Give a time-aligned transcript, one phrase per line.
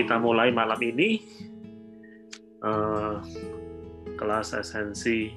[0.00, 1.20] kita mulai malam ini
[2.64, 3.20] uh,
[4.16, 5.28] kelas esensi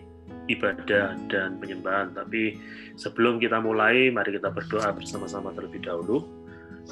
[0.47, 2.15] ibadah dan penyembahan.
[2.15, 2.59] Tapi
[2.95, 6.23] sebelum kita mulai, mari kita berdoa bersama-sama terlebih dahulu.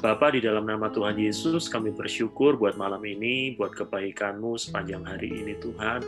[0.00, 5.28] Bapa di dalam nama Tuhan Yesus, kami bersyukur buat malam ini, buat kebaikan-Mu sepanjang hari
[5.28, 6.00] ini Tuhan,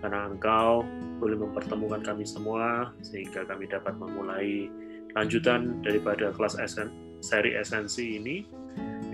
[0.00, 0.88] karena Engkau
[1.20, 4.72] boleh mempertemukan kami semua, sehingga kami dapat memulai
[5.12, 6.88] lanjutan daripada kelas esen,
[7.20, 8.48] seri esensi ini.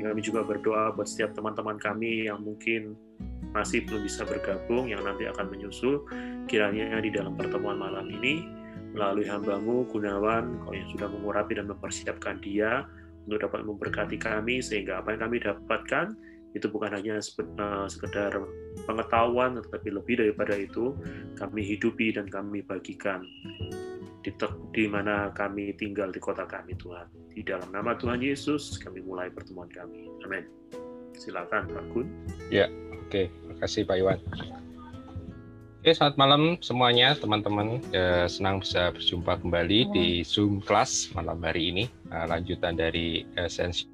[0.03, 2.99] Kami juga berdoa buat setiap teman-teman kami yang mungkin
[3.53, 6.03] masih belum bisa bergabung, yang nanti akan menyusul,
[6.49, 8.49] kiranya di dalam pertemuan malam ini,
[8.97, 12.89] melalui hambamu, Gunawan, kau yang sudah mengurapi dan mempersiapkan dia,
[13.27, 16.07] untuk dapat memberkati kami sehingga apa yang kami dapatkan
[16.53, 18.33] itu bukan hanya eh, sekedar
[18.85, 20.93] pengetahuan tetapi lebih daripada itu
[21.39, 23.25] kami hidupi dan kami bagikan
[24.23, 24.31] di,
[24.73, 29.29] di mana kami tinggal di kota kami Tuhan di dalam nama Tuhan Yesus kami mulai
[29.29, 30.47] pertemuan kami amin
[31.19, 32.07] silakan Pak Gun
[32.49, 33.27] ya oke okay.
[33.29, 34.21] terima kasih Pak Iwan
[35.83, 37.83] Oke, selamat malam semuanya, teman-teman.
[37.91, 41.85] Ya, senang bisa berjumpa kembali di Zoom kelas malam hari ini.
[42.07, 43.91] Uh, lanjutan dari esensi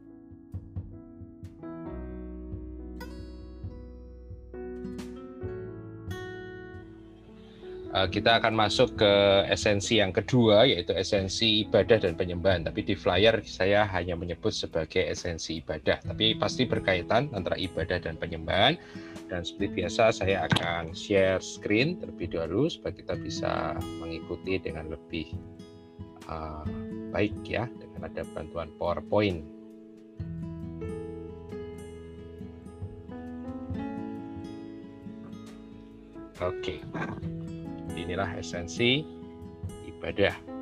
[8.07, 9.13] kita akan masuk ke
[9.51, 12.63] esensi yang kedua yaitu esensi ibadah dan penyembahan.
[12.63, 18.15] Tapi di flyer saya hanya menyebut sebagai esensi ibadah, tapi pasti berkaitan antara ibadah dan
[18.15, 18.79] penyembahan
[19.27, 23.53] dan seperti biasa saya akan share screen terlebih dahulu supaya kita bisa
[23.99, 25.35] mengikuti dengan lebih
[26.31, 26.63] uh,
[27.11, 29.43] baik ya dengan ada bantuan PowerPoint.
[36.39, 36.79] Oke,
[38.05, 39.03] inilah esensi
[39.89, 40.59] ibadah.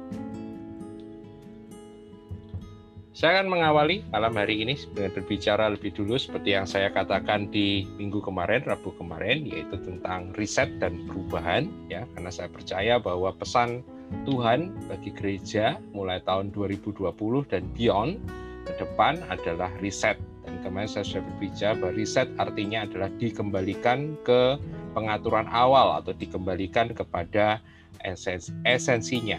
[3.17, 7.89] Saya akan mengawali malam hari ini dengan berbicara lebih dulu seperti yang saya katakan di
[7.97, 11.65] minggu kemarin, Rabu kemarin, yaitu tentang riset dan perubahan.
[11.89, 13.81] Ya, karena saya percaya bahwa pesan
[14.29, 17.09] Tuhan bagi gereja mulai tahun 2020
[17.49, 18.21] dan beyond
[18.69, 20.21] ke depan adalah riset.
[20.45, 24.61] Dan kemarin saya sudah berbicara bahwa riset artinya adalah dikembalikan ke
[24.97, 27.61] pengaturan awal atau dikembalikan kepada
[28.01, 29.37] esens esensinya.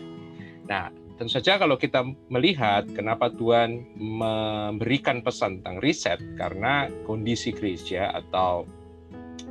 [0.70, 8.14] Nah, Tentu saja kalau kita melihat kenapa Tuhan memberikan pesan tentang riset karena kondisi gereja
[8.14, 8.70] atau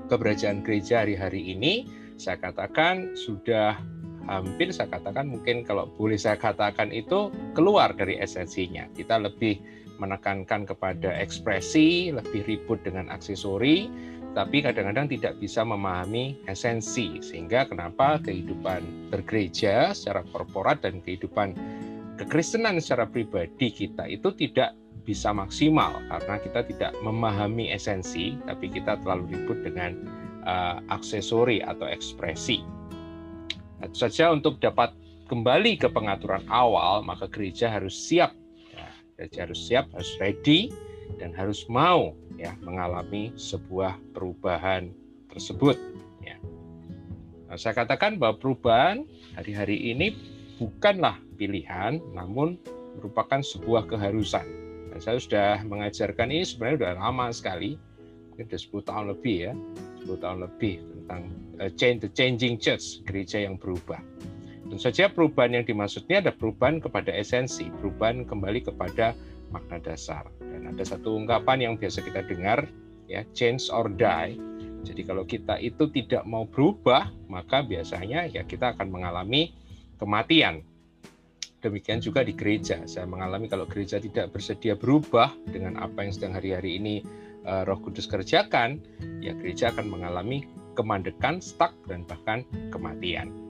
[0.07, 3.83] keberadaan gereja hari-hari ini saya katakan sudah
[4.31, 8.87] hampir saya katakan mungkin kalau boleh saya katakan itu keluar dari esensinya.
[8.95, 9.59] Kita lebih
[9.99, 13.91] menekankan kepada ekspresi, lebih ribut dengan aksesori,
[14.37, 21.57] tapi kadang-kadang tidak bisa memahami esensi sehingga kenapa kehidupan bergereja secara korporat dan kehidupan
[22.21, 24.77] kekristenan secara pribadi kita itu tidak
[25.09, 29.97] bisa maksimal karena kita tidak memahami esensi tapi kita terlalu ribut dengan
[30.45, 32.61] uh, aksesori atau ekspresi.
[33.81, 34.93] Nah, itu saja untuk dapat
[35.33, 38.37] kembali ke pengaturan awal maka gereja harus siap
[38.69, 38.85] ya,
[39.17, 40.69] gereja harus siap harus ready
[41.17, 44.93] dan harus mau ya mengalami sebuah perubahan
[45.33, 45.77] tersebut
[46.25, 46.37] ya.
[47.49, 49.05] Nah, saya katakan bahwa perubahan
[49.37, 50.17] hari-hari ini
[50.57, 52.57] bukanlah pilihan namun
[52.97, 54.45] merupakan sebuah keharusan.
[54.93, 57.71] Dan saya sudah mengajarkan ini sebenarnya sudah lama sekali,
[58.33, 59.53] mungkin sudah 10 tahun lebih ya,
[60.09, 61.23] 10 tahun lebih tentang
[61.61, 64.01] uh, change the changing church, gereja yang berubah.
[64.67, 69.15] Tentu saja perubahan yang dimaksudnya ada perubahan kepada esensi, perubahan kembali kepada
[69.51, 70.27] makna dasar.
[70.41, 72.67] Dan ada satu ungkapan yang biasa kita dengar,
[73.07, 74.39] ya change or die.
[74.87, 79.51] Jadi kalau kita itu tidak mau berubah, maka biasanya ya kita akan mengalami
[79.99, 80.63] kematian.
[81.59, 82.87] Demikian juga di gereja.
[82.87, 87.03] Saya mengalami kalau gereja tidak bersedia berubah dengan apa yang sedang hari-hari ini
[87.43, 88.79] uh, Roh Kudus kerjakan,
[89.19, 90.47] ya gereja akan mengalami
[90.79, 93.46] kemandekan, stuck dan bahkan kematian.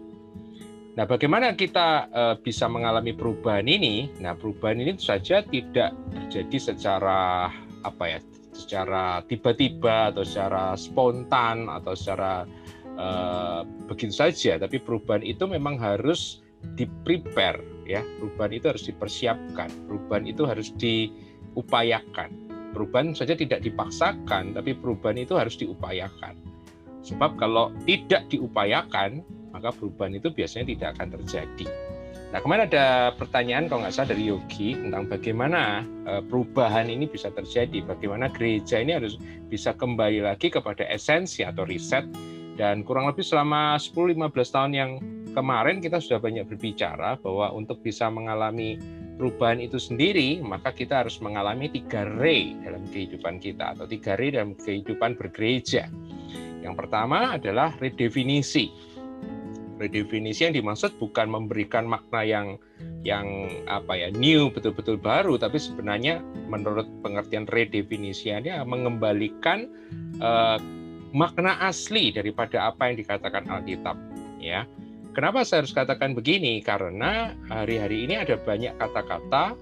[0.97, 4.09] Nah, bagaimana kita uh, bisa mengalami perubahan ini?
[4.17, 7.53] Nah, perubahan ini saja tidak terjadi secara
[7.85, 8.19] apa ya,
[8.57, 12.49] secara tiba-tiba atau secara spontan atau secara
[12.97, 14.57] uh, begitu saja.
[14.57, 16.41] Tapi perubahan itu memang harus
[16.81, 18.01] di-prepare, ya.
[18.17, 19.69] Perubahan itu harus dipersiapkan.
[19.85, 22.33] Perubahan itu harus diupayakan.
[22.73, 26.41] Perubahan saja tidak dipaksakan, tapi perubahan itu harus diupayakan.
[27.05, 29.21] Sebab kalau tidak diupayakan,
[29.57, 31.67] maka perubahan itu biasanya tidak akan terjadi.
[32.37, 37.33] Nah, kemarin ada pertanyaan kalau nggak salah dari Yogi tentang bagaimana e, perubahan ini bisa
[37.33, 39.17] terjadi, bagaimana gereja ini harus
[39.49, 42.05] bisa kembali lagi kepada esensi atau riset
[42.61, 44.91] dan kurang lebih selama 10-15 tahun yang
[45.33, 48.77] kemarin kita sudah banyak berbicara bahwa untuk bisa mengalami
[49.17, 54.33] perubahan itu sendiri, maka kita harus mengalami tiga re dalam kehidupan kita atau tiga re
[54.33, 55.89] dalam kehidupan bergereja.
[56.61, 58.73] Yang pertama adalah redefinisi.
[59.77, 62.57] Redefinisi yang dimaksud bukan memberikan makna yang
[63.05, 69.69] yang apa ya new betul-betul baru, tapi sebenarnya menurut pengertian redefinisinya mengembalikan
[70.21, 70.57] uh,
[71.13, 73.97] makna asli daripada apa yang dikatakan Alkitab.
[74.41, 74.69] Ya,
[75.17, 76.61] Kenapa saya harus katakan begini?
[76.61, 79.57] Karena hari-hari ini ada banyak kata-kata,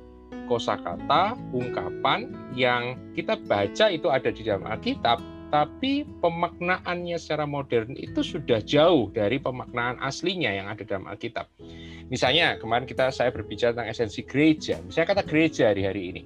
[0.50, 2.26] kosakata, ungkapan
[2.58, 5.22] yang kita baca itu ada di dalam Alkitab,
[5.54, 11.46] tapi pemaknaannya secara modern itu sudah jauh dari pemaknaan aslinya yang ada dalam Alkitab.
[12.10, 14.82] Misalnya kemarin kita saya berbicara tentang esensi gereja.
[14.82, 16.22] Misalnya kata gereja hari-hari ini.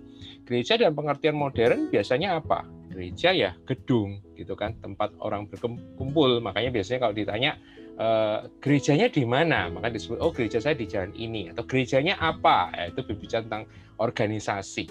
[0.49, 2.65] Gereja dalam pengertian modern biasanya apa?
[2.89, 6.41] Gereja ya gedung gitu kan, tempat orang berkumpul.
[6.41, 7.61] Makanya biasanya kalau ditanya
[7.99, 9.67] Uh, gerejanya di mana?
[9.75, 12.71] Maka disebut oh gereja saya di jalan ini atau gerejanya apa?
[12.71, 13.67] Ya, itu berbicara tentang
[13.99, 14.87] organisasi.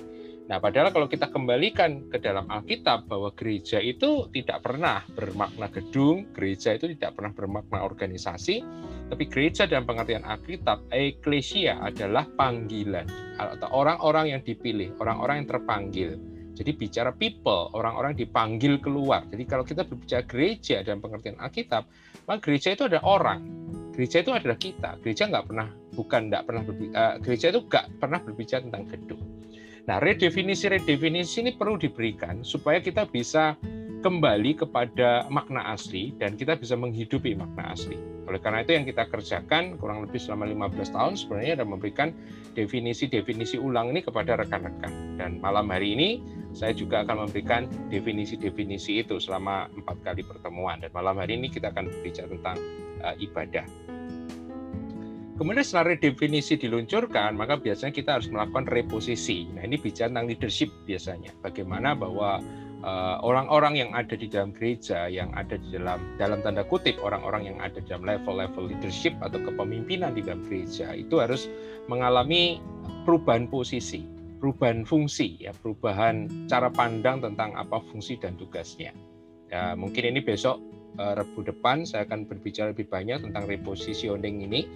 [0.48, 6.32] Nah, padahal kalau kita kembalikan ke dalam Alkitab bahwa gereja itu tidak pernah bermakna gedung,
[6.32, 8.64] gereja itu tidak pernah bermakna organisasi,
[9.12, 13.04] tapi gereja dalam pengertian Alkitab, eklesia adalah panggilan
[13.36, 16.10] atau orang-orang yang dipilih, orang-orang yang terpanggil.
[16.56, 19.28] Jadi bicara people, orang-orang dipanggil keluar.
[19.30, 21.86] Jadi kalau kita berbicara gereja dalam pengertian Alkitab,
[22.24, 23.44] maka gereja itu ada orang.
[23.94, 24.96] Gereja itu adalah kita.
[25.04, 29.22] Gereja nggak pernah, bukan nggak pernah berbicara, uh, gereja itu nggak pernah berbicara tentang gedung.
[29.88, 33.56] Nah, redefinisi-redefinisi ini perlu diberikan supaya kita bisa
[34.04, 37.98] kembali kepada makna asli dan kita bisa menghidupi makna asli.
[38.28, 42.12] Oleh karena itu yang kita kerjakan kurang lebih selama 15 tahun sebenarnya adalah memberikan
[42.54, 45.16] definisi-definisi ulang ini kepada rekan-rekan.
[45.16, 46.10] Dan malam hari ini
[46.52, 50.84] saya juga akan memberikan definisi-definisi itu selama empat kali pertemuan.
[50.84, 52.58] Dan malam hari ini kita akan berbicara tentang
[53.08, 53.64] uh, ibadah.
[55.38, 59.46] Kemudian setelah redefinisi diluncurkan, maka biasanya kita harus melakukan reposisi.
[59.54, 61.30] Nah ini bicara tentang leadership biasanya.
[61.46, 62.42] Bagaimana bahwa
[62.82, 66.98] uh, orang-orang uh, yang ada di dalam gereja, yang ada di dalam dalam tanda kutip
[67.06, 71.46] orang-orang yang ada di dalam level-level leadership atau kepemimpinan di dalam gereja itu harus
[71.86, 72.58] mengalami
[73.06, 78.94] perubahan posisi perubahan fungsi ya perubahan cara pandang tentang apa fungsi dan tugasnya
[79.50, 80.62] ya mungkin ini besok
[81.02, 84.70] uh, Rebu depan saya akan berbicara lebih banyak tentang repositioning ini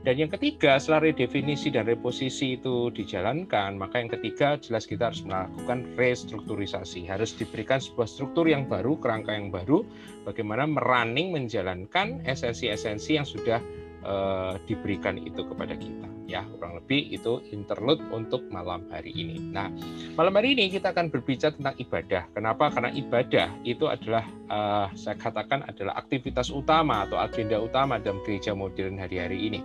[0.00, 5.20] dan yang ketiga setelah redefinisi dan reposisi itu dijalankan maka yang ketiga jelas kita harus
[5.28, 7.04] melakukan restrukturisasi.
[7.04, 9.84] Harus diberikan sebuah struktur yang baru kerangka yang baru
[10.24, 13.60] bagaimana merunning menjalankan esensi-esensi yang sudah
[14.04, 19.42] uh, diberikan itu kepada kita ya kurang lebih itu interlude untuk malam hari ini.
[19.50, 19.66] Nah
[20.14, 22.22] malam hari ini kita akan berbicara tentang ibadah.
[22.30, 22.70] Kenapa?
[22.70, 28.54] Karena ibadah itu adalah uh, saya katakan adalah aktivitas utama atau agenda utama dalam gereja
[28.54, 29.60] modern hari-hari ini.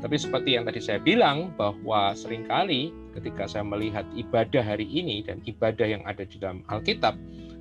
[0.00, 5.26] Tapi seperti yang tadi saya bilang bahwa sering kali ketika saya melihat ibadah hari ini
[5.26, 7.18] dan ibadah yang ada di dalam Alkitab,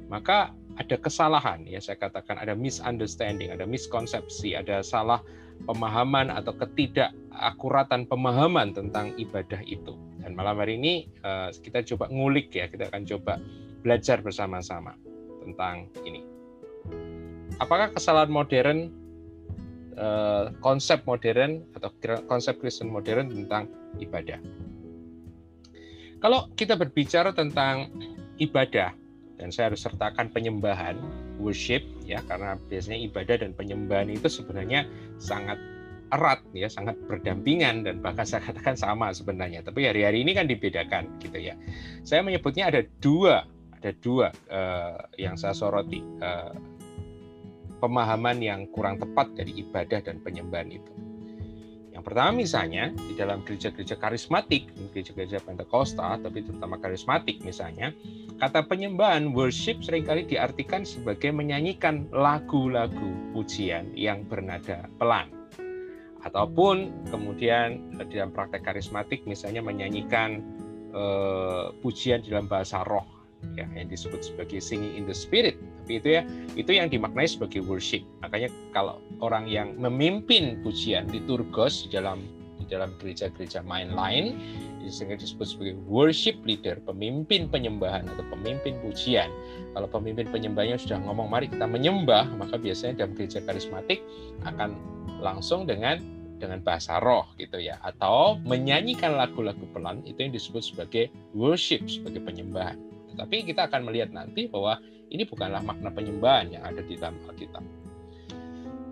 [0.07, 5.19] maka ada kesalahan ya saya katakan ada misunderstanding, ada miskonsepsi, ada salah
[5.65, 9.95] pemahaman atau ketidakakuratan pemahaman tentang ibadah itu.
[10.21, 13.39] Dan malam hari ini eh, kita coba ngulik ya, kita akan coba
[13.81, 14.93] belajar bersama-sama
[15.41, 16.21] tentang ini.
[17.57, 18.91] Apakah kesalahan modern,
[19.97, 21.89] eh, konsep modern atau
[22.27, 24.37] konsep Kristen modern tentang ibadah?
[26.17, 27.93] Kalau kita berbicara tentang
[28.41, 28.89] ibadah,
[29.37, 30.97] dan saya harus sertakan penyembahan
[31.37, 34.87] worship ya karena biasanya ibadah dan penyembahan itu sebenarnya
[35.19, 35.59] sangat
[36.15, 39.59] erat ya sangat berdampingan dan bahkan saya katakan sama sebenarnya.
[39.59, 41.53] Tapi hari-hari ini kan dibedakan gitu ya.
[42.07, 43.43] Saya menyebutnya ada dua
[43.75, 46.55] ada dua uh, yang saya soroti uh,
[47.83, 50.91] pemahaman yang kurang tepat dari ibadah dan penyembahan itu
[52.07, 57.91] pertama misalnya di dalam gereja-gereja karismatik, gereja-gereja Pentakosta, tapi terutama karismatik misalnya,
[58.39, 65.27] kata penyembahan worship sering kali diartikan sebagai menyanyikan lagu-lagu pujian yang bernada pelan.
[66.23, 70.39] Ataupun kemudian di dalam praktek karismatik misalnya menyanyikan
[70.95, 73.16] uh, pujian dalam bahasa roh
[73.55, 76.21] ya yang disebut sebagai singing in the spirit tapi itu ya
[76.57, 82.21] itu yang dimaknai sebagai worship makanya kalau orang yang memimpin pujian liturgos di dalam
[82.57, 84.35] di dalam gereja-gereja main lain
[84.89, 89.27] sehingga disebut sebagai worship leader, pemimpin penyembahan atau pemimpin pujian.
[89.75, 93.99] Kalau pemimpin penyembahnya sudah ngomong mari kita menyembah, maka biasanya dalam gereja karismatik
[94.47, 94.79] akan
[95.19, 95.99] langsung dengan
[96.37, 102.21] dengan bahasa roh gitu ya atau menyanyikan lagu-lagu pelan itu yang disebut sebagai worship sebagai
[102.21, 102.77] penyembahan.
[103.17, 104.77] Tapi kita akan melihat nanti bahwa
[105.09, 107.65] ini bukanlah makna penyembahan yang ada di dalam Alkitab.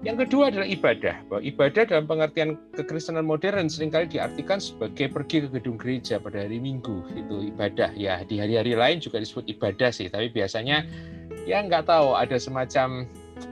[0.05, 1.15] Yang kedua adalah ibadah.
[1.25, 6.46] Bahwa ibadah dalam pengertian kekristenan modern sering kali diartikan sebagai pergi ke gedung gereja pada
[6.46, 7.01] hari Minggu.
[7.17, 7.89] Itu ibadah.
[7.98, 10.05] Ya, di hari-hari lain juga disebut ibadah sih.
[10.05, 10.86] Tapi biasanya
[11.50, 13.10] ya nggak tahu ada semacam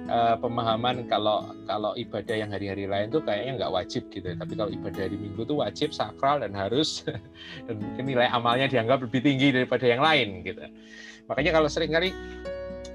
[0.08, 4.34] uh, pemahaman kalau kalau ibadah yang hari-hari lain tuh kayaknya nggak wajib gitu.
[4.36, 7.04] Tapi kalau ibadah hari Minggu tuh wajib, sakral dan harus
[7.68, 10.64] dan mungkin nilai amalnya dianggap lebih tinggi daripada yang lain gitu.
[11.28, 12.12] Makanya kalau sering kali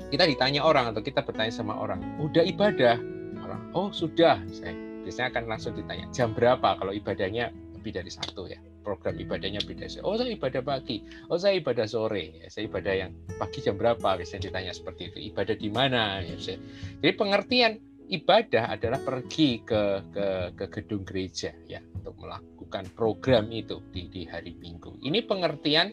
[0.09, 2.97] kita ditanya orang atau kita bertanya sama orang, udah ibadah,
[3.45, 4.41] orang oh sudah.
[4.49, 4.73] Saya
[5.05, 6.77] biasanya akan langsung ditanya jam berapa?
[6.81, 10.01] Kalau ibadahnya lebih dari satu ya program ibadahnya beda.
[10.01, 11.05] Oh saya ibadah pagi.
[11.29, 12.41] Oh saya ibadah sore.
[12.41, 14.17] Ya, saya ibadah yang pagi jam berapa?
[14.17, 15.19] Biasanya ditanya seperti itu.
[15.29, 16.25] Ibadah di mana?
[16.25, 16.57] Ya,
[17.05, 20.27] jadi pengertian ibadah adalah pergi ke ke
[20.57, 24.97] ke gedung gereja ya untuk melakukan program itu di di hari Minggu.
[25.05, 25.93] Ini pengertian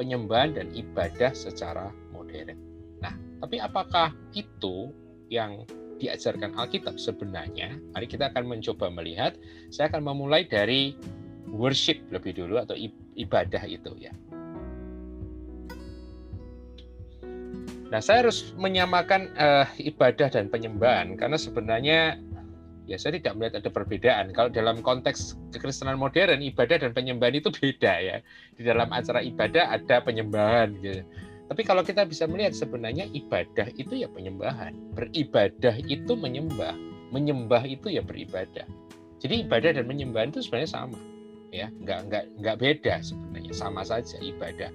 [0.00, 2.56] penyembahan dan ibadah secara modern.
[3.04, 3.12] Nah
[3.44, 4.88] tapi apakah itu
[5.28, 5.68] yang
[6.00, 6.96] diajarkan Alkitab?
[6.96, 9.36] Sebenarnya, mari kita akan mencoba melihat.
[9.68, 10.96] Saya akan memulai dari
[11.48, 12.76] worship lebih dulu atau
[13.16, 14.12] ibadah itu ya.
[17.90, 22.22] Nah, saya harus menyamakan uh, ibadah dan penyembahan karena sebenarnya
[22.86, 24.30] ya saya tidak melihat ada perbedaan.
[24.30, 28.16] Kalau dalam konteks kekristenan modern, ibadah dan penyembahan itu beda ya.
[28.54, 31.02] Di dalam acara ibadah ada penyembahan gitu.
[31.50, 34.70] Tapi kalau kita bisa melihat sebenarnya ibadah itu ya penyembahan.
[34.94, 36.78] Beribadah itu menyembah.
[37.10, 38.70] Menyembah itu ya beribadah.
[39.18, 41.09] Jadi ibadah dan penyembahan itu sebenarnya sama.
[41.50, 44.70] Ya, nggak nggak nggak beda sebenarnya, sama saja ibadah.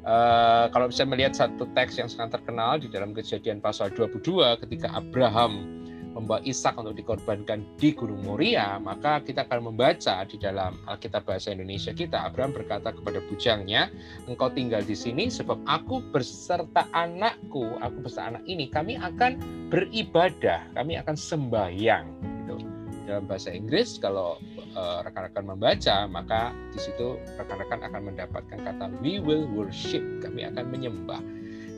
[0.00, 4.88] Uh, kalau bisa melihat satu teks yang sangat terkenal di dalam kejadian pasal 22 ketika
[4.96, 5.80] Abraham
[6.14, 11.54] membawa Ishak untuk dikorbankan di Gunung Moria, maka kita akan membaca di dalam Alkitab bahasa
[11.54, 13.88] Indonesia kita, Abraham berkata kepada bujangnya,
[14.26, 19.38] engkau tinggal di sini sebab aku berserta anakku, aku beserta anak ini, kami akan
[19.70, 22.06] beribadah, kami akan sembahyang.
[22.42, 22.69] Gitu.
[23.10, 28.86] Dalam bahasa Inggris, kalau eh, rekan-rekan uh, membaca, maka di situ rekan-rekan akan mendapatkan kata
[29.02, 31.18] we will worship, kami akan menyembah.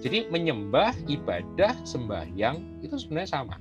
[0.04, 3.56] Jadi menyembah, ibadah, sembahyang itu sebenarnya sama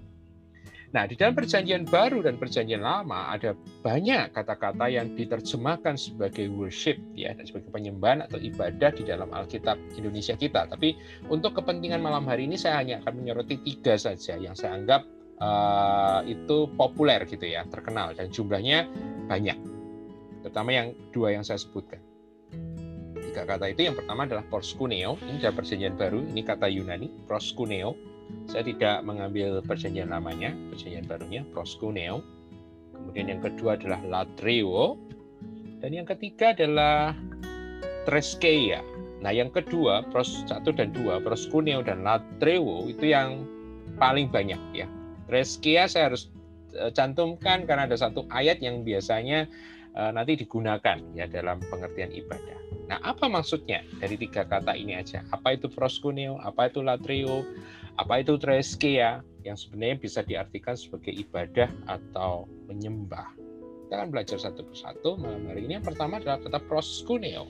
[0.92, 7.00] Nah, di dalam perjanjian baru dan perjanjian lama ada banyak kata-kata yang diterjemahkan sebagai worship
[7.16, 10.68] ya dan sebagai penyembahan atau ibadah di dalam Alkitab Indonesia kita.
[10.68, 11.00] Tapi
[11.32, 15.08] untuk kepentingan malam hari ini saya hanya akan menyoroti tiga saja yang saya anggap
[15.42, 18.88] uh, itu populer gitu ya, terkenal dan jumlahnya
[19.26, 19.58] banyak.
[20.46, 22.00] Terutama yang dua yang saya sebutkan.
[23.32, 27.96] Tiga kata itu yang pertama adalah proskuneo, ini dalam perjanjian baru, ini kata Yunani, proskuneo
[28.48, 32.20] saya tidak mengambil perjanjian lamanya, perjanjian barunya, proskuneo.
[32.92, 35.00] Kemudian yang kedua adalah latreo.
[35.82, 37.18] Dan yang ketiga adalah
[38.06, 38.86] treskeia.
[39.22, 43.46] Nah yang kedua, pros satu dan dua, proskuneo dan latreo itu yang
[43.98, 44.88] paling banyak ya.
[45.32, 46.28] Treskeia saya harus
[46.76, 49.48] eh, cantumkan karena ada satu ayat yang biasanya
[49.96, 52.60] uh, nanti digunakan ya dalam pengertian ibadah.
[52.92, 55.24] Nah, apa maksudnya dari tiga kata ini aja?
[55.32, 56.40] Apa itu proskuneo?
[56.44, 57.48] Apa itu latreo?
[57.96, 63.32] Apa itu treskia yang sebenarnya bisa diartikan sebagai ibadah atau menyembah.
[63.88, 65.80] Kita akan belajar satu persatu malam hari ini.
[65.80, 67.48] Yang pertama adalah kata proskuneo.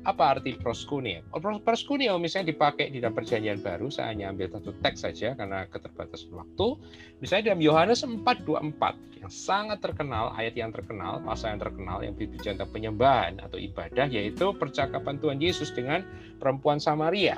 [0.00, 1.20] Apa arti proskuneo?
[1.60, 6.32] Proskuneo misalnya dipakai di dalam perjanjian baru, saya hanya ambil satu teks saja karena keterbatasan
[6.32, 6.80] waktu.
[7.20, 12.56] Misalnya dalam Yohanes 4:24 yang sangat terkenal, ayat yang terkenal, pasal yang terkenal yang berbicara
[12.56, 16.00] tentang penyembahan atau ibadah yaitu percakapan Tuhan Yesus dengan
[16.40, 17.36] perempuan Samaria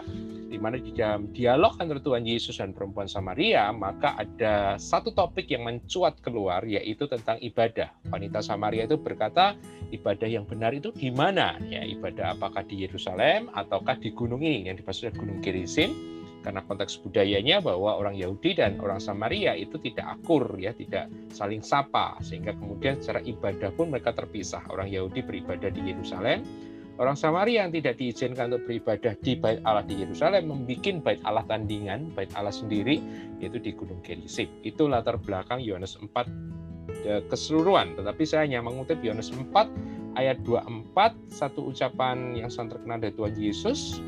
[0.52, 5.48] di mana di dalam dialog antara Tuhan Yesus dan perempuan Samaria, maka ada satu topik
[5.48, 7.88] yang mencuat keluar, yaitu tentang ibadah.
[8.12, 9.56] Wanita Samaria itu berkata,
[9.88, 11.56] ibadah yang benar itu di mana?
[11.64, 15.96] Ya, ibadah apakah di Yerusalem ataukah di gunung ini yang dimaksud Gunung Gerizim?
[16.44, 21.64] Karena konteks budayanya bahwa orang Yahudi dan orang Samaria itu tidak akur, ya, tidak saling
[21.64, 24.60] sapa, sehingga kemudian secara ibadah pun mereka terpisah.
[24.68, 26.44] Orang Yahudi beribadah di Yerusalem,
[27.00, 31.40] Orang Samaria yang tidak diizinkan untuk beribadah di bait Allah di Yerusalem membuat bait Allah
[31.48, 33.00] tandingan, bait Allah sendiri,
[33.40, 34.52] yaitu di Gunung Gerizim.
[34.60, 36.04] Itu latar belakang Yohanes 4
[37.08, 37.96] eh, keseluruhan.
[37.96, 39.48] Tetapi saya hanya mengutip Yohanes 4
[40.16, 44.02] ayat 24, satu ucapan yang sangat terkenal dari Tuhan Yesus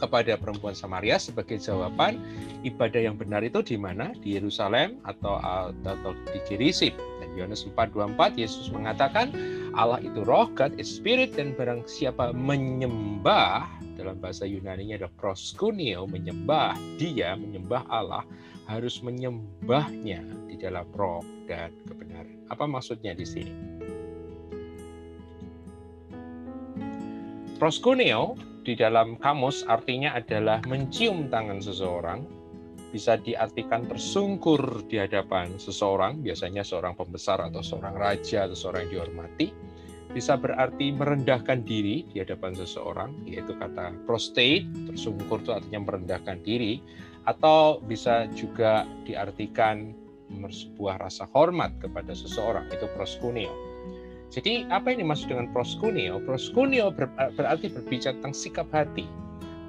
[0.00, 2.16] kepada perempuan Samaria sebagai jawaban
[2.64, 4.16] ibadah yang benar itu di mana?
[4.16, 5.36] Di Yerusalem atau
[5.84, 6.96] atau di Gerizim.
[7.20, 9.30] Dan Yohanes 4:24 Yesus mengatakan
[9.76, 16.10] Allah itu roh, God is spirit, dan barang siapa menyembah, dalam bahasa Yunani ada proskuneo,
[16.10, 18.26] menyembah dia, menyembah Allah,
[18.66, 22.34] harus menyembahnya di dalam roh dan kebenaran.
[22.50, 23.79] Apa maksudnya di sini?
[27.60, 32.24] Proskuneo di dalam kamus artinya adalah mencium tangan seseorang,
[32.88, 39.04] bisa diartikan tersungkur di hadapan seseorang, biasanya seorang pembesar atau seorang raja atau seorang yang
[39.04, 39.52] dihormati.
[40.08, 46.80] Bisa berarti merendahkan diri di hadapan seseorang, yaitu kata prostate, tersungkur itu artinya merendahkan diri,
[47.28, 49.92] atau bisa juga diartikan
[50.32, 53.69] sebuah rasa hormat kepada seseorang, itu proskuneo.
[54.30, 56.22] Jadi apa yang dimaksud dengan proskuneo?
[56.22, 59.02] Proskuneo berarti berbicara tentang sikap hati,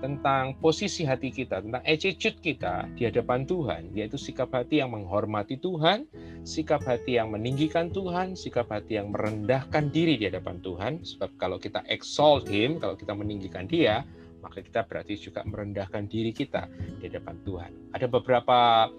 [0.06, 5.58] tentang posisi hati kita, tentang attitude kita di hadapan Tuhan, yaitu sikap hati yang menghormati
[5.58, 6.06] Tuhan,
[6.46, 10.94] sikap hati yang meninggikan Tuhan, sikap hati yang merendahkan diri di hadapan Tuhan.
[11.06, 14.06] Sebab kalau kita exalt Him, kalau kita meninggikan Dia,
[14.42, 16.70] maka kita berarti juga merendahkan diri kita
[17.02, 17.72] di hadapan Tuhan.
[17.98, 18.90] Ada beberapa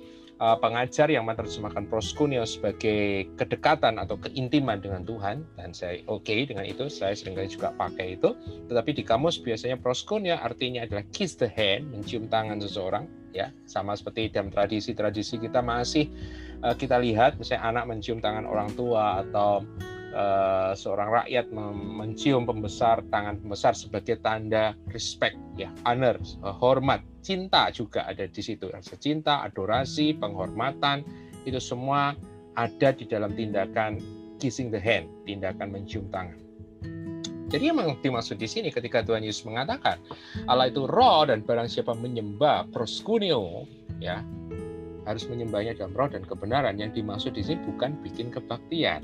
[0.42, 5.46] uh, pengajar yang menerjemahkan proskuneo sebagai kedekatan atau keintiman dengan Tuhan.
[5.54, 8.34] Dan saya oke okay dengan itu saya sering kali juga pakai itu.
[8.66, 13.54] Tetapi di kamus biasanya proskuneo artinya adalah kiss the hand mencium tangan seseorang ya.
[13.70, 16.10] Sama seperti dalam tradisi-tradisi kita masih
[16.66, 19.62] uh, kita lihat misalnya anak mencium tangan orang tua atau
[20.12, 27.02] uh, seorang rakyat mencium pembesar tangan pembesar sebagai tanda respect ya honor uh, hormat.
[27.22, 28.66] Cinta juga ada di situ.
[28.70, 31.06] Rasa cinta adorasi penghormatan
[31.46, 32.14] itu semua
[32.58, 33.98] ada di dalam tindakan
[34.42, 36.38] kissing the hand tindakan mencium tangan.
[37.52, 40.00] Jadi yang dimaksud di sini ketika Tuhan Yesus mengatakan
[40.48, 43.68] Allah itu roh dan barang siapa menyembah proskuneo
[44.00, 44.24] ya
[45.04, 46.78] harus menyembahnya dalam roh dan kebenaran.
[46.78, 49.02] Yang dimaksud di sini bukan bikin kebaktian.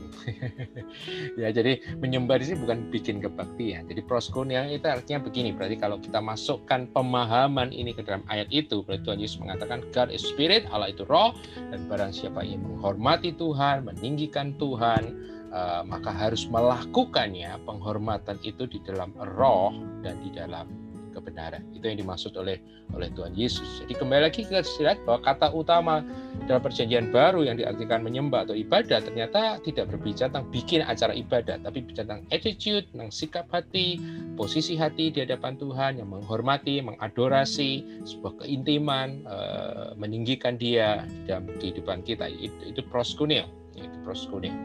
[1.40, 3.86] ya, jadi menyembah di sini bukan bikin kebaktian.
[3.90, 5.54] Jadi proskonia itu artinya begini.
[5.54, 10.10] Berarti kalau kita masukkan pemahaman ini ke dalam ayat itu, berarti Tuhan Yesus mengatakan God
[10.14, 11.34] is spirit, Allah itu roh,
[11.70, 18.78] dan barang siapa yang menghormati Tuhan, meninggikan Tuhan, uh, maka harus melakukannya penghormatan itu di
[18.84, 19.72] dalam roh
[20.04, 20.87] dan di dalam
[21.18, 21.66] kebenaran.
[21.74, 22.62] Itu yang dimaksud oleh
[22.96, 23.84] oleh Tuhan Yesus.
[23.84, 26.00] Jadi kembali lagi kita lihat bahwa kata utama
[26.48, 31.60] dalam perjanjian baru yang diartikan menyembah atau ibadah ternyata tidak berbicara tentang bikin acara ibadah,
[31.60, 34.00] tapi bicara tentang attitude, tentang sikap hati,
[34.38, 41.50] posisi hati di hadapan Tuhan yang menghormati, mengadorasi, sebuah keintiman, eh, meninggikan Dia di dalam
[41.60, 42.30] kehidupan kita.
[42.32, 43.44] Itu, itu proskuneo,
[43.76, 44.56] itu proskuneo.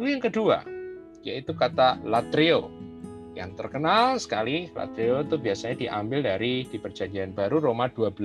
[0.00, 0.64] Yang kedua,
[1.20, 2.72] yaitu kata latrio
[3.40, 8.20] yang terkenal sekali Latrio itu biasanya diambil dari di perjanjian baru Roma 12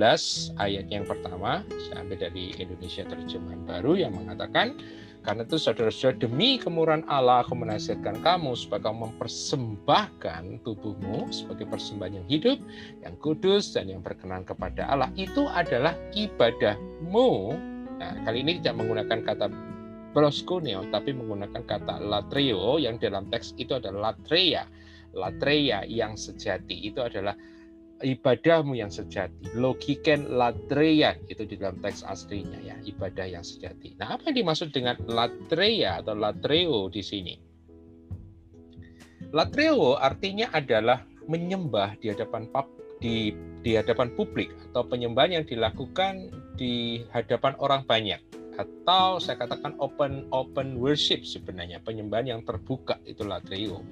[0.60, 4.76] ayat yang pertama saya ambil dari Indonesia terjemahan baru yang mengatakan
[5.24, 12.22] karena itu saudara-saudara demi kemurahan Allah aku menasihatkan kamu supaya kamu mempersembahkan tubuhmu sebagai persembahan
[12.22, 12.62] yang hidup,
[13.02, 15.10] yang kudus dan yang berkenan kepada Allah.
[15.18, 17.58] Itu adalah ibadahmu.
[17.98, 19.50] Nah, kali ini tidak menggunakan kata
[20.14, 24.64] proskuneo tapi menggunakan kata latrio yang dalam teks itu adalah latreia
[25.16, 27.32] latreia yang sejati itu adalah
[28.04, 29.56] ibadahmu yang sejati.
[29.56, 33.96] Logiken latreia itu di dalam teks aslinya ya, ibadah yang sejati.
[33.96, 37.34] Nah, apa yang dimaksud dengan latreia atau latreo di sini?
[39.32, 42.46] Latreo artinya adalah menyembah di hadapan
[43.02, 43.34] di
[43.66, 48.22] di hadapan publik atau penyembahan yang dilakukan di hadapan orang banyak
[48.56, 53.84] atau saya katakan open open worship sebenarnya penyembahan yang terbuka itu latrio.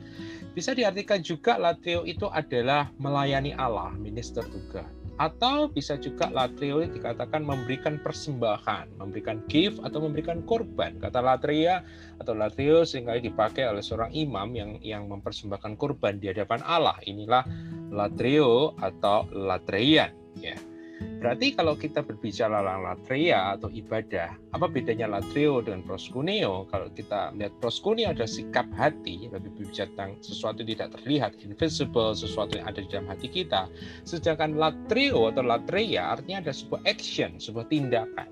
[0.57, 4.87] Bisa diartikan juga latrio itu adalah melayani Allah, minister juga.
[5.15, 10.99] Atau bisa juga latrio dikatakan memberikan persembahan, memberikan gift atau memberikan korban.
[10.99, 11.87] Kata latria
[12.19, 16.99] atau latrio sering kali dipakai oleh seorang imam yang yang mempersembahkan korban di hadapan Allah.
[17.07, 17.47] Inilah
[17.95, 20.59] latrio atau latreian ya.
[21.01, 26.69] Berarti kalau kita berbicara tentang latria atau ibadah, apa bedanya latrio dengan proskuneo?
[26.69, 32.13] Kalau kita melihat proskuneo ada sikap hati, lebih berbicara tentang sesuatu yang tidak terlihat, invisible,
[32.13, 33.67] sesuatu yang ada di dalam hati kita.
[34.05, 38.29] Sedangkan latrio atau latria artinya ada sebuah action, sebuah tindakan.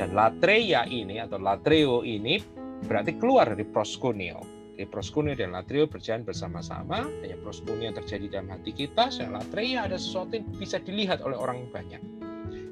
[0.00, 2.40] Dan latria ini atau latrio ini
[2.88, 7.04] berarti keluar dari proskuneo jadi proskuneo dan latrio berjalan bersama-sama.
[7.20, 11.36] Hanya proskuneo yang terjadi dalam hati kita, dan latria ada sesuatu yang bisa dilihat oleh
[11.36, 12.00] orang banyak.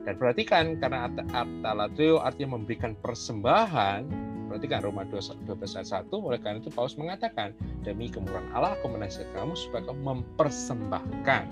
[0.00, 4.08] Dan perhatikan, karena kata latrio artinya memberikan persembahan,
[4.48, 5.44] perhatikan Roma 12
[5.76, 7.52] ayat 1, oleh karena itu Paulus mengatakan,
[7.84, 11.44] demi kemurahan Allah aku menasihat kamu supaya kamu mempersembahkan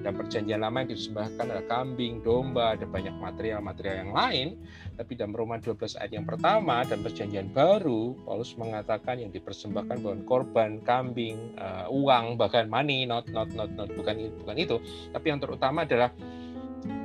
[0.00, 4.48] dan perjanjian lama yang disembahkan adalah kambing, domba, ada banyak material-material yang lain.
[4.96, 10.20] Tapi dalam Roma 12 ayat yang pertama dan perjanjian baru, Paulus mengatakan yang dipersembahkan bukan
[10.24, 14.80] korban, kambing, uh, uang, bahkan money, not, not, not, not, bukan, bukan itu.
[15.12, 16.08] Tapi yang terutama adalah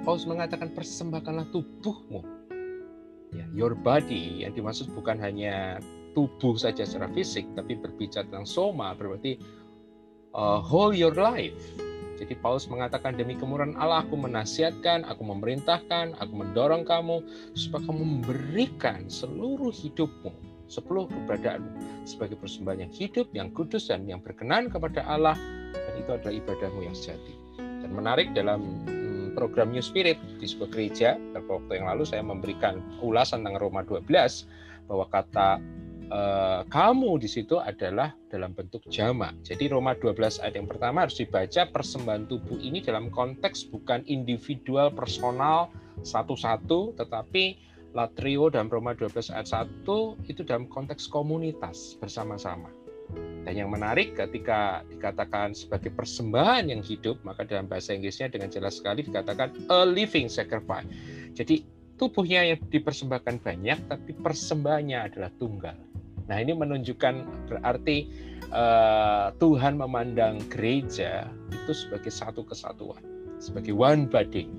[0.07, 2.23] Paulus mengatakan persembahkanlah tubuhmu.
[3.35, 5.83] Ya, your body yang dimaksud bukan hanya
[6.15, 9.35] tubuh saja secara fisik, tapi berbicara tentang soma, berarti
[10.31, 11.59] uh, whole your life
[12.15, 17.19] Jadi Paulus mengatakan demi kemurahan Allah aku menasihatkan, aku memerintahkan, aku mendorong kamu
[17.59, 20.31] supaya kamu memberikan seluruh hidupmu,
[20.71, 25.35] seluruh keberadaanmu sebagai persembahan yang hidup, yang kudus dan yang berkenan kepada Allah
[25.75, 27.35] dan itu adalah ibadahmu yang sejati.
[27.59, 32.23] Dan menarik dalam hmm, program New Spirit di sebuah gereja, beberapa waktu yang lalu saya
[32.23, 34.07] memberikan ulasan tentang Roma 12
[34.87, 35.59] bahwa kata
[36.09, 39.33] eh, kamu di situ adalah dalam bentuk jamak.
[39.41, 44.93] Jadi Roma 12 ayat yang pertama harus dibaca persembahan tubuh ini dalam konteks bukan individual
[44.93, 45.71] personal
[46.03, 47.57] satu-satu tetapi
[47.95, 49.47] latrio dalam Roma 12 ayat
[49.87, 52.67] 1 itu dalam konteks komunitas bersama-sama.
[53.45, 58.81] Dan yang menarik ketika dikatakan sebagai persembahan yang hidup, maka dalam bahasa Inggrisnya dengan jelas
[58.81, 60.89] sekali dikatakan a living sacrifice.
[61.37, 61.61] Jadi
[61.95, 65.77] tubuhnya yang dipersembahkan banyak, tapi persembahannya adalah tunggal.
[66.25, 67.15] Nah ini menunjukkan
[67.49, 68.09] berarti
[68.49, 73.01] uh, Tuhan memandang gereja itu sebagai satu kesatuan,
[73.37, 74.49] sebagai one body.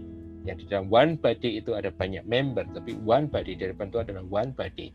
[0.46, 4.22] Yang di dalam one body itu ada banyak member, tapi one body dari itu adalah
[4.30, 4.94] one body.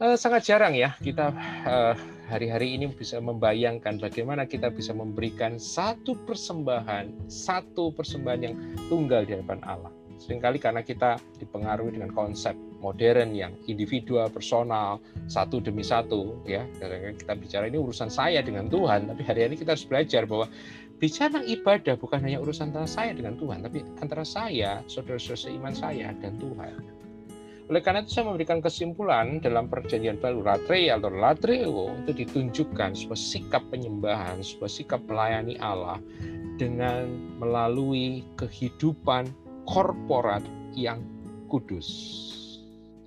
[0.00, 1.28] Uh, sangat jarang ya kita
[1.68, 1.92] uh,
[2.32, 8.56] hari-hari ini bisa membayangkan bagaimana kita bisa memberikan satu persembahan, satu persembahan yang
[8.88, 15.60] tunggal di hadapan Allah Seringkali karena kita dipengaruhi dengan konsep modern yang individual, personal, satu
[15.60, 16.64] demi satu, ya.
[17.14, 20.48] Kita bicara ini urusan saya dengan Tuhan, tapi hari-hari kita harus belajar bahwa
[20.96, 26.12] bicara ibadah bukan hanya urusan antara saya dengan Tuhan, tapi antara saya, saudara-saudara seiman saya
[26.18, 27.00] dan Tuhan.
[27.70, 33.14] Oleh karena itu saya memberikan kesimpulan dalam perjanjian baru latre atau latreo itu ditunjukkan sebuah
[33.14, 36.02] sikap penyembahan, sebuah sikap melayani Allah
[36.58, 37.06] dengan
[37.38, 39.30] melalui kehidupan
[39.70, 40.42] korporat
[40.74, 40.98] yang
[41.46, 42.29] kudus.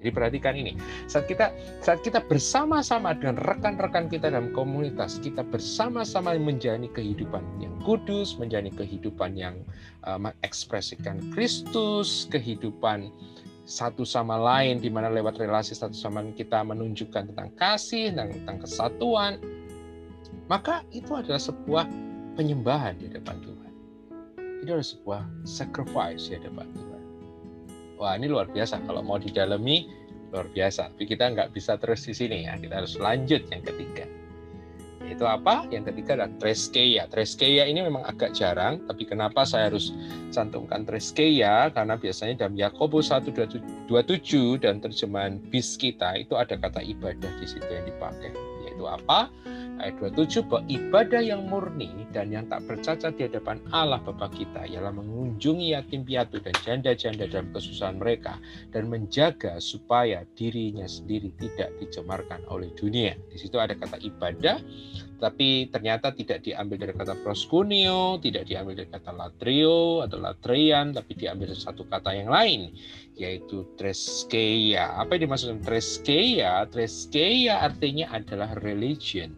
[0.03, 0.75] Jadi perhatikan ini,
[1.07, 7.71] saat kita saat kita bersama-sama dengan rekan-rekan kita dalam komunitas, kita bersama-sama menjalani kehidupan yang
[7.87, 9.55] kudus, menjalani kehidupan yang
[10.03, 13.07] uh, mengekspresikan Kristus, kehidupan
[13.63, 18.35] satu sama lain di mana lewat relasi satu sama lain kita menunjukkan tentang kasih dan
[18.35, 19.39] tentang kesatuan,
[20.51, 21.87] maka itu adalah sebuah
[22.35, 23.63] penyembahan di depan Tuhan
[24.63, 26.92] itu adalah sebuah sacrifice ya hadapan Tuhan.
[28.03, 28.83] Wah ini luar biasa.
[28.83, 29.87] Kalau mau didalami
[30.35, 30.91] luar biasa.
[30.91, 32.59] Tapi kita nggak bisa terus di sini ya.
[32.59, 34.03] Kita harus lanjut yang ketiga.
[35.07, 35.67] Itu apa?
[35.71, 37.07] Yang ketiga adalah treskeia.
[37.07, 39.95] Treskeia ini memang agak jarang, tapi kenapa saya harus
[40.35, 41.71] cantumkan treskeia?
[41.71, 47.67] Karena biasanya dalam Yakobus 1:27 dan terjemahan bis kita itu ada kata ibadah di situ
[47.67, 48.52] yang dipakai.
[48.73, 49.29] Yaitu apa?
[49.81, 54.69] ayat 27 bahwa ibadah yang murni dan yang tak bercacat di hadapan Allah Bapa kita
[54.69, 58.37] ialah mengunjungi yatim piatu dan janda-janda dalam kesusahan mereka
[58.69, 63.17] dan menjaga supaya dirinya sendiri tidak dicemarkan oleh dunia.
[63.33, 64.61] Di situ ada kata ibadah,
[65.23, 71.15] tapi ternyata tidak diambil dari kata proskunio, tidak diambil dari kata latrio atau latrian, tapi
[71.15, 72.75] diambil dari satu kata yang lain,
[73.15, 74.99] yaitu treskeia.
[74.99, 76.67] Apa yang dimaksud treskeia?
[76.67, 79.31] Treskeia artinya adalah religion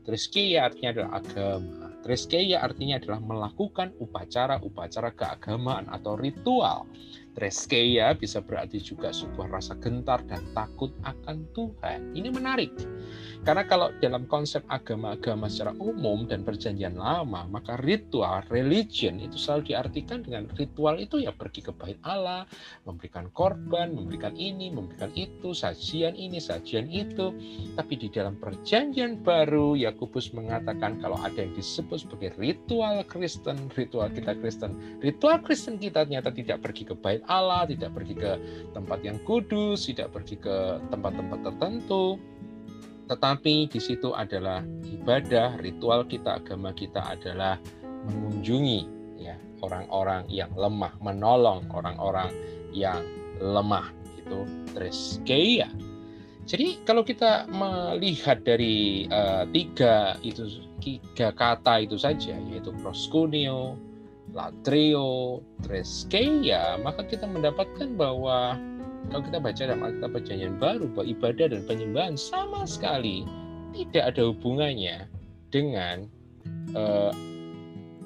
[0.00, 1.86] Treskeia artinya adalah agama.
[2.00, 6.88] Treskeia artinya adalah melakukan upacara-upacara keagamaan atau ritual.
[7.30, 12.12] Treskeia bisa berarti juga sebuah rasa gentar dan takut akan Tuhan.
[12.12, 12.74] Ini menarik.
[13.40, 19.72] Karena kalau dalam konsep agama-agama secara umum dan perjanjian lama, maka ritual, religion itu selalu
[19.72, 22.44] diartikan dengan ritual itu ya pergi ke bait Allah,
[22.84, 27.32] memberikan korban, memberikan ini, memberikan itu, sajian ini, sajian itu.
[27.80, 34.12] Tapi di dalam perjanjian baru, Yakobus mengatakan kalau ada yang disebut sebagai ritual Kristen, ritual
[34.12, 38.32] kita Kristen, ritual Kristen kita ternyata tidak pergi ke bait Allah, tidak pergi ke
[38.72, 42.16] tempat yang kudus, tidak pergi ke tempat-tempat tertentu,
[43.10, 47.58] tetapi di situ adalah ibadah, ritual kita, agama kita adalah
[48.06, 48.80] mengunjungi
[49.18, 49.34] ya
[49.66, 52.30] orang-orang yang lemah, menolong orang-orang
[52.70, 53.02] yang
[53.42, 55.66] lemah itu treskeia.
[56.46, 60.46] Jadi kalau kita melihat dari uh, tiga itu
[60.78, 63.74] tiga kata itu saja yaitu proskunio,
[64.32, 68.54] latrio, treskeia, maka kita mendapatkan bahwa
[69.08, 73.24] kalau kita baca dalam Alkitab Perjanjian Baru bahwa ibadah dan penyembahan sama sekali
[73.72, 75.08] tidak ada hubungannya
[75.50, 76.06] dengan
[76.76, 77.12] eh,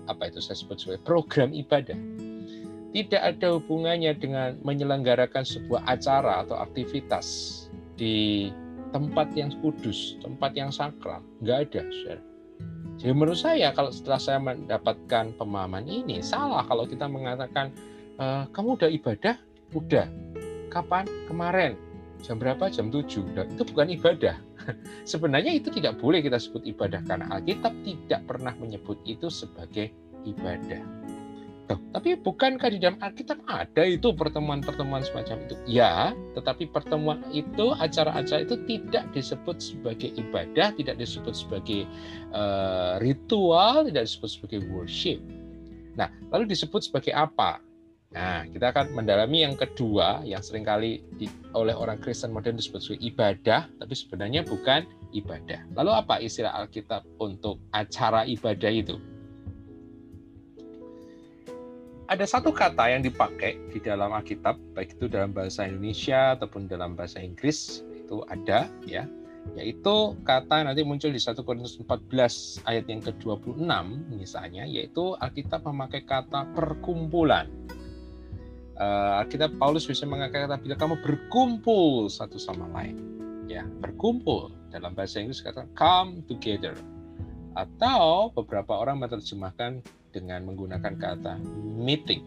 [0.07, 1.97] apa itu saya sebut sebagai program ibadah.
[2.95, 7.27] Tidak ada hubungannya dengan menyelenggarakan sebuah acara atau aktivitas
[7.99, 8.49] di
[8.95, 11.19] tempat yang kudus, tempat yang sakral.
[11.43, 12.34] Nggak ada, saudara.
[12.95, 17.75] Jadi menurut saya kalau setelah saya mendapatkan pemahaman ini salah kalau kita mengatakan
[18.17, 19.35] e, kamu udah ibadah,
[19.75, 20.07] udah
[20.71, 21.07] kapan?
[21.31, 21.75] Kemarin.
[22.25, 22.73] Jam berapa?
[22.73, 23.37] Jam 7.
[23.37, 24.37] Dan itu bukan ibadah.
[25.11, 29.93] Sebenarnya itu tidak boleh kita sebut ibadah karena Alkitab tidak pernah menyebut itu sebagai
[30.25, 30.81] ibadah.
[31.65, 35.57] Tuh, tapi bukankah di dalam Alkitab ada itu pertemuan-pertemuan semacam itu?
[35.65, 41.89] Ya, tetapi pertemuan itu, acara-acara itu tidak disebut sebagai ibadah, tidak disebut sebagai
[42.37, 45.25] uh, ritual, tidak disebut sebagai worship.
[45.97, 47.65] Nah, lalu disebut sebagai apa?
[48.13, 52.79] Nah, kita akan mendalami yang kedua yang sering kali di, oleh orang Kristen modern disebut
[52.85, 54.85] sebagai ibadah, tapi sebenarnya bukan
[55.17, 55.65] ibadah.
[55.75, 59.14] Lalu apa istilah Alkitab untuk acara ibadah itu?
[62.05, 66.93] Ada satu kata yang dipakai di dalam Alkitab, baik itu dalam bahasa Indonesia ataupun dalam
[66.93, 69.09] bahasa Inggris, itu ada ya,
[69.57, 73.65] yaitu kata nanti muncul di 1 Korintus 14 ayat yang ke-26
[74.13, 77.49] misalnya, yaitu Alkitab memakai kata perkumpulan.
[78.75, 83.01] Uh, Alkitab Paulus bisa mengatakan kata bila kamu berkumpul satu sama lain,
[83.49, 83.65] ya.
[83.81, 86.77] Berkumpul dalam bahasa Inggris kata come together,
[87.55, 91.39] atau beberapa orang menerjemahkan dengan menggunakan kata
[91.79, 92.23] meeting.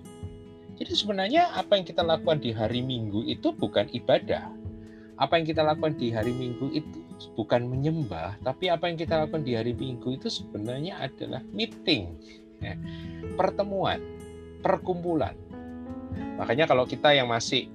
[0.77, 4.51] Jadi sebenarnya apa yang kita lakukan di hari Minggu itu bukan ibadah.
[5.17, 7.01] Apa yang kita lakukan di hari Minggu itu
[7.33, 12.13] bukan menyembah, tapi apa yang kita lakukan di hari Minggu itu sebenarnya adalah meeting,
[12.61, 12.77] ya.
[13.33, 13.97] pertemuan,
[14.61, 15.33] perkumpulan.
[16.37, 17.65] Makanya kalau kita yang masih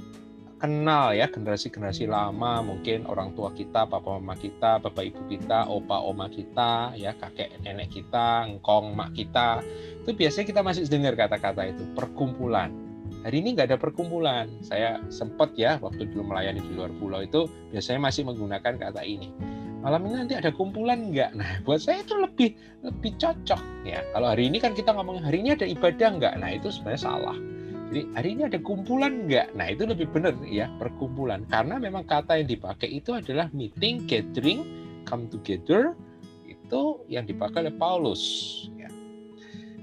[0.62, 5.98] kenal ya generasi-generasi lama mungkin orang tua kita papa mama kita bapak ibu kita opa
[6.06, 9.58] oma kita ya kakek nenek kita engkong mak kita.
[10.06, 12.70] Itu biasanya kita masih dengar kata-kata itu perkumpulan.
[13.26, 14.46] Hari ini nggak ada perkumpulan.
[14.62, 19.34] Saya sempat ya waktu dulu melayani di luar pulau itu biasanya masih menggunakan kata ini.
[19.82, 21.34] Malam ini nanti ada kumpulan nggak?
[21.34, 22.54] Nah buat saya itu lebih
[22.86, 23.98] lebih cocok ya.
[24.14, 26.34] Kalau hari ini kan kita ngomong hari ini ada ibadah nggak?
[26.38, 27.34] Nah itu sebenarnya salah
[27.92, 29.52] jadi hari ini ada kumpulan enggak?
[29.52, 34.64] Nah itu lebih benar ya perkumpulan karena memang kata yang dipakai itu adalah meeting, gathering,
[35.04, 35.92] come together
[36.48, 38.24] itu yang dipakai oleh Paulus.
[38.80, 38.88] Ya.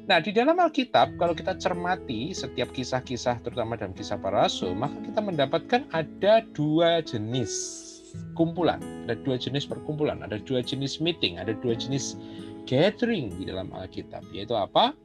[0.10, 4.98] Nah di dalam Alkitab kalau kita cermati setiap kisah-kisah terutama dalam kisah para rasul maka
[5.06, 7.86] kita mendapatkan ada dua jenis
[8.34, 12.18] kumpulan, ada dua jenis perkumpulan, ada dua jenis meeting, ada dua jenis
[12.66, 14.98] gathering di dalam Alkitab yaitu apa?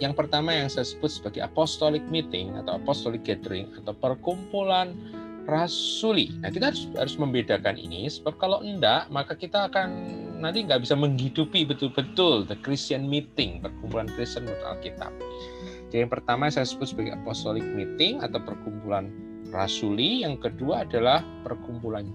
[0.00, 4.96] Yang pertama yang saya sebut sebagai apostolic meeting atau apostolic gathering atau perkumpulan
[5.44, 6.32] rasuli.
[6.40, 9.88] Nah kita harus harus membedakan ini sebab kalau enggak maka kita akan
[10.40, 15.12] nanti nggak bisa menghidupi betul-betul the Christian meeting perkumpulan Kristen menurut Alkitab.
[15.92, 19.12] Jadi yang pertama saya sebut sebagai apostolic meeting atau perkumpulan
[19.52, 20.24] rasuli.
[20.24, 22.08] Yang kedua adalah perkumpulan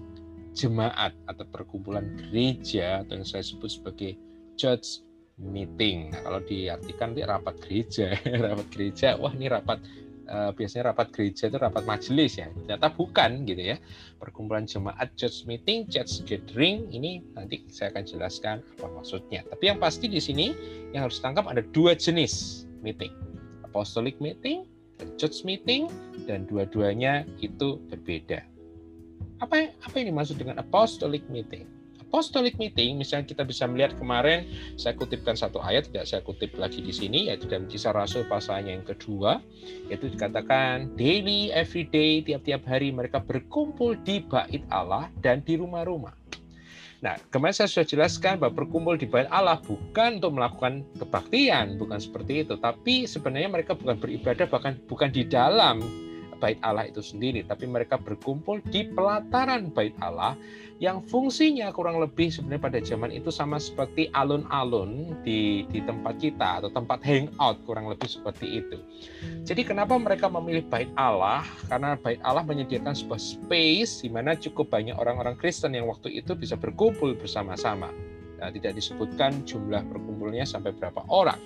[0.56, 4.16] jemaat atau perkumpulan gereja atau yang saya sebut sebagai
[4.56, 5.05] church
[5.36, 6.12] meeting.
[6.12, 8.16] Nah, kalau diartikan di rapat gereja,
[8.48, 9.84] rapat gereja, wah ini rapat
[10.32, 12.48] uh, biasanya rapat gereja itu rapat majelis ya.
[12.64, 13.76] Ternyata bukan gitu ya.
[14.16, 19.44] Perkumpulan jemaat church meeting, church gathering ini nanti saya akan jelaskan apa maksudnya.
[19.46, 20.56] Tapi yang pasti di sini
[20.96, 23.12] yang harus tangkap ada dua jenis meeting.
[23.68, 24.64] Apostolic meeting
[25.20, 25.88] church meeting
[26.24, 28.40] dan dua-duanya itu berbeda.
[29.40, 31.68] Apa apa yang dimaksud dengan apostolic meeting?
[32.06, 34.46] Apostolic meeting, misalnya kita bisa melihat kemarin
[34.78, 38.78] saya kutipkan satu ayat, tidak saya kutip lagi di sini, yaitu dalam kisah Rasul pasalnya
[38.78, 39.42] yang kedua,
[39.90, 46.14] yaitu dikatakan daily, everyday, tiap-tiap hari mereka berkumpul di bait Allah dan di rumah-rumah.
[47.04, 52.00] Nah, kemarin saya sudah jelaskan bahwa berkumpul di bait Allah bukan untuk melakukan kebaktian, bukan
[52.00, 56.05] seperti itu, tapi sebenarnya mereka bukan beribadah bahkan bukan di dalam
[56.38, 60.36] bait Allah itu sendiri, tapi mereka berkumpul di pelataran bait Allah
[60.76, 66.60] yang fungsinya kurang lebih sebenarnya pada zaman itu sama seperti alun-alun di di tempat kita
[66.60, 68.76] atau tempat hangout kurang lebih seperti itu.
[69.48, 71.48] Jadi kenapa mereka memilih bait Allah?
[71.72, 76.36] Karena bait Allah menyediakan sebuah space di mana cukup banyak orang-orang Kristen yang waktu itu
[76.36, 77.88] bisa berkumpul bersama-sama.
[78.36, 81.40] Nah, tidak disebutkan jumlah perkumpulannya sampai berapa orang.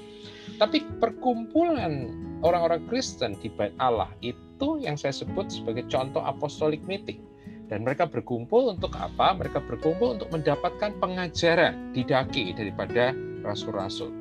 [0.61, 2.13] Tapi perkumpulan
[2.45, 7.25] orang-orang Kristen di bait Allah itu yang saya sebut sebagai contoh apostolic meeting
[7.73, 9.33] dan mereka berkumpul untuk apa?
[9.41, 14.13] Mereka berkumpul untuk mendapatkan pengajaran didaki daripada rasul-rasul.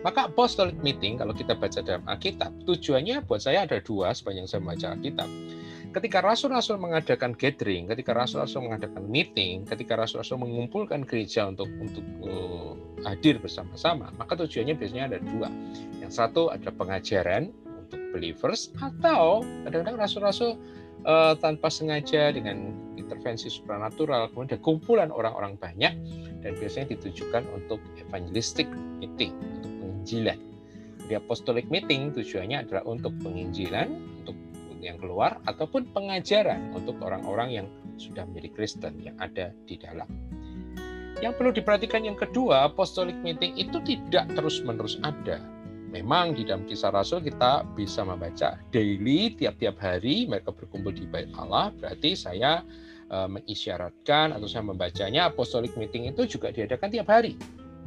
[0.00, 4.60] Maka apostolic meeting kalau kita baca dalam Alkitab, tujuannya buat saya ada dua sepanjang saya
[4.64, 5.28] membaca Alkitab.
[5.90, 12.78] Ketika rasul-rasul mengadakan gathering, ketika rasul-rasul mengadakan meeting, ketika rasul-rasul mengumpulkan gereja untuk untuk uh,
[13.02, 15.50] hadir bersama-sama, maka tujuannya biasanya ada dua.
[15.98, 20.54] Yang satu adalah pengajaran untuk believers atau kadang-kadang rasul-rasul
[21.02, 25.90] uh, tanpa sengaja dengan intervensi supranatural kemudian ada kumpulan orang-orang banyak
[26.46, 28.70] dan biasanya ditujukan untuk evangelistic
[29.02, 30.38] meeting untuk penginjilan
[31.10, 33.90] di apostolic meeting tujuannya adalah untuk penginjilan
[34.22, 34.38] untuk
[34.80, 37.66] yang keluar ataupun pengajaran untuk orang-orang yang
[38.00, 40.08] sudah menjadi Kristen yang ada di dalam.
[41.20, 45.44] Yang perlu diperhatikan yang kedua, apostolic meeting itu tidak terus-menerus ada.
[45.90, 51.28] Memang di dalam kisah Rasul kita bisa membaca daily tiap-tiap hari mereka berkumpul di bait
[51.36, 52.62] Allah, berarti saya
[53.10, 57.34] uh, mengisyaratkan atau saya membacanya apostolic meeting itu juga diadakan tiap hari.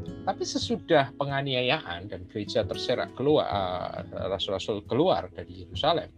[0.03, 6.11] Tapi sesudah penganiayaan dan gereja terserak keluar, uh, rasul-rasul keluar dari Yerusalem,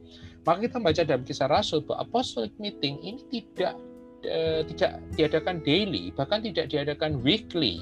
[0.46, 3.74] maka kita membaca dalam kisah Rasul bahwa apostolic meeting ini tidak
[4.30, 7.82] uh, tidak diadakan daily, bahkan tidak diadakan weekly.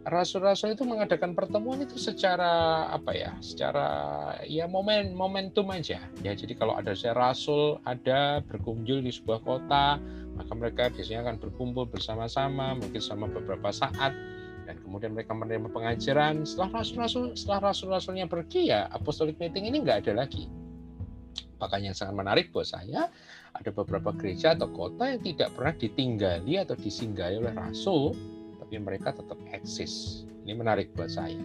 [0.00, 3.36] Rasul-rasul itu mengadakan pertemuan itu secara apa ya?
[3.44, 3.86] Secara
[4.48, 6.00] ya momen momentum aja.
[6.24, 10.00] Ya, jadi kalau ada rasul ada berkunjung di sebuah kota,
[10.40, 14.16] maka mereka biasanya akan berkumpul bersama-sama, mungkin sama beberapa saat
[14.64, 20.06] dan kemudian mereka menerima pengajaran setelah rasul-rasul setelah rasul-rasulnya pergi ya apostolic meeting ini nggak
[20.06, 20.46] ada lagi
[21.60, 23.12] bahkan yang sangat menarik buat saya
[23.52, 28.16] ada beberapa gereja atau kota yang tidak pernah ditinggali atau disinggahi oleh rasul
[28.56, 30.24] tapi mereka tetap eksis.
[30.46, 31.42] Ini menarik buat saya.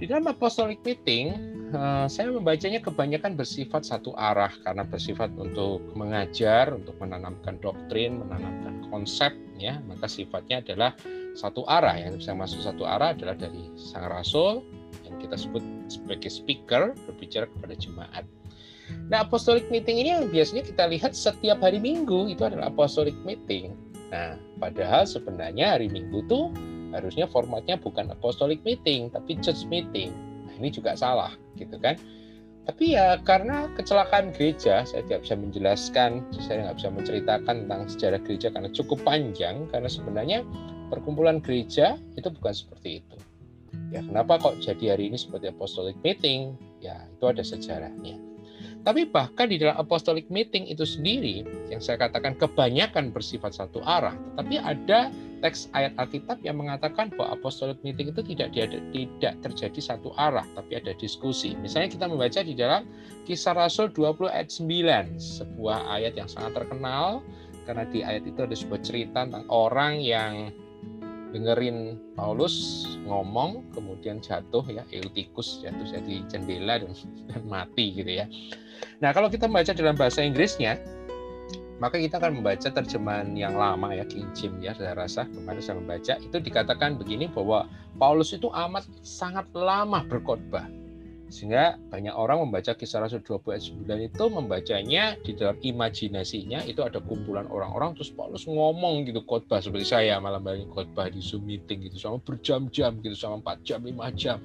[0.00, 1.36] Di dalam apostolic meeting
[1.76, 8.88] eh, saya membacanya kebanyakan bersifat satu arah karena bersifat untuk mengajar, untuk menanamkan doktrin, menanamkan
[8.88, 10.96] konsep ya, maka sifatnya adalah
[11.36, 12.00] satu arah.
[12.00, 14.64] Yang bisa masuk satu arah adalah dari sang rasul
[15.10, 18.24] yang kita sebut sebagai speaker berbicara kepada jemaat.
[19.10, 23.74] Nah, apostolic meeting ini yang biasanya kita lihat setiap hari Minggu itu adalah apostolic meeting.
[24.10, 26.50] Nah, padahal sebenarnya hari Minggu tuh
[26.90, 30.10] harusnya formatnya bukan apostolic meeting tapi church meeting.
[30.46, 31.94] Nah, ini juga salah, gitu kan?
[32.66, 38.20] Tapi ya karena kecelakaan gereja, saya tidak bisa menjelaskan, saya nggak bisa menceritakan tentang sejarah
[38.22, 40.38] gereja karena cukup panjang, karena sebenarnya
[40.92, 43.16] perkumpulan gereja itu bukan seperti itu.
[43.90, 46.54] Ya, kenapa kok jadi hari ini seperti apostolic meeting?
[46.78, 48.30] Ya, itu ada sejarahnya.
[48.80, 54.16] Tapi bahkan di dalam apostolic meeting itu sendiri, yang saya katakan kebanyakan bersifat satu arah,
[54.32, 55.12] tetapi ada
[55.44, 60.80] teks ayat Alkitab yang mengatakan bahwa apostolic meeting itu tidak tidak terjadi satu arah, tapi
[60.80, 61.52] ada diskusi.
[61.60, 62.88] Misalnya kita membaca di dalam
[63.28, 67.20] Kisah Rasul 20 ayat 9, sebuah ayat yang sangat terkenal
[67.68, 70.48] karena di ayat itu ada sebuah cerita tentang orang yang
[71.30, 76.92] dengerin Paulus ngomong kemudian jatuh ya Eutikus jatuh jadi jendela dan,
[77.30, 78.26] dan mati gitu ya.
[78.98, 80.78] Nah kalau kita membaca dalam bahasa Inggrisnya
[81.80, 85.80] maka kita akan membaca terjemahan yang lama ya King James ya saya rasa kemarin saya
[85.80, 87.64] membaca itu dikatakan begini bahwa
[87.96, 90.68] Paulus itu amat sangat lama berkhotbah
[91.30, 96.82] sehingga banyak orang membaca kisah Rasul 20 ayat 9 itu membacanya di dalam imajinasinya itu
[96.82, 101.46] ada kumpulan orang-orang terus Paulus ngomong gitu khotbah seperti saya malam hari khotbah di Zoom
[101.46, 104.38] meeting gitu sama berjam-jam gitu sama 4 jam 5 jam.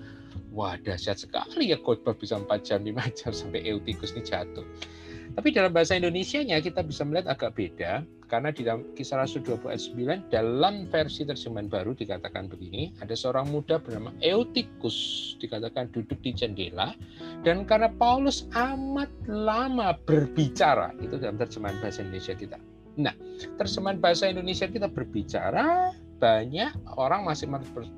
[0.54, 4.64] Wah dahsyat sekali ya khotbah bisa 4 jam 5 jam sampai Eutikus ini jatuh.
[5.36, 9.68] Tapi dalam bahasa Indonesia-nya kita bisa melihat agak beda karena di dalam kisah Rasul 20
[9.70, 9.84] ayat
[10.32, 16.32] 9 dalam versi terjemahan baru dikatakan begini, ada seorang muda bernama Eutikus dikatakan duduk di
[16.34, 16.96] jendela
[17.44, 22.58] dan karena Paulus amat lama berbicara, itu dalam terjemahan bahasa Indonesia kita.
[22.96, 23.14] Nah,
[23.60, 27.52] terjemahan bahasa Indonesia kita berbicara banyak orang masih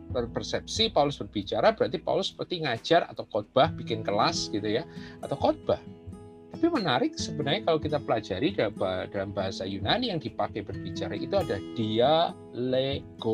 [0.09, 4.83] berpersepsi Paulus berbicara berarti Paulus seperti ngajar atau khotbah bikin kelas gitu ya
[5.21, 5.77] atau khotbah
[6.53, 13.27] tapi menarik sebenarnya kalau kita pelajari dalam bahasa Yunani yang dipakai berbicara itu ada dialegomai.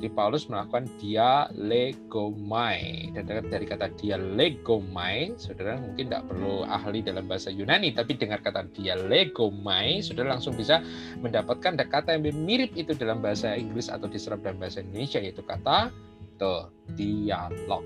[0.00, 2.80] Jadi Paulus melakukan dialegomai.
[3.12, 8.64] Dan dari kata dialegomai, saudara mungkin tidak perlu ahli dalam bahasa Yunani, tapi dengar kata
[8.72, 10.80] dialegomai, saudara langsung bisa
[11.20, 15.92] mendapatkan kata yang mirip itu dalam bahasa Inggris atau diserap dalam bahasa Indonesia, yaitu kata
[16.16, 16.54] itu
[16.96, 17.84] dialog.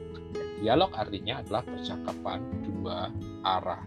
[0.64, 3.12] Dialog artinya adalah percakapan dua
[3.44, 3.84] arah.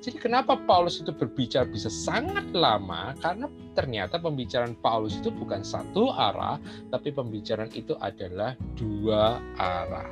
[0.00, 3.12] Jadi kenapa Paulus itu berbicara bisa sangat lama?
[3.20, 3.44] Karena
[3.76, 6.56] ternyata pembicaraan Paulus itu bukan satu arah,
[6.88, 10.08] tapi pembicaraan itu adalah dua arah.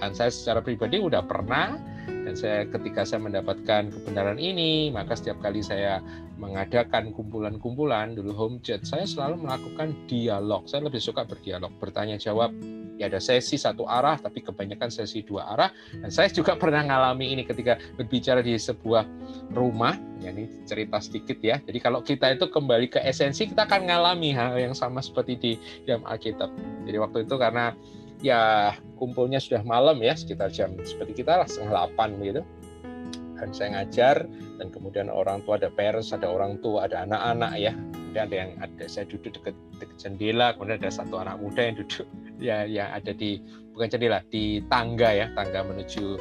[0.00, 1.76] Dan saya secara pribadi udah pernah
[2.08, 6.00] dan saya ketika saya mendapatkan kebenaran ini, maka setiap kali saya
[6.40, 10.64] mengadakan kumpulan-kumpulan dulu home chat, saya selalu melakukan dialog.
[10.64, 12.48] Saya lebih suka berdialog, bertanya jawab
[13.00, 15.72] ya ada sesi satu arah tapi kebanyakan sesi dua arah.
[15.96, 19.08] Dan saya juga pernah mengalami ini ketika berbicara di sebuah
[19.56, 19.96] rumah.
[20.20, 21.56] Ya ini cerita sedikit ya.
[21.64, 25.52] Jadi kalau kita itu kembali ke esensi kita akan mengalami hal yang sama seperti di
[25.88, 26.52] dalam Alkitab.
[26.84, 27.72] Jadi waktu itu karena
[28.20, 32.42] ya kumpulnya sudah malam ya sekitar jam seperti kita lah setengah delapan begitu
[33.40, 34.16] dan saya ngajar
[34.60, 37.72] dan kemudian orang tua ada parents ada orang tua ada anak-anak ya.
[37.72, 41.76] Kemudian ada yang ada saya duduk dekat, dekat jendela kemudian ada satu anak muda yang
[41.78, 42.06] duduk
[42.50, 43.38] ya yang ada di
[43.70, 46.18] bukan jendela di tangga ya tangga menuju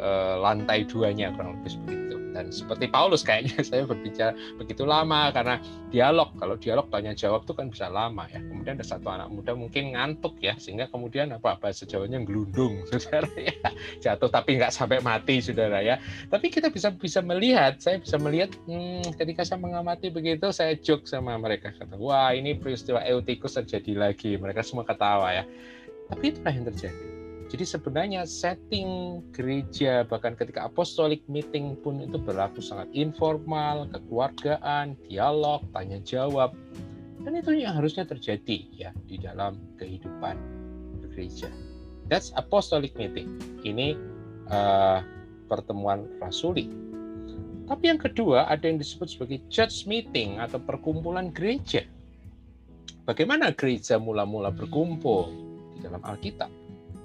[0.00, 2.16] uh, lantai duanya kurang lebih seperti itu.
[2.30, 5.58] Dan seperti Paulus kayaknya saya berbicara begitu lama karena
[5.90, 8.38] dialog kalau dialog tanya jawab itu kan bisa lama ya.
[8.38, 13.28] Kemudian ada satu anak muda mungkin ngantuk ya sehingga kemudian apa bahasa Jawanya gelundung saudara
[13.34, 13.54] ya.
[13.98, 15.98] Jatuh tapi nggak sampai mati saudara ya.
[16.30, 21.04] Tapi kita bisa bisa melihat saya bisa melihat hmm, ketika saya mengamati begitu saya joke
[21.10, 21.74] sama mereka.
[21.74, 24.38] Kata wah ini peristiwa Eutikus terjadi lagi.
[24.38, 25.44] Mereka semua ketawa ya.
[26.10, 27.19] Tapi itulah yang terjadi
[27.50, 35.66] jadi sebenarnya setting gereja bahkan ketika apostolic meeting pun itu berlaku sangat informal, kekeluargaan, dialog,
[35.74, 36.54] tanya jawab.
[37.20, 40.38] Dan itu yang harusnya terjadi ya di dalam kehidupan
[41.10, 41.50] gereja.
[42.06, 43.34] That's apostolic meeting.
[43.66, 43.98] Ini
[44.46, 45.02] uh,
[45.50, 46.70] pertemuan rasuli.
[47.66, 51.82] Tapi yang kedua ada yang disebut sebagai church meeting atau perkumpulan gereja.
[53.10, 55.34] Bagaimana gereja mula-mula berkumpul
[55.74, 56.59] di dalam Alkitab?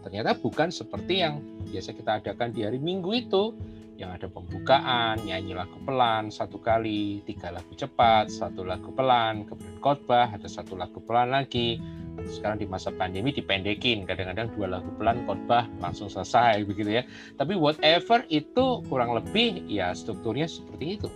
[0.06, 3.58] Ternyata bukan seperti yang biasa kita adakan di hari Minggu itu
[3.96, 9.80] yang ada pembukaan, nyanyi lagu pelan satu kali, tiga lagu cepat, satu lagu pelan, kemudian
[9.80, 11.80] khotbah, ada satu lagu pelan lagi.
[12.28, 17.04] Sekarang di masa pandemi dipendekin, kadang-kadang dua lagu pelan khotbah langsung selesai begitu ya.
[17.40, 21.10] Tapi whatever itu kurang lebih ya strukturnya seperti itu.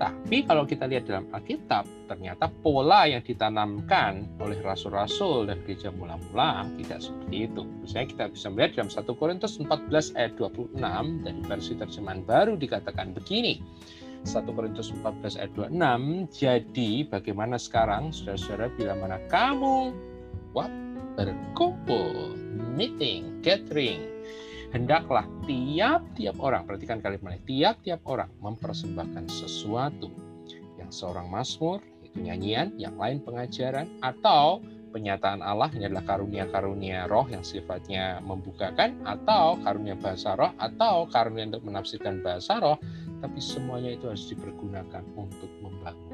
[0.00, 6.64] Tapi kalau kita lihat dalam Alkitab, ternyata pola yang ditanamkan oleh rasul-rasul dan gereja mula-mula
[6.80, 7.68] tidak seperti itu.
[7.84, 10.80] Misalnya kita bisa melihat dalam 1 Korintus 14 ayat 26
[11.20, 13.60] dari versi terjemahan baru dikatakan begini.
[14.24, 19.92] 1 Korintus 14 ayat 26, jadi bagaimana sekarang saudara-saudara bila mana kamu
[20.56, 20.72] what?
[21.20, 22.32] berkumpul,
[22.72, 24.00] meeting, gathering,
[24.70, 30.10] hendaklah tiap-tiap orang, perhatikan kalimat ini, tiap-tiap orang mempersembahkan sesuatu.
[30.78, 37.26] Yang seorang mazmur, itu nyanyian, yang lain pengajaran, atau penyataan Allah ini adalah karunia-karunia roh
[37.30, 42.78] yang sifatnya membukakan, atau karunia bahasa roh, atau karunia untuk menafsirkan bahasa roh,
[43.20, 46.10] tapi semuanya itu harus dipergunakan untuk membangun.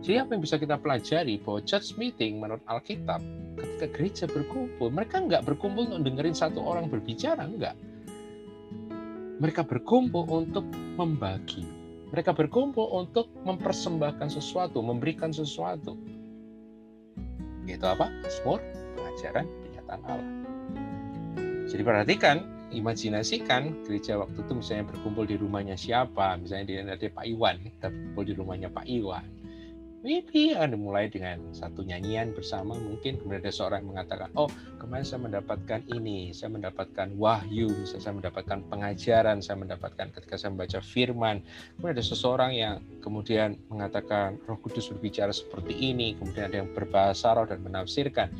[0.00, 3.20] Jadi apa yang bisa kita pelajari bahwa church meeting menurut Alkitab
[3.56, 7.74] ketika gereja berkumpul, mereka nggak berkumpul untuk dengerin satu orang berbicara, enggak.
[9.40, 10.68] Mereka berkumpul untuk
[11.00, 11.64] membagi.
[12.12, 15.96] Mereka berkumpul untuk mempersembahkan sesuatu, memberikan sesuatu.
[17.64, 18.10] Itu apa?
[18.10, 18.58] Mazmur,
[18.98, 20.30] pengajaran, kenyataan Allah.
[21.70, 22.36] Jadi perhatikan,
[22.74, 27.88] imajinasikan gereja waktu itu misalnya berkumpul di rumahnya siapa, misalnya di, di Pak Iwan, kita
[27.88, 29.39] berkumpul di rumahnya Pak Iwan
[30.00, 32.76] maybe akan dimulai dengan satu nyanyian bersama.
[32.76, 34.48] Mungkin kemudian ada seorang yang mengatakan oh
[34.80, 40.50] kemarin saya mendapatkan ini saya mendapatkan wahyu misalnya saya mendapatkan pengajaran saya mendapatkan ketika saya
[40.56, 41.44] membaca firman.
[41.76, 42.74] Kemudian ada seseorang yang
[43.04, 48.32] kemudian mengatakan roh kudus berbicara seperti ini kemudian ada yang berbahasa roh dan menafsirkan.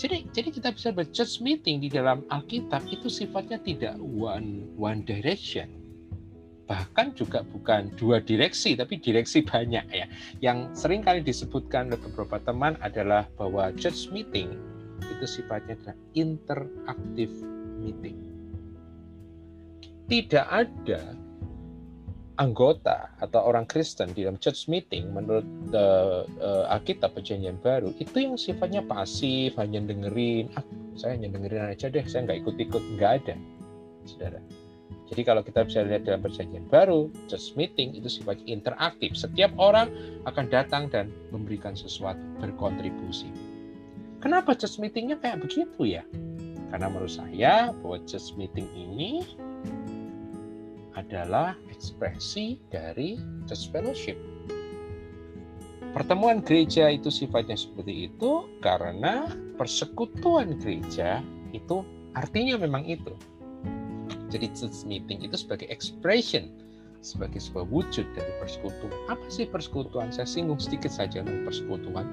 [0.00, 5.79] Jadi jadi kita bisa berchurch meeting di dalam Alkitab itu sifatnya tidak one one direction
[6.70, 10.06] bahkan juga bukan dua direksi tapi direksi banyak ya.
[10.38, 14.54] Yang sering kali disebutkan oleh beberapa teman adalah bahwa church meeting
[15.02, 17.30] itu sifatnya adalah interaktif
[17.82, 18.14] meeting.
[20.06, 21.18] Tidak ada
[22.38, 25.44] anggota atau orang Kristen di dalam church meeting menurut
[25.76, 30.64] uh, uh, Alkitab Perjanjian Baru itu yang sifatnya pasif hanya dengerin ah
[30.96, 33.36] saya hanya dengerin aja deh saya nggak ikut-ikut nggak ada
[34.08, 34.40] saudara
[35.10, 39.18] jadi kalau kita bisa lihat dalam perjanjian baru, just meeting itu sifatnya interaktif.
[39.18, 39.90] Setiap orang
[40.22, 43.26] akan datang dan memberikan sesuatu, berkontribusi.
[44.22, 46.06] Kenapa just meetingnya kayak begitu ya?
[46.70, 49.26] Karena menurut saya bahwa just meeting ini
[50.94, 53.18] adalah ekspresi dari
[53.50, 54.14] just fellowship.
[55.90, 59.26] Pertemuan gereja itu sifatnya seperti itu karena
[59.58, 61.18] persekutuan gereja
[61.50, 61.82] itu
[62.14, 63.10] artinya memang itu
[64.30, 66.48] jadi church meeting itu sebagai expression,
[67.02, 68.94] sebagai sebuah wujud dari persekutuan.
[69.10, 70.14] Apa sih persekutuan?
[70.14, 72.06] Saya singgung sedikit saja tentang persekutuan.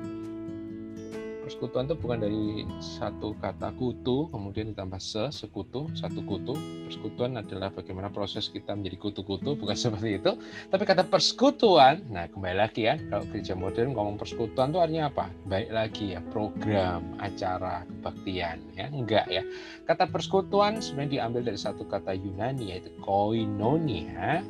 [1.58, 2.46] Persekutuan itu bukan dari
[2.78, 6.54] satu kata kutu, kemudian ditambah se, sekutu, satu kutu.
[6.86, 10.38] Persekutuan adalah bagaimana proses kita menjadi kutu-kutu, bukan seperti itu.
[10.70, 15.34] Tapi kata persekutuan, nah kembali lagi ya, kalau gereja modern ngomong persekutuan itu artinya apa?
[15.50, 18.62] Baik lagi ya, program, acara, kebaktian.
[18.78, 19.42] ya Enggak ya.
[19.90, 24.46] Kata persekutuan sebenarnya diambil dari satu kata Yunani, yaitu koinonia,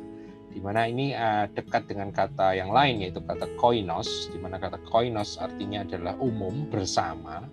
[0.48, 4.80] di mana ini uh, dekat dengan kata yang lain yaitu kata koinos, di mana kata
[4.88, 7.46] koinos artinya adalah umum bersama.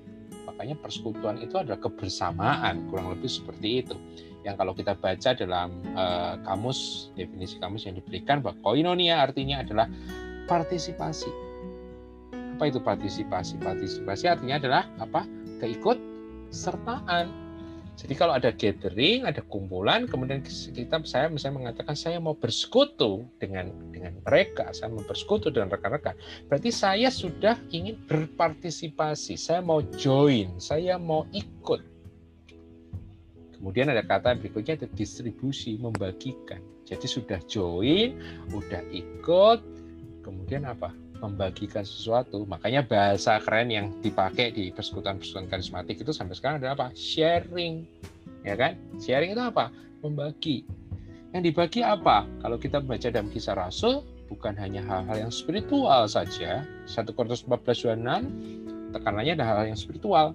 [0.48, 3.96] Makanya persekutuan itu adalah kebersamaan, kurang lebih seperti itu.
[4.48, 9.91] Yang kalau kita baca dalam uh, kamus definisi kamus yang diberikan bahwa koinonia artinya adalah
[10.48, 11.30] partisipasi.
[12.56, 13.60] Apa itu partisipasi?
[13.60, 15.28] Partisipasi artinya adalah apa?
[15.60, 16.00] Keikut
[16.56, 17.45] sertaan
[17.96, 23.72] Jadi kalau ada gathering, ada kumpulan, kemudian kita saya misalnya mengatakan saya mau bersekutu dengan
[23.96, 26.12] dengan mereka, saya mau bersekutu dengan rekan-rekan.
[26.52, 31.80] Berarti saya sudah ingin berpartisipasi, saya mau join, saya mau ikut.
[33.56, 36.60] Kemudian ada kata berikutnya itu distribusi, membagikan.
[36.84, 38.20] Jadi sudah join,
[38.52, 39.64] udah ikut,
[40.22, 40.91] kemudian apa?
[41.20, 42.43] Membagikan sesuatu.
[42.47, 46.88] Makanya bahasa keren yang dipakai di persekutuan-persekutuan karismatik itu sampai sekarang adalah apa?
[46.95, 47.86] Sharing.
[48.43, 48.76] Ya kan?
[48.99, 49.72] Sharing itu apa?
[50.03, 50.68] Membagi.
[51.36, 52.24] Yang dibagi apa?
[52.39, 56.63] Kalau kita baca dalam kisah Rasul, bukan hanya hal-hal yang spiritual saja.
[56.88, 60.32] 1 Korintus 14 26 tekanannya ada hal-hal yang spiritual.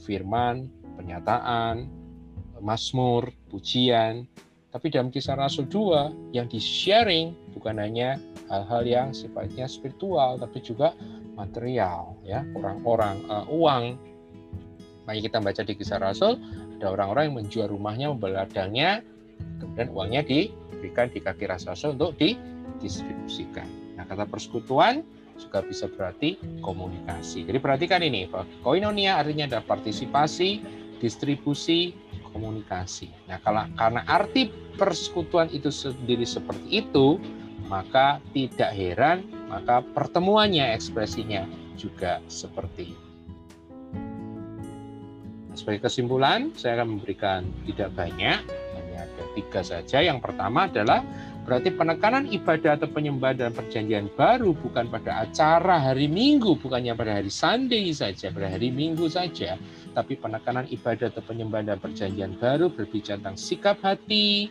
[0.00, 1.88] Firman, pernyataan,
[2.64, 4.24] mazmur, pujian.
[4.70, 8.16] Tapi dalam kisah Rasul 2 yang di-sharing bukan hanya
[8.50, 10.92] hal-hal yang sifatnya spiritual tapi juga
[11.38, 12.42] material ya.
[12.52, 13.96] Orang-orang uh, uang.
[15.06, 16.36] Makanya kita baca di kisah Rasul
[16.80, 19.00] ada orang-orang yang menjual rumahnya membeladangnya
[19.60, 23.68] kemudian uangnya diberikan di kaki Rasul untuk didistribusikan.
[23.96, 25.04] Nah kata persekutuan
[25.40, 27.48] juga bisa berarti komunikasi.
[27.48, 28.28] Jadi perhatikan ini
[28.60, 30.60] koinonia artinya ada partisipasi
[31.00, 31.96] distribusi
[32.32, 33.08] komunikasi.
[33.28, 37.20] Nah kalau karena arti persekutuan itu sendiri seperti itu
[37.70, 41.46] maka tidak heran maka pertemuannya ekspresinya
[41.78, 42.90] juga seperti
[45.46, 48.42] nah, sebagai kesimpulan saya akan memberikan tidak banyak
[48.74, 49.98] hanya ada tiga saja.
[50.02, 51.00] Yang pertama adalah
[51.44, 57.16] berarti penekanan ibadah atau penyembahan dalam perjanjian baru bukan pada acara hari minggu bukannya pada
[57.18, 59.56] hari Sunday saja pada hari minggu saja.
[59.96, 64.50] Tapi penekanan ibadah atau penyembahan dalam perjanjian baru berbicara tentang sikap hati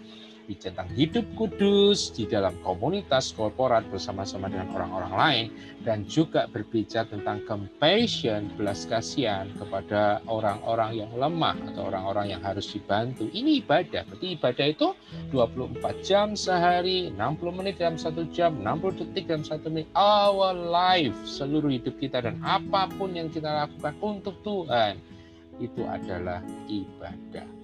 [0.50, 5.46] berbicara tentang hidup kudus di dalam komunitas korporat bersama-sama dengan orang-orang lain
[5.86, 12.66] dan juga berbicara tentang compassion, belas kasihan kepada orang-orang yang lemah atau orang-orang yang harus
[12.74, 13.30] dibantu.
[13.30, 14.10] Ini ibadah.
[14.10, 14.88] Berarti ibadah itu
[15.30, 19.86] 24 jam sehari, 60 menit dalam satu jam, 60 detik dalam satu menit.
[19.94, 24.98] Our life, seluruh hidup kita dan apa pun yang kita lakukan untuk Tuhan
[25.62, 27.59] itu adalah ibadah.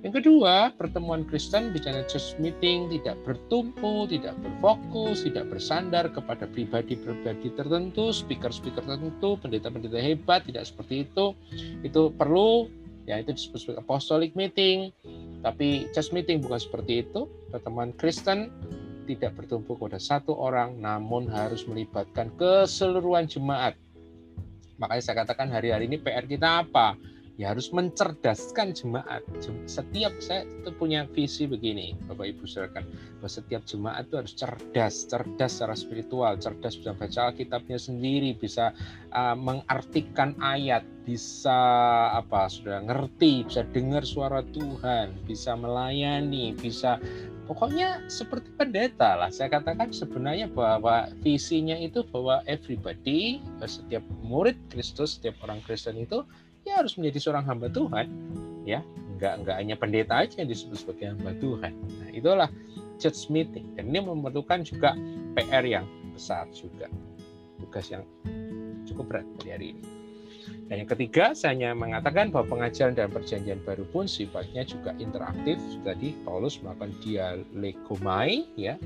[0.00, 7.52] Yang kedua, pertemuan Kristen bicara church meeting tidak bertumpu, tidak berfokus, tidak bersandar kepada pribadi-pribadi
[7.52, 11.36] tertentu, speaker-speaker tertentu, pendeta-pendeta hebat, tidak seperti itu.
[11.84, 12.72] Itu perlu,
[13.04, 14.88] ya itu disebut sebagai apostolic meeting.
[15.44, 17.28] Tapi church meeting bukan seperti itu.
[17.52, 18.48] Pertemuan Kristen
[19.04, 23.76] tidak bertumpu pada satu orang, namun harus melibatkan keseluruhan jemaat.
[24.80, 26.96] Makanya saya katakan hari-hari ini PR kita apa?
[27.40, 29.24] Ya harus mencerdaskan jemaat.
[29.64, 32.84] Setiap saya itu punya visi begini, Bapak Ibu silakan
[33.16, 38.76] bahwa setiap jemaat itu harus cerdas, cerdas secara spiritual, cerdas bisa baca Alkitabnya sendiri, bisa
[39.16, 41.56] uh, mengartikan ayat, bisa
[42.12, 47.00] apa sudah ngerti, bisa dengar suara Tuhan, bisa melayani, bisa
[47.48, 49.32] pokoknya seperti pendeta lah.
[49.32, 56.20] Saya katakan sebenarnya bahwa visinya itu bahwa everybody, setiap murid Kristus, setiap orang Kristen itu
[56.64, 58.06] ya harus menjadi seorang hamba Tuhan.
[58.64, 58.84] Ya
[59.20, 61.72] nggak nggak hanya pendeta aja yang disebut sebagai hamba Tuhan.
[61.76, 62.48] Nah itulah
[63.00, 63.72] church meeting.
[63.76, 64.96] Dan ini memerlukan juga
[65.36, 66.88] PR yang besar juga.
[67.60, 68.04] Tugas yang
[68.88, 69.84] cukup berat dari hari ini.
[70.70, 75.58] Dan yang ketiga, saya hanya mengatakan bahwa pengajaran dan perjanjian baru pun sifatnya juga interaktif.
[75.82, 78.78] Tadi Paulus melakukan dialegomai, ya,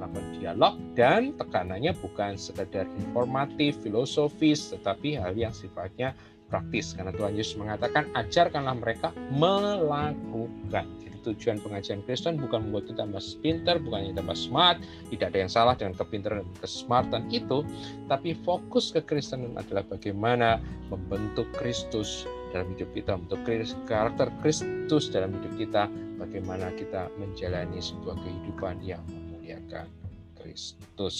[0.00, 6.16] melakukan dialog, dan tekanannya bukan sekedar informatif, filosofis, tetapi hal yang sifatnya
[6.46, 10.86] praktis karena Tuhan Yesus mengatakan ajarkanlah mereka melakukan.
[11.02, 14.78] Jadi tujuan pengajian Kristen bukan membuat kita tambah pintar, bukan hanya tambah smart,
[15.10, 17.66] tidak ada yang salah dengan kepintaran dan kesmartan itu,
[18.06, 22.24] tapi fokus ke Kristen adalah bagaimana membentuk Kristus
[22.54, 23.42] dalam hidup kita, membentuk
[23.90, 29.90] karakter Kristus dalam hidup kita, bagaimana kita menjalani sebuah kehidupan yang memuliakan
[30.38, 31.16] Kristus.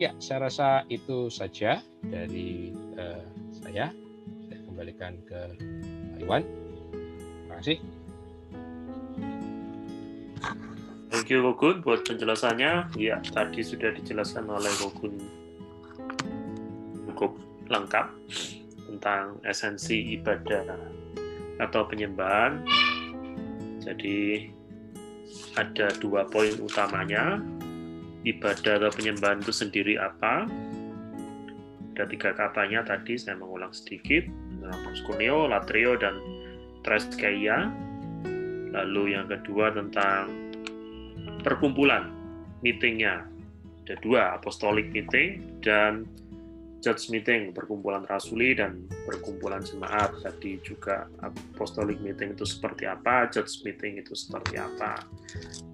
[0.00, 3.20] Ya, saya rasa itu saja dari uh,
[3.62, 3.86] saya.
[4.48, 5.40] Saya kembalikan ke
[6.20, 6.42] Iwan.
[7.46, 7.78] Terima kasih.
[11.10, 12.96] Thank you Kogun buat penjelasannya.
[12.96, 15.14] Ya, tadi sudah dijelaskan oleh Kogun
[17.10, 17.36] cukup
[17.68, 18.06] lengkap
[18.88, 20.64] tentang esensi ibadah
[21.60, 22.64] atau penyembahan.
[23.84, 24.48] Jadi
[25.58, 27.42] ada dua poin utamanya
[28.24, 30.48] ibadah atau penyembahan itu sendiri apa.
[32.00, 34.24] Ada tiga katanya tadi, saya mengulang sedikit.
[34.88, 36.16] Moskuneo, Latrio, dan
[36.80, 37.68] Treskeia.
[38.72, 40.32] Lalu yang kedua tentang
[41.44, 42.08] perkumpulan,
[42.64, 43.28] meetingnya.
[43.84, 46.08] Ada dua, apostolic meeting dan
[46.80, 50.16] church meeting, perkumpulan rasuli dan perkumpulan jemaat.
[50.24, 55.04] Tadi juga apostolic meeting itu seperti apa, church meeting itu seperti apa.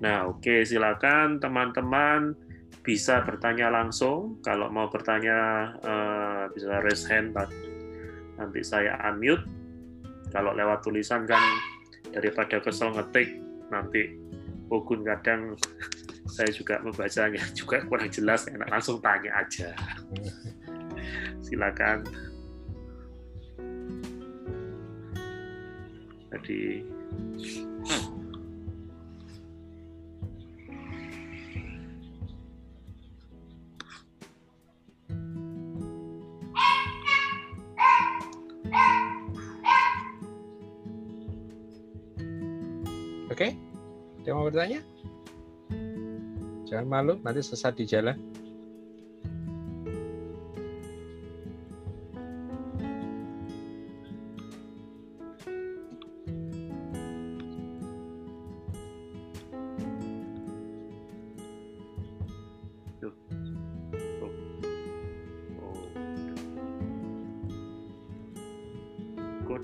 [0.03, 2.35] Nah, oke, okay, silakan teman-teman
[2.87, 4.39] bisa bertanya langsung.
[4.47, 7.34] Kalau mau bertanya uh, bisa raise hand,
[8.39, 9.43] nanti saya unmute.
[10.30, 11.43] Kalau lewat tulisan kan
[12.14, 13.43] daripada kesel ngetik,
[13.74, 14.14] nanti
[14.70, 15.59] Ogun kadang
[16.34, 19.74] saya juga membacanya juga kurang jelas, enak langsung tanya aja.
[21.47, 22.03] silakan
[26.34, 26.82] jadi
[44.27, 44.35] okay.
[44.35, 44.81] mau bertanya?
[46.66, 48.18] Jangan malu, nanti sesat di jalan.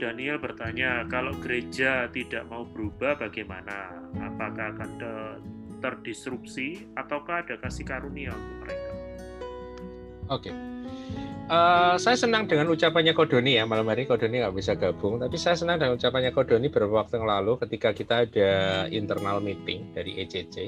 [0.03, 4.03] Daniel bertanya, kalau gereja tidak mau berubah bagaimana?
[4.43, 4.91] Apakah akan
[5.79, 8.91] terdisrupsi ataukah ada kasih karunia untuk mereka?
[10.35, 10.51] Oke.
[10.51, 10.55] Okay.
[11.47, 15.39] Uh, eh, saya senang dengan ucapannya Kodoni ya malam hari Kodoni nggak bisa gabung tapi
[15.39, 18.51] saya senang dengan ucapannya Kodoni beberapa waktu yang lalu ketika kita ada
[18.91, 20.67] internal meeting dari ECC uh,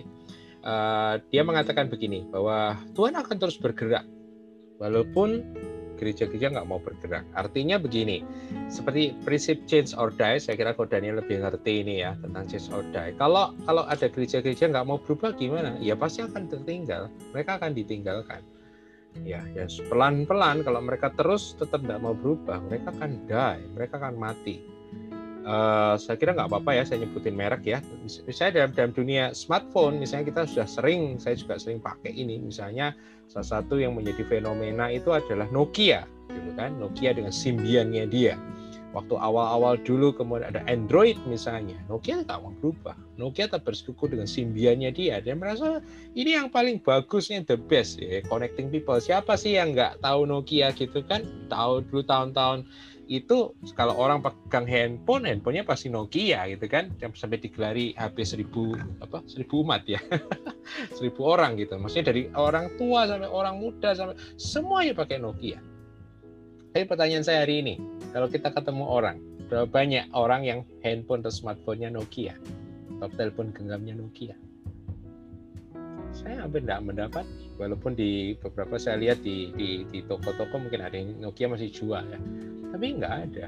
[0.66, 4.02] eh, dia mengatakan begini bahwa Tuhan akan terus bergerak
[4.82, 5.46] walaupun
[6.04, 7.24] gereja-gereja nggak mau bergerak.
[7.32, 8.20] Artinya begini,
[8.68, 12.84] seperti prinsip change or die, saya kira Kodani lebih ngerti ini ya tentang change or
[12.92, 13.16] die.
[13.16, 15.80] Kalau kalau ada gereja-gereja nggak mau berubah gimana?
[15.80, 18.44] Ya pasti akan tertinggal, mereka akan ditinggalkan.
[19.22, 24.20] Ya, ya pelan-pelan kalau mereka terus tetap nggak mau berubah, mereka akan die, mereka akan
[24.20, 24.73] mati.
[25.44, 27.78] Uh, saya kira nggak apa-apa ya saya nyebutin merek ya.
[28.24, 32.40] Misalnya dalam, dalam dunia smartphone, misalnya kita sudah sering, saya juga sering pakai ini.
[32.40, 32.96] Misalnya
[33.28, 36.80] salah satu yang menjadi fenomena itu adalah Nokia, gitu kan?
[36.80, 38.40] Nokia dengan simbiannya dia.
[38.94, 42.94] Waktu awal-awal dulu kemudian ada Android misalnya, Nokia tak mau berubah.
[43.18, 45.18] Nokia tetap bersekuku dengan simbiannya dia.
[45.18, 45.82] Dia merasa
[46.14, 48.94] ini yang paling bagusnya the best ya, connecting people.
[48.96, 51.26] Siapa sih yang nggak tahu Nokia gitu kan?
[51.50, 52.70] Tahu dulu tahun-tahun
[53.06, 58.72] itu kalau orang pegang handphone, handphonenya pasti Nokia gitu kan, sampai digelari HP seribu
[59.04, 60.00] apa seribu umat ya,
[60.96, 61.76] seribu orang gitu.
[61.76, 65.60] Maksudnya dari orang tua sampai orang muda sampai semuanya pakai Nokia.
[66.74, 67.74] Tapi pertanyaan saya hari ini,
[68.10, 72.34] kalau kita ketemu orang, berapa banyak orang yang handphone atau smartphone-nya Nokia,
[72.98, 74.34] atau telepon genggamnya Nokia?
[76.14, 77.26] Saya hampir tidak mendapat,
[77.58, 82.06] walaupun di beberapa saya lihat di di, di toko-toko mungkin ada yang Nokia masih jual
[82.06, 82.20] ya
[82.74, 83.46] tapi nggak ada.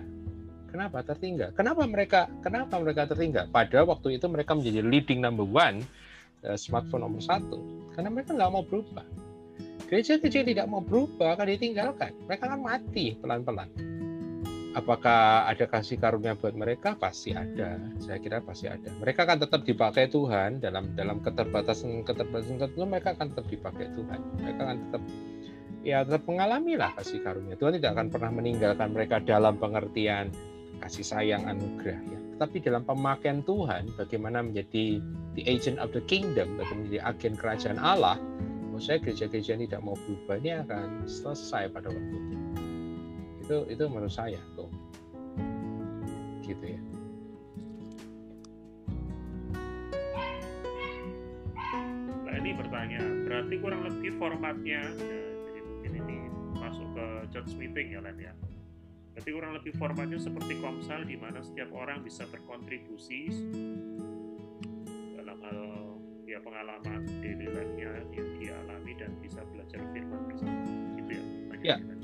[0.71, 1.51] Kenapa tertinggal?
[1.59, 3.51] Kenapa mereka kenapa mereka tertinggal?
[3.51, 5.83] Pada waktu itu mereka menjadi leading number one
[6.47, 7.59] uh, smartphone nomor satu
[7.99, 9.03] karena mereka nggak mau berubah.
[9.91, 12.15] Gereja-gereja tidak mau berubah akan ditinggalkan.
[12.31, 13.71] Mereka akan mati pelan-pelan.
[14.77, 16.93] Apakah ada kasih karunia buat mereka?
[17.01, 17.81] Pasti ada.
[17.97, 18.93] Saya kira pasti ada.
[19.01, 22.85] Mereka akan tetap dipakai Tuhan dalam dalam keterbatasan keterbatasan tertentu.
[22.85, 24.21] Mereka akan tetap dipakai Tuhan.
[24.37, 25.03] Mereka akan tetap
[25.81, 27.57] ya tetap mengalami lah kasih karunia.
[27.57, 30.29] Tuhan tidak akan pernah meninggalkan mereka dalam pengertian
[30.85, 32.19] kasih sayang anugerah ya.
[32.37, 35.01] Tetapi dalam pemakaian Tuhan, bagaimana menjadi
[35.33, 38.21] the agent of the kingdom, bagaimana menjadi agen kerajaan Allah,
[38.69, 42.17] menurut saya gereja-gereja yang tidak mau berubah ini akan selesai pada waktu
[43.47, 43.59] itu.
[43.71, 44.67] Itu menurut saya tuh.
[46.43, 46.81] Gitu ya.
[52.27, 54.83] Nah ini bertanya, berarti kurang lebih formatnya
[55.87, 56.19] ini
[56.59, 58.35] masuk ke church meeting ya Len ya.
[59.17, 63.33] Jadi kurang lebih formatnya seperti komsel di mana setiap orang bisa berkontribusi
[65.17, 65.59] dalam hal
[66.29, 70.63] ya pengalaman daily life-nya yang dialami dan bisa belajar firman bersama.
[71.01, 71.25] Gitu ya.
[71.65, 71.96] Ya.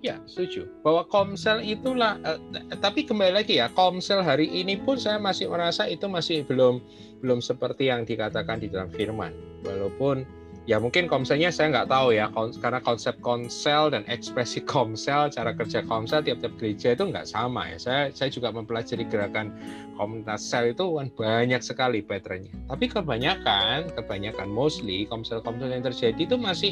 [0.00, 0.64] Ya, setuju.
[0.80, 2.40] Bahwa Komsel itulah, eh,
[2.80, 6.80] tapi kembali lagi ya, Komsel hari ini pun saya masih merasa itu masih belum
[7.20, 9.36] belum seperti yang dikatakan di dalam Firman.
[9.60, 10.24] Walaupun
[10.70, 12.30] ya mungkin komselnya saya nggak tahu ya
[12.62, 17.76] karena konsep konsel dan ekspresi komsel cara kerja komsel tiap-tiap gereja itu nggak sama ya.
[17.82, 19.50] Saya saya juga mempelajari gerakan
[19.98, 22.54] komunitas sel itu kan banyak sekali patternnya.
[22.70, 26.70] Tapi kebanyakan kebanyakan mostly komsel-komsel yang terjadi itu masih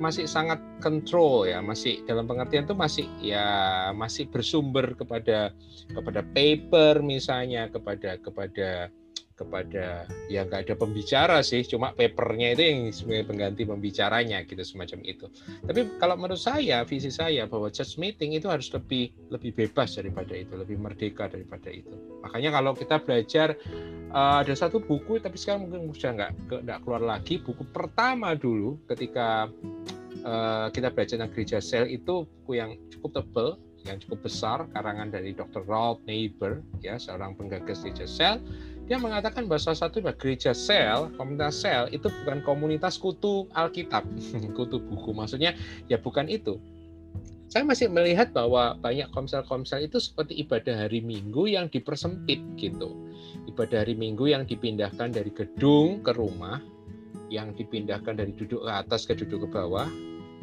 [0.00, 3.48] masih sangat control ya masih dalam pengertian itu masih ya
[3.92, 5.52] masih bersumber kepada
[5.92, 8.88] kepada paper misalnya kepada kepada
[9.40, 15.00] kepada ya nggak ada pembicara sih cuma papernya itu yang sebagai pengganti pembicaranya gitu semacam
[15.08, 15.26] itu.
[15.64, 20.36] Tapi kalau menurut saya visi saya bahwa church meeting itu harus lebih lebih bebas daripada
[20.36, 21.96] itu lebih merdeka daripada itu.
[22.20, 23.56] Makanya kalau kita belajar
[24.12, 26.30] uh, ada satu buku tapi sekarang mungkin sudah nggak
[26.68, 27.40] nggak keluar lagi.
[27.40, 29.48] Buku pertama dulu ketika
[30.28, 33.50] uh, kita belajar tentang gereja sel itu buku yang cukup tebal
[33.88, 35.64] yang cukup besar karangan dari Dr.
[35.64, 38.36] Ralph Neighbor ya seorang penggagas gereja sel
[38.90, 44.02] dia mengatakan bahwa salah satu gereja sel, komunitas sel itu bukan komunitas kutu Alkitab,
[44.58, 45.14] kutu buku.
[45.14, 45.54] Maksudnya
[45.86, 46.58] ya bukan itu.
[47.46, 53.14] Saya masih melihat bahwa banyak komsel-komsel itu seperti ibadah hari Minggu yang dipersempit gitu.
[53.46, 56.58] Ibadah hari Minggu yang dipindahkan dari gedung ke rumah,
[57.30, 59.86] yang dipindahkan dari duduk ke atas ke duduk ke bawah,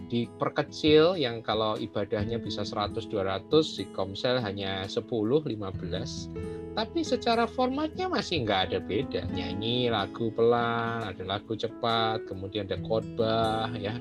[0.08, 8.06] diperkecil yang kalau ibadahnya bisa 100 200 di Komsel hanya 10 15 tapi secara formatnya
[8.06, 9.26] masih nggak ada beda.
[9.34, 13.98] Nyanyi lagu pelan ada lagu cepat kemudian ada khotbah ya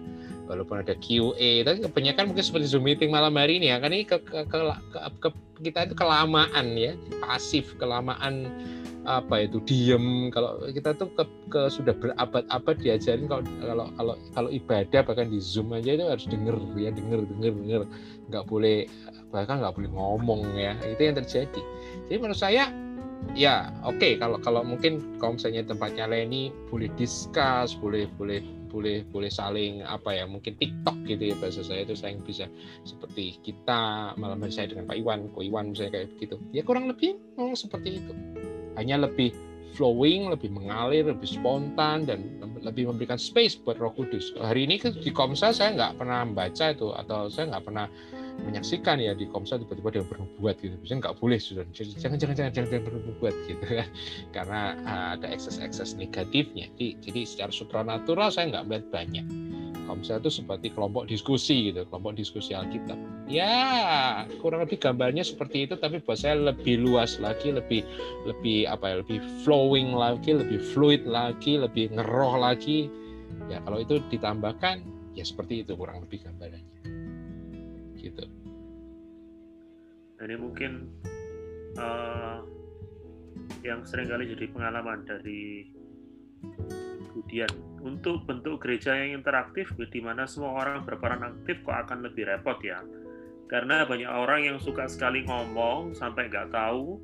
[0.46, 4.06] walaupun ada QA tapi kebanyakan mungkin seperti Zoom meeting malam hari ini ya kan ini
[4.06, 4.58] ke, ke, ke,
[4.94, 5.28] ke, ke
[5.66, 8.50] kita itu kelamaan ya pasif kelamaan
[9.06, 10.28] apa itu diem.
[10.34, 15.38] Kalau kita tuh ke, ke sudah berabad-abad diajarin kalau kalau kalau kalau ibadah bahkan di
[15.38, 17.82] zoom aja itu harus denger ya denger denger denger.
[18.28, 18.90] Nggak boleh
[19.30, 21.62] bahkan nggak boleh ngomong ya itu yang terjadi.
[22.10, 22.68] Jadi menurut saya
[23.38, 23.96] ya oke.
[23.96, 28.42] Okay, kalau kalau mungkin kalau misalnya tempatnya Leni boleh discuss boleh boleh
[28.76, 32.44] boleh boleh saling apa ya mungkin TikTok gitu ya bahasa saya itu saya bisa
[32.84, 36.92] seperti kita malam hari saya dengan Pak Iwan, Ko Iwan misalnya kayak begitu ya kurang
[36.92, 38.12] lebih memang seperti itu
[38.76, 39.32] hanya lebih
[39.76, 42.24] flowing, lebih mengalir, lebih spontan dan
[42.64, 44.32] lebih memberikan space buat Roh Kudus.
[44.40, 47.86] Hari ini di Komsel saya nggak pernah membaca itu atau saya nggak pernah
[48.44, 50.74] menyaksikan ya di Komsel tiba-tiba dia berbuat gitu.
[50.80, 53.88] Biasanya nggak boleh sudah jangan jangan jangan jangan, jangan berbuat gitu kan
[54.36, 56.68] karena uh, ada ekses-ekses negatifnya.
[56.76, 59.26] Jadi, jadi secara supranatural saya nggak melihat banyak.
[59.86, 62.98] Komsel itu seperti kelompok diskusi gitu, kelompok diskusi Alkitab.
[63.30, 67.86] Ya, kurang lebih gambarnya seperti itu, tapi buat saya lebih luas lagi, lebih
[68.26, 72.90] lebih apa ya, lebih flowing lagi, lebih fluid lagi, lebih ngeroh lagi.
[73.46, 74.82] Ya, kalau itu ditambahkan,
[75.14, 76.75] ya seperti itu kurang lebih gambarannya.
[78.06, 78.24] Gitu.
[80.22, 80.72] Ini mungkin
[81.76, 82.38] uh,
[83.66, 85.66] yang sering kali jadi pengalaman dari
[87.16, 87.50] Budian.
[87.80, 92.58] Untuk bentuk gereja yang interaktif di mana semua orang berperan aktif kok akan lebih repot
[92.60, 92.82] ya.
[93.46, 96.98] Karena banyak orang yang suka sekali ngomong sampai nggak tahu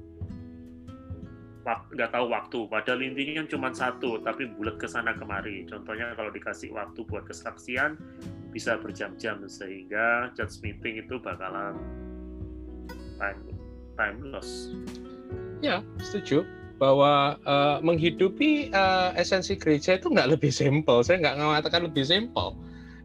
[1.94, 2.60] nggak tahu waktu.
[2.66, 5.62] Padahal intinya cuma satu tapi bulat ke sana kemari.
[5.70, 7.94] Contohnya kalau dikasih waktu buat kesaksian
[8.52, 11.74] bisa berjam-jam sehingga judge meeting itu bakalan
[13.16, 13.40] time
[13.96, 14.70] time loss
[15.64, 16.44] ya setuju
[16.82, 21.06] bahwa uh, menghidupi uh, esensi gereja itu nggak lebih simpel.
[21.06, 22.58] Saya nggak mengatakan lebih simpel.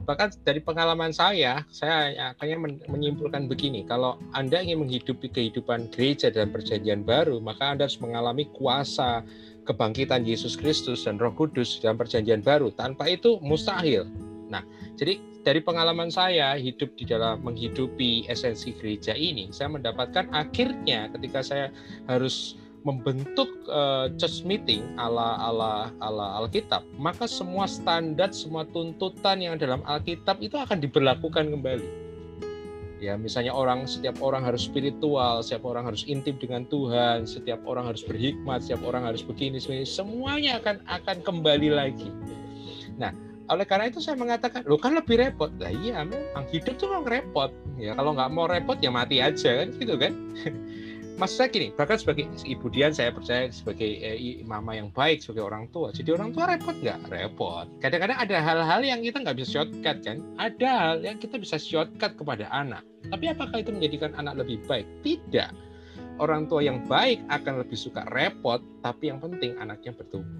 [0.09, 6.49] Bahkan dari pengalaman saya, saya akhirnya menyimpulkan begini: kalau Anda ingin menghidupi kehidupan gereja dalam
[6.49, 9.21] Perjanjian Baru, maka Anda harus mengalami kuasa
[9.69, 12.73] kebangkitan Yesus Kristus dan Roh Kudus dalam Perjanjian Baru.
[12.73, 14.09] Tanpa itu mustahil.
[14.47, 14.63] Nah,
[14.95, 21.39] jadi dari pengalaman saya hidup di dalam menghidupi esensi gereja ini, saya mendapatkan akhirnya ketika
[21.39, 21.67] saya
[22.07, 29.59] harus membentuk uh, church meeting ala ala ala Alkitab, maka semua standar, semua tuntutan yang
[29.59, 32.07] dalam Alkitab itu akan diberlakukan kembali.
[32.97, 37.85] Ya, misalnya orang setiap orang harus spiritual, setiap orang harus intim dengan Tuhan, setiap orang
[37.93, 42.09] harus berhikmat, setiap orang harus begini, semuanya akan akan kembali lagi.
[42.97, 43.13] Nah,
[43.47, 45.51] oleh karena itu saya mengatakan, lo kan lebih repot.
[45.63, 47.51] Lah iya, memang hidup tuh memang repot.
[47.79, 50.13] Ya kalau nggak mau repot ya mati aja kan, gitu kan.
[51.17, 55.49] Mas saya gini, bahkan sebagai ibu Dian saya percaya sebagai eh, mama yang baik, sebagai
[55.49, 55.89] orang tua.
[55.89, 57.09] Jadi orang tua repot nggak?
[57.09, 57.65] Repot.
[57.81, 60.21] Kadang-kadang ada hal-hal yang kita nggak bisa shortcut kan?
[60.37, 62.85] Ada hal yang kita bisa shortcut kepada anak.
[63.09, 64.85] Tapi apakah itu menjadikan anak lebih baik?
[65.01, 65.49] Tidak.
[66.21, 70.37] Orang tua yang baik akan lebih suka repot, tapi yang penting anaknya bertumbuh.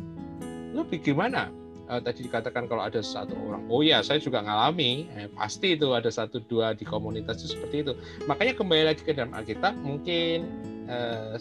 [0.78, 1.50] Lebih gimana?
[1.88, 5.96] Uh, tadi dikatakan kalau ada satu orang, oh ya saya juga ngalami, eh, pasti itu
[5.96, 7.94] ada satu dua di komunitas itu seperti itu.
[8.28, 10.48] Makanya kembali lagi ke dalam Alkitab, mungkin
[10.92, 11.36] uh,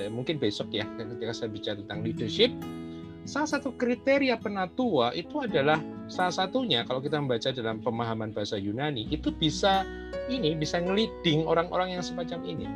[0.00, 2.50] eh, mungkin besok ya ketika saya bicara tentang leadership,
[3.28, 9.08] salah satu kriteria penatua itu adalah salah satunya kalau kita membaca dalam pemahaman bahasa Yunani
[9.08, 9.84] itu bisa
[10.28, 12.68] ini bisa ngeliding orang-orang yang semacam ini.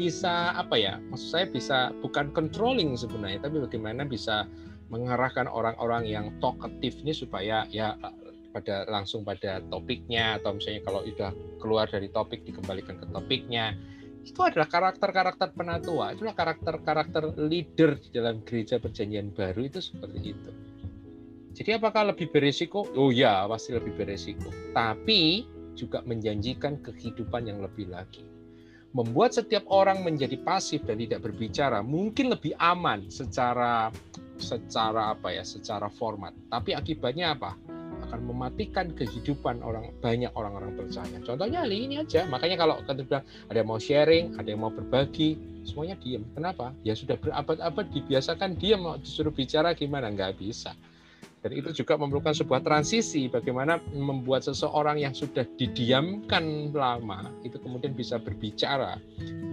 [0.00, 0.96] Bisa apa ya?
[1.12, 4.48] Maksud saya bisa bukan controlling sebenarnya tapi bagaimana bisa
[4.90, 7.94] mengarahkan orang-orang yang talkative ini supaya ya
[8.50, 11.30] pada langsung pada topiknya atau misalnya kalau sudah
[11.62, 13.78] keluar dari topik dikembalikan ke topiknya
[14.20, 20.50] itu adalah karakter-karakter penatua, itulah karakter-karakter leader di dalam gereja perjanjian baru itu seperti itu.
[21.56, 22.84] Jadi apakah lebih beresiko?
[22.94, 24.52] Oh ya, pasti lebih beresiko.
[24.76, 28.22] Tapi juga menjanjikan kehidupan yang lebih lagi.
[28.92, 33.88] Membuat setiap orang menjadi pasif dan tidak berbicara mungkin lebih aman secara
[34.40, 36.34] secara apa ya, secara format.
[36.48, 37.54] Tapi akibatnya apa?
[38.10, 41.20] akan mematikan kehidupan orang banyak orang-orang percaya.
[41.22, 42.26] Contohnya hari ini aja.
[42.26, 46.26] Makanya kalau kita bilang ada yang mau sharing, ada yang mau berbagi, semuanya diam.
[46.34, 46.74] Kenapa?
[46.82, 50.10] Ya sudah berabad-abad dibiasakan diam mau disuruh bicara gimana?
[50.10, 50.74] Nggak bisa.
[51.40, 57.96] Dan itu juga memerlukan sebuah transisi bagaimana membuat seseorang yang sudah didiamkan lama itu kemudian
[57.96, 59.00] bisa berbicara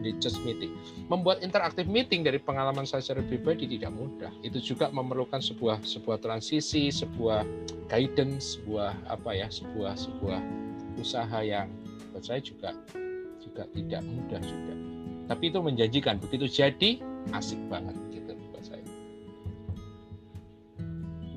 [0.04, 0.76] di just meeting.
[1.08, 4.32] Membuat interaktif meeting dari pengalaman saya secara pribadi tidak mudah.
[4.44, 7.48] Itu juga memerlukan sebuah sebuah transisi, sebuah
[7.88, 10.40] guidance, sebuah apa ya, sebuah sebuah
[11.00, 11.72] usaha yang
[12.12, 12.76] buat saya juga
[13.40, 14.76] juga tidak mudah juga.
[15.32, 16.20] Tapi itu menjanjikan.
[16.20, 17.00] Begitu jadi
[17.32, 17.96] asik banget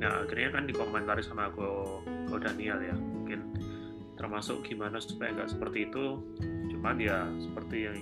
[0.01, 3.53] Nah akhirnya kan dikomentari sama Go, Go Daniel ya, mungkin
[4.17, 6.19] termasuk gimana supaya nggak seperti itu.
[6.73, 7.99] Cuman ya seperti yang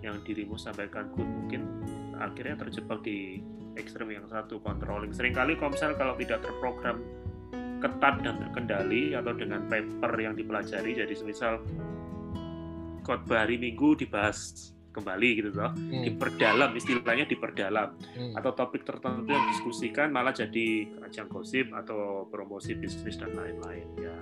[0.00, 1.84] yang dirimu sampaikan mungkin
[2.16, 3.44] akhirnya terjebak di
[3.76, 5.12] ekstrem yang satu controlling.
[5.12, 7.04] Seringkali komsel kalau tidak terprogram
[7.78, 11.62] ketat dan terkendali atau dengan paper yang dipelajari jadi semisal
[13.06, 16.02] khotbah hari Minggu dibahas kembali gitu loh hmm.
[16.04, 18.34] diperdalam istilahnya diperdalam hmm.
[18.34, 24.16] atau topik tertentu yang diskusikan malah jadi ajang gosip atau promosi bisnis dan lain-lain ya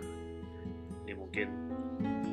[1.06, 1.48] ini mungkin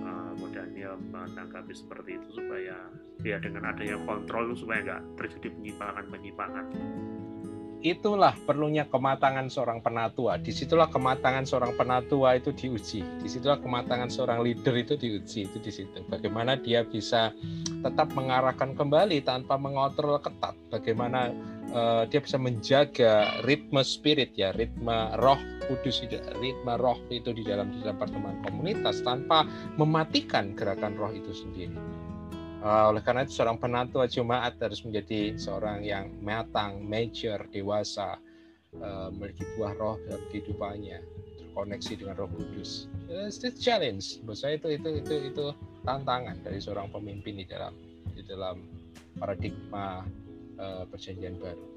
[0.04, 2.78] uh, Daniel menanggapi seperti itu supaya
[3.26, 6.66] ya dengan adanya kontrol supaya nggak terjadi penyimpangan penyimpangan
[7.84, 10.40] itulah perlunya kematangan seorang penatua.
[10.40, 13.04] Di situlah kematangan seorang penatua itu diuji.
[13.04, 15.52] Di situlah kematangan seorang leader itu diuji.
[15.52, 16.00] Itu di situ.
[16.08, 17.36] Bagaimana dia bisa
[17.84, 20.56] tetap mengarahkan kembali tanpa mengontrol ketat.
[20.72, 21.36] Bagaimana
[21.76, 26.08] uh, dia bisa menjaga ritme spirit ya, ritme roh kudus,
[26.40, 29.44] ritme roh itu di dalam di dalam pertemuan komunitas tanpa
[29.76, 32.03] mematikan gerakan roh itu sendiri.
[32.64, 38.16] Uh, oleh karena itu seorang penantu jemaat harus menjadi seorang yang matang, mature, dewasa,
[38.80, 41.04] uh, memiliki buah roh dalam kehidupannya,
[41.44, 42.88] terkoneksi dengan Roh Kudus.
[43.12, 44.24] It's a challenge.
[44.24, 45.46] Buat saya itu itu itu itu
[45.84, 47.76] tantangan dari seorang pemimpin di dalam
[48.16, 48.64] di dalam
[49.20, 50.08] paradigma
[50.56, 51.68] uh, perjanjian baru.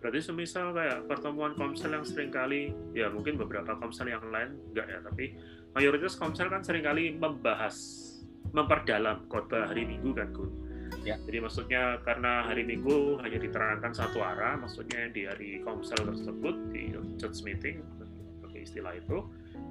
[0.00, 4.86] Berarti semisal kayak pertemuan komsel yang sering kali ya mungkin beberapa komsel yang lain enggak
[4.86, 5.34] ya tapi
[5.72, 7.74] mayoritas komsel kan sering kali membahas
[8.52, 10.52] memperdalam khotbah hari minggu kan Gun
[11.02, 11.16] ya.
[11.26, 16.92] jadi maksudnya karena hari minggu hanya diterangkan satu arah maksudnya di hari komsel tersebut di
[17.18, 17.82] church meeting
[18.44, 19.26] pakai istilah itu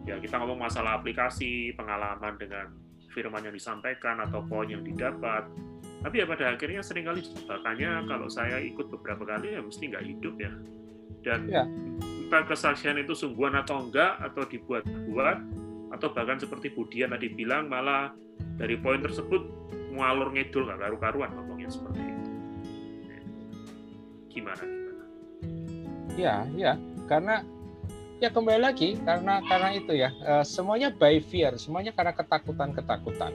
[0.05, 2.69] ya kita ngomong masalah aplikasi pengalaman dengan
[3.15, 5.47] firman yang disampaikan atau poin yang didapat
[6.01, 10.05] tapi ya pada akhirnya sering kali jebakannya kalau saya ikut beberapa kali ya mesti nggak
[10.05, 10.51] hidup ya.
[11.25, 11.63] Dan ya.
[12.25, 15.37] entah kesaksian itu sungguhan atau enggak atau dibuat-buat
[15.95, 18.13] atau bahkan seperti Budian tadi bilang malah
[18.59, 19.41] dari poin tersebut
[19.95, 22.31] ngalur ngidul nggak karu-karuan ngomongnya seperti itu.
[24.29, 25.03] Gimana gimana?
[26.19, 26.73] Ya ya
[27.09, 27.41] karena
[28.19, 33.31] ya kembali lagi karena karena itu ya uh, semuanya by fear semuanya karena ketakutan ketakutan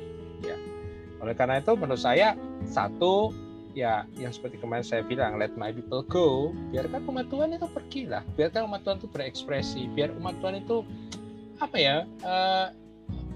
[1.20, 2.32] oleh karena itu menurut saya
[2.64, 3.32] satu
[3.76, 6.50] ya yang seperti kemarin saya bilang let my people go.
[6.72, 9.82] Biarkan umat Tuhan itu pergi lah biarkan umat Tuhan itu berekspresi.
[9.92, 10.82] Biar umat Tuhan itu
[11.60, 12.72] apa ya uh,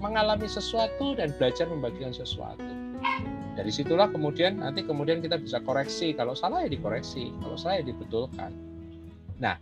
[0.01, 2.65] mengalami sesuatu dan belajar membagikan sesuatu.
[3.55, 6.11] Dari situlah kemudian nanti kemudian kita bisa koreksi.
[6.11, 7.31] Kalau salah ya dikoreksi.
[7.39, 8.51] Kalau salah ya dibetulkan.
[9.39, 9.55] Nah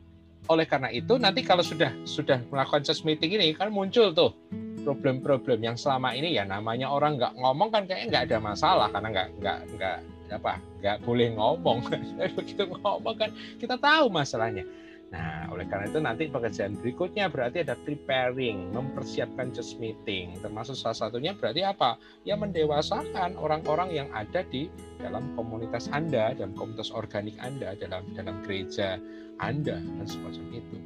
[0.51, 4.35] oleh karena itu nanti kalau sudah sudah melakukan church meeting ini kan muncul tuh
[4.83, 9.09] problem-problem yang selama ini ya namanya orang nggak ngomong kan kayaknya nggak ada masalah karena
[9.09, 9.97] nggak nggak nggak
[10.33, 10.53] apa
[10.83, 11.77] nggak boleh ngomong.
[12.37, 14.67] Begitu ngomong kan kita tahu masalahnya.
[15.13, 20.33] Nah oleh karena itu nanti pekerjaan berikutnya berarti ada preparing mempersiapkan just meeting.
[20.41, 22.01] Termasuk salah satunya berarti apa?
[22.25, 28.41] Ya mendewasakan orang-orang yang ada di dalam komunitas anda dalam komunitas organik anda dalam dalam
[28.41, 28.97] gereja
[29.37, 30.77] anda dan semacam itu.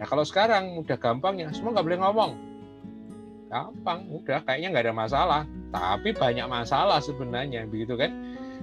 [0.00, 2.32] Nah kalau sekarang udah gampang ya semua nggak boleh ngomong
[3.48, 5.42] gampang udah kayaknya nggak ada masalah.
[5.68, 8.12] Tapi banyak masalah sebenarnya begitu kan?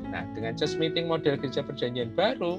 [0.10, 2.58] Nah dengan just meeting model kerja perjanjian baru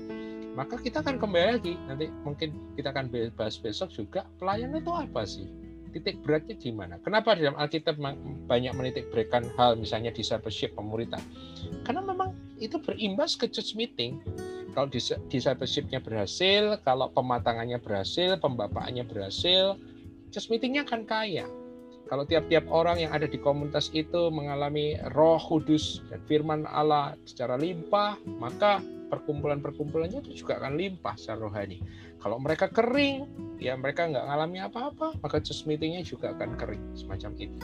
[0.57, 1.75] maka kita akan kembali lagi.
[1.87, 5.47] Nanti mungkin kita akan bahas besok juga pelayanan itu apa sih?
[5.93, 7.01] Titik beratnya di mana?
[7.01, 7.97] Kenapa dalam Alkitab
[8.49, 11.21] banyak menitik beratkan hal misalnya discipleship pemuritan?
[11.85, 14.21] Karena memang itu berimbas ke church meeting.
[14.77, 14.93] Kalau
[15.33, 19.81] discipleshipnya berhasil kalau pematangannya berhasil pembapaannya berhasil
[20.29, 21.49] church meetingnya akan kaya
[22.07, 27.59] kalau tiap-tiap orang yang ada di komunitas itu mengalami roh kudus dan firman Allah secara
[27.59, 28.79] limpah, maka
[29.11, 31.79] perkumpulan-perkumpulannya itu juga akan limpah secara rohani.
[32.23, 33.27] Kalau mereka kering,
[33.59, 37.59] ya mereka nggak mengalami apa-apa, maka church meetingnya juga akan kering, semacam itu.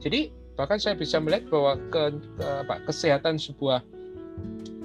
[0.00, 0.20] Jadi
[0.56, 3.80] bahkan saya bisa melihat bahwa ke, ke apa, kesehatan sebuah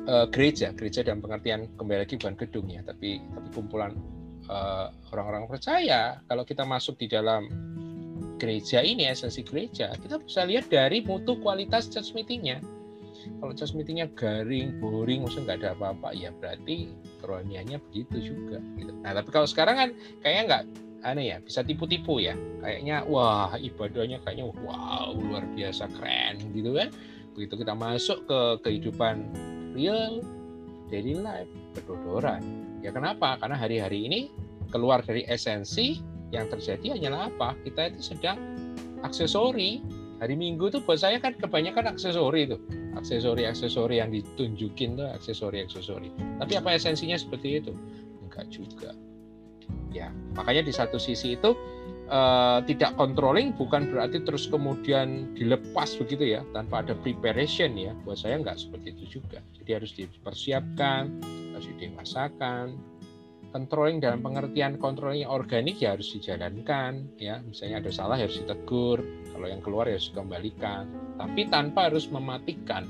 [0.07, 3.95] uh, gereja, gereja dalam pengertian kembali lagi bukan gedung ya, tapi tapi kumpulan
[4.51, 7.47] eh, orang-orang uh, percaya, kalau kita masuk di dalam
[8.41, 12.57] gereja ini esensi gereja kita bisa lihat dari mutu kualitas church meetingnya.
[13.37, 16.89] Kalau church meetingnya garing boring maksudnya nggak ada apa-apa ya berarti
[17.21, 18.89] kerohaniannya begitu juga gitu.
[19.05, 19.89] nah tapi kalau sekarang kan
[20.25, 20.63] kayaknya nggak
[21.05, 22.33] aneh ya bisa tipu-tipu ya.
[22.65, 26.89] Kayaknya wah ibadahnya kayaknya wow luar biasa keren gitu kan.
[27.37, 29.29] Begitu kita masuk ke kehidupan
[29.77, 30.25] real
[30.89, 32.41] daily life berdodoran.
[32.81, 33.37] Ya kenapa?
[33.37, 34.19] Karena hari-hari ini
[34.73, 37.53] keluar dari esensi yang terjadi hanyalah apa?
[37.63, 38.39] Kita itu sedang
[39.03, 39.84] aksesori.
[40.21, 42.57] Hari Minggu itu buat saya kan kebanyakan aksesori itu.
[42.93, 46.39] Aksesori-aksesori yang ditunjukin tuh aksesori-aksesori.
[46.39, 47.73] Tapi apa esensinya seperti itu?
[48.21, 48.93] Enggak juga.
[49.89, 51.57] Ya, makanya di satu sisi itu
[52.11, 58.19] uh, tidak controlling bukan berarti terus kemudian dilepas begitu ya tanpa ada preparation ya buat
[58.19, 61.03] saya nggak seperti itu juga jadi harus dipersiapkan
[61.55, 62.75] harus dimasakan
[63.52, 67.43] controlling dalam pengertian controlling organik ya harus dijalankan ya.
[67.43, 69.04] Misalnya ada salah harus ditegur
[69.36, 70.88] kalau yang keluar ya harus dikembalikan.
[71.20, 72.88] Tapi tanpa harus mematikan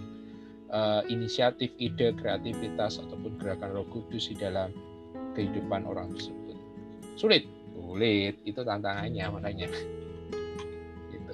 [0.69, 4.69] uh, inisiatif ide kreativitas ataupun gerakan Roh Kudus di dalam
[5.33, 6.57] kehidupan orang tersebut.
[7.17, 7.43] Sulit
[7.91, 8.39] sulit.
[8.47, 9.67] Itu tantangannya makanya.
[11.11, 11.33] Gitu.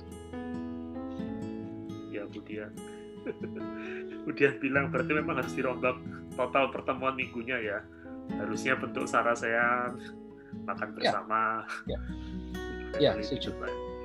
[2.09, 2.71] Ya Budian.
[4.25, 6.01] Budian bilang berarti memang harus dirombak
[6.33, 7.79] total pertemuan minggunya ya
[8.35, 9.95] harusnya bentuk sarasean
[10.67, 10.93] makan ya.
[10.95, 11.41] bersama.
[11.87, 11.99] Ya,
[13.01, 13.11] ya.
[13.15, 13.55] ya setuju.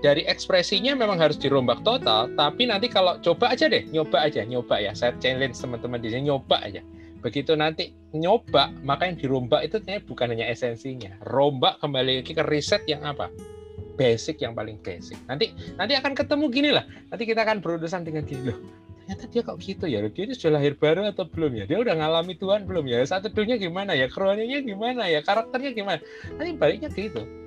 [0.02, 4.82] Dari ekspresinya memang harus dirombak total tapi nanti kalau coba aja deh nyoba aja nyoba
[4.82, 4.92] ya.
[4.94, 6.82] Saya challenge teman-teman di sini nyoba aja.
[7.22, 11.14] Begitu nanti nyoba maka yang dirombak itu ternyata bukan hanya esensinya.
[11.30, 13.30] Rombak kembali lagi ke riset yang apa?
[13.94, 15.14] Basic yang paling basic.
[15.30, 16.82] Nanti nanti akan ketemu gini lah.
[17.14, 18.81] Nanti kita akan berurusan dengan gini loh
[19.12, 20.00] ternyata dia kok gitu ya?
[20.08, 21.64] Dia ini sudah lahir baru atau belum ya?
[21.68, 23.04] Dia udah ngalami Tuhan belum ya?
[23.04, 24.08] Satu dunia gimana ya?
[24.08, 25.20] Kroniknya gimana ya?
[25.20, 26.00] Karakternya gimana?
[26.40, 27.41] Nanti baliknya gitu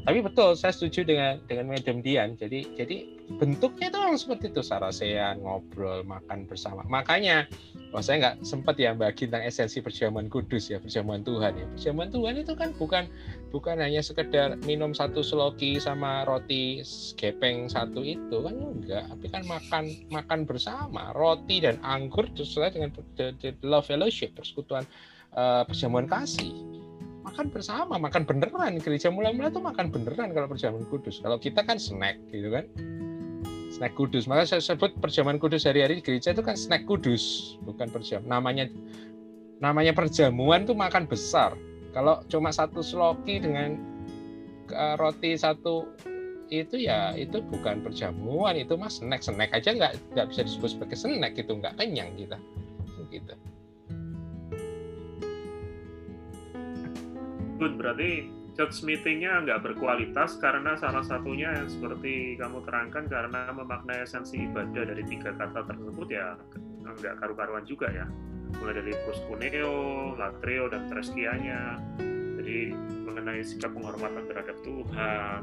[0.00, 2.32] tapi betul saya setuju dengan dengan Madam Dian.
[2.40, 3.04] Jadi jadi
[3.36, 6.80] bentuknya itu memang seperti itu sarasean ngobrol makan bersama.
[6.88, 7.44] Makanya
[7.92, 11.66] oh saya nggak sempat ya bagi tentang esensi perjamuan kudus ya perjamuan Tuhan ya.
[11.76, 13.04] Perjamuan Tuhan itu kan bukan
[13.52, 16.80] bukan hanya sekedar minum satu seloki sama roti
[17.20, 19.04] gepeng satu itu kan enggak.
[19.04, 21.12] Tapi kan makan makan bersama.
[21.12, 22.90] Roti dan anggur sesuai dengan
[23.20, 24.88] the, the love fellowship persekutuan
[25.36, 26.79] uh, perjamuan kasih
[27.22, 28.80] makan bersama, makan beneran.
[28.80, 31.20] Gereja mula-mula tuh makan beneran kalau perjamuan kudus.
[31.20, 32.64] Kalau kita kan snack gitu kan.
[33.70, 34.26] Snack kudus.
[34.26, 38.24] Maka saya sebut perjamuan kudus hari-hari di gereja itu kan snack kudus, bukan perjam.
[38.26, 38.66] Namanya
[39.60, 41.54] namanya perjamuan tuh makan besar.
[41.94, 43.78] Kalau cuma satu sloki dengan
[44.72, 45.86] uh, roti satu
[46.50, 50.98] itu ya itu bukan perjamuan itu mas snack snack aja nggak nggak bisa disebut sebagai
[50.98, 52.34] snack itu nggak kenyang kita
[53.14, 53.34] gitu
[57.60, 64.02] good berarti church meetingnya nggak berkualitas karena salah satunya yang seperti kamu terangkan karena memaknai
[64.02, 66.34] esensi ibadah dari tiga kata tersebut ya
[66.80, 68.08] nggak karu-karuan juga ya.
[68.50, 69.76] Mulai dari proskuneo,
[70.18, 71.78] latreo, dan treskianya
[72.40, 72.74] jadi
[73.06, 75.40] mengenai sikap penghormatan terhadap Tuhan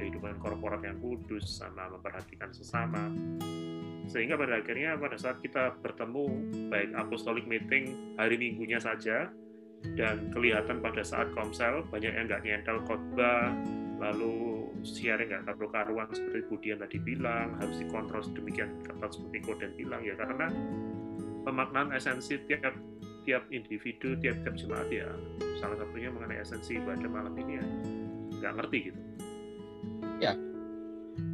[0.00, 3.12] kehidupan korporat yang kudus sama memperhatikan sesama.
[4.10, 6.24] Sehingga pada akhirnya pada saat kita bertemu
[6.72, 9.30] baik apostolic meeting hari minggunya saja
[9.96, 13.52] dan kelihatan pada saat komsel banyak yang nggak nyentel khotbah
[14.00, 20.00] lalu siaran nggak karu-karuan seperti Budian tadi bilang harus dikontrol sedemikian ketat seperti Koden bilang
[20.00, 20.48] ya karena
[21.44, 22.76] pemaknaan esensi tiap
[23.28, 25.08] tiap individu tiap tiap jemaat ya
[25.60, 27.66] salah satunya mengenai esensi ibadah malam ini ya.
[28.40, 29.00] Nggak ngerti gitu.
[30.24, 30.32] Ya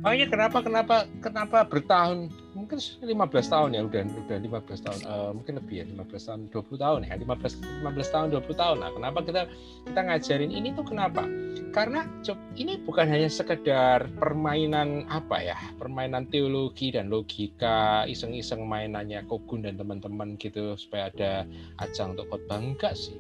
[0.07, 5.59] makanya kenapa kenapa kenapa bertahun mungkin 15 tahun ya udah udah 15 tahun uh, mungkin
[5.59, 8.77] lebih ya 15 tahun 20 tahun ya 15 15 tahun 20 tahun.
[8.87, 9.43] Lah kenapa kita
[9.91, 11.27] kita ngajarin ini tuh kenapa?
[11.75, 12.07] Karena
[12.55, 19.75] ini bukan hanya sekedar permainan apa ya permainan teologi dan logika iseng-iseng mainannya Kogun dan
[19.75, 21.51] teman-teman gitu supaya ada
[21.83, 22.63] ajang untuk khotbah.
[22.63, 23.19] Enggak sih.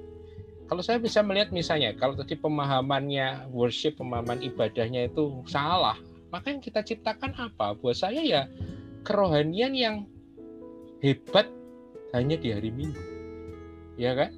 [0.70, 5.99] Kalau saya bisa melihat misalnya kalau tadi pemahamannya worship pemahaman ibadahnya itu salah
[6.31, 8.43] maka yang kita ciptakan apa buat saya ya
[9.07, 9.97] kerohanian yang
[11.01, 11.47] hebat
[12.14, 13.03] hanya di hari Minggu
[13.97, 14.35] ya kan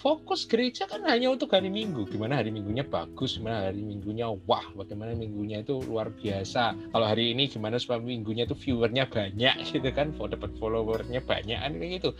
[0.00, 2.08] fokus gereja kan hanya untuk hari Minggu.
[2.08, 6.72] Gimana hari Minggunya bagus, gimana hari Minggunya wah, bagaimana Minggunya itu luar biasa.
[6.88, 11.72] Kalau hari ini gimana supaya Minggunya itu viewernya banyak gitu kan, dapat followernya banyak kan
[11.76, 12.10] kayak gitu.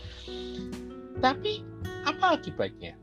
[1.17, 1.65] Tapi
[2.05, 2.93] apa akibatnya?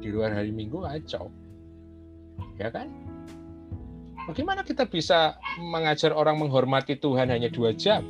[0.00, 1.28] Di luar hari Minggu kacau.
[2.58, 2.90] Ya kan?
[4.26, 8.04] Bagaimana kita bisa mengajar orang menghormati Tuhan hanya dua jam,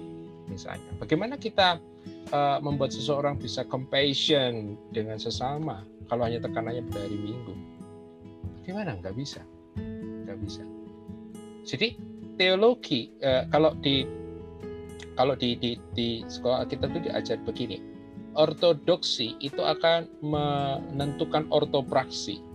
[0.51, 0.91] misalnya?
[0.99, 1.79] Bagaimana kita
[2.35, 7.55] uh, membuat seseorang bisa compassion dengan sesama kalau hanya tekanannya pada hari Minggu?
[8.59, 8.99] Bagaimana?
[8.99, 9.41] Nggak bisa.
[10.27, 10.63] Nggak bisa.
[11.63, 11.95] Jadi
[12.35, 14.03] teologi uh, kalau di
[15.15, 17.79] kalau di, di, di sekolah kita tuh diajar begini,
[18.35, 22.48] ortodoksi itu akan menentukan ortopraksi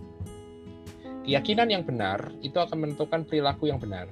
[1.24, 4.06] keyakinan yang benar itu akan menentukan perilaku yang benar.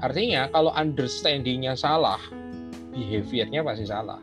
[0.00, 2.18] Artinya kalau understandingnya salah,
[2.96, 4.22] behaviornya pasti salah.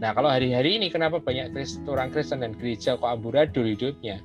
[0.00, 1.54] Nah kalau hari-hari ini kenapa banyak
[1.86, 4.18] orang Kristen dan gereja kok amburadul hidupnya?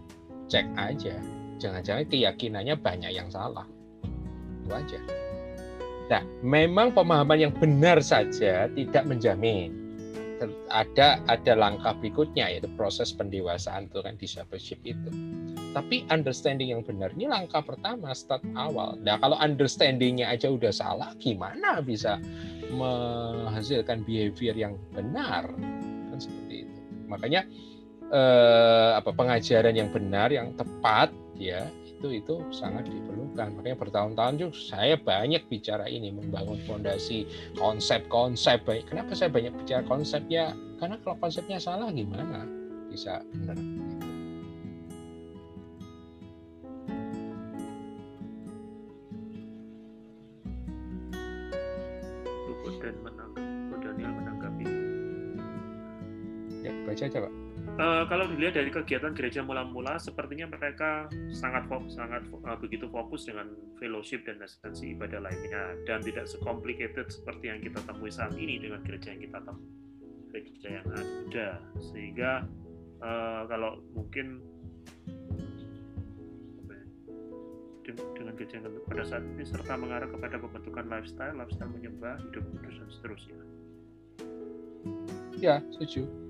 [0.47, 1.15] Cek aja,
[1.59, 3.67] jangan-jangan keyakinannya banyak yang salah.
[4.63, 4.99] Itu aja.
[6.07, 9.86] Nah, memang pemahaman yang benar saja tidak menjamin
[10.69, 15.09] ada ada langkah berikutnya yaitu proses pendewasaan kan discipleship itu
[15.77, 18.97] tapi understanding yang benar ini langkah pertama start awal.
[19.05, 22.17] Nah kalau understandingnya aja udah salah, gimana bisa
[22.73, 25.45] menghasilkan behavior yang benar?
[26.09, 26.77] Kan seperti itu.
[27.05, 27.45] Makanya
[28.09, 33.57] eh, apa pengajaran yang benar, yang tepat, ya itu itu sangat diperlukan.
[33.57, 37.25] Makanya bertahun-tahun juga saya banyak bicara ini membangun fondasi
[37.57, 38.61] konsep-konsep.
[38.85, 40.53] Kenapa saya banyak bicara konsepnya?
[40.77, 42.45] Karena kalau konsepnya salah gimana
[42.89, 43.57] bisa benar?
[56.97, 57.46] baca pak.
[57.78, 63.30] Uh, kalau dilihat dari kegiatan gereja mula-mula, sepertinya mereka sangat fokus, sangat uh, begitu fokus
[63.30, 68.57] dengan fellowship dan esensi ibadah lainnya, dan tidak sekomplikated seperti yang kita temui saat ini
[68.57, 69.69] dengan gereja yang kita temui,
[70.34, 71.49] gereja yang ada.
[71.78, 72.32] Sehingga
[72.97, 74.41] uh, kalau mungkin
[78.17, 82.73] dengan gereja yang pada saat ini serta mengarah kepada pembentukan lifestyle, lifestyle menyembah, hidup kudus
[82.82, 83.38] dan seterusnya.
[85.38, 86.26] Ya, setuju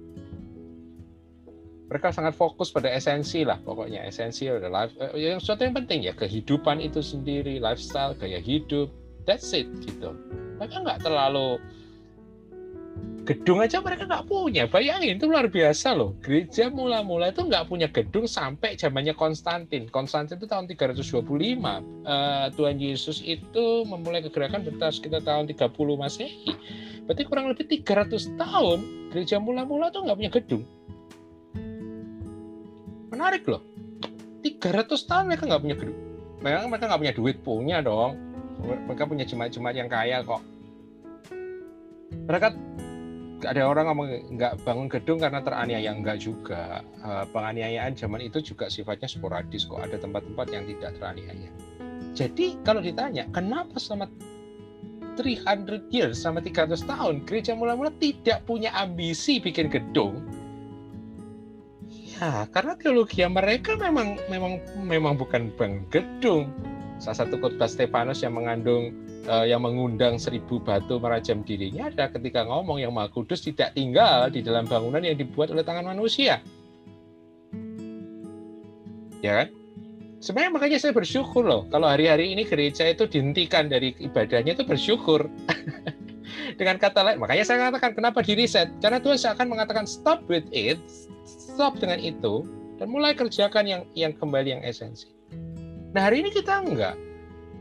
[1.87, 4.03] mereka sangat fokus pada esensi lah pokoknya.
[4.03, 8.91] Esensi ada life eh, yang sesuatu yang penting ya kehidupan itu sendiri lifestyle gaya hidup
[9.23, 10.11] that's it gitu.
[10.59, 11.59] Mereka nggak terlalu
[13.23, 14.67] gedung aja mereka nggak punya.
[14.67, 16.15] Bayangin itu luar biasa loh.
[16.19, 19.87] Gereja mula-mula itu nggak punya gedung sampai zamannya Konstantin.
[19.87, 26.51] Konstantin itu tahun 325 uh, Tuhan Yesus itu memulai kegerakan bertas sekitar tahun 30 Masehi.
[27.07, 28.79] Berarti kurang lebih 300 tahun
[29.15, 30.67] gereja mula-mula tuh nggak punya gedung
[33.09, 33.63] menarik loh.
[34.41, 36.07] 300 tahun mereka nggak punya gedung
[36.41, 38.11] memang mereka nggak punya duit punya dong.
[38.57, 40.41] Mereka punya jemaat-jemaat yang kaya kok.
[42.25, 42.47] Mereka
[43.45, 46.81] ada orang ngomong nggak bangun gedung karena teraniaya enggak juga.
[46.81, 49.81] Eh, penganiayaan zaman itu juga sifatnya sporadis kok.
[49.81, 51.49] Ada tempat-tempat yang tidak teraniaya.
[52.17, 54.09] Jadi kalau ditanya kenapa selama
[55.17, 60.21] 300 years sama 300 tahun gereja mula-mula tidak punya ambisi bikin gedung
[62.17, 66.49] Ya, karena teologi mereka memang memang memang bukan bang gedung.
[66.97, 68.89] Salah satu khotbah Stefanus yang mengandung
[69.29, 74.33] uh, yang mengundang seribu batu merajam dirinya adalah ketika ngomong yang Maha Kudus tidak tinggal
[74.33, 76.41] di dalam bangunan yang dibuat oleh tangan manusia.
[79.21, 79.47] Ya kan?
[80.17, 85.29] Sebenarnya makanya saya bersyukur loh kalau hari-hari ini gereja itu dihentikan dari ibadahnya itu bersyukur.
[86.57, 88.73] Dengan kata lain, makanya saya katakan kenapa di reset?
[88.81, 90.81] Karena Tuhan akan mengatakan stop with it,
[91.57, 92.45] stop dengan itu
[92.77, 95.09] dan mulai kerjakan yang yang kembali yang esensi.
[95.97, 96.93] Nah hari ini kita enggak.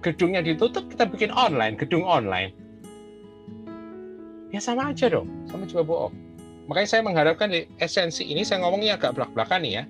[0.05, 2.53] Gedungnya ditutup, kita bikin online, gedung online.
[4.53, 6.15] Ya sama aja dong, sama juga bohong.
[6.69, 9.85] Makanya saya mengharapkan di esensi ini saya ngomongnya agak belak-belakan nih ya.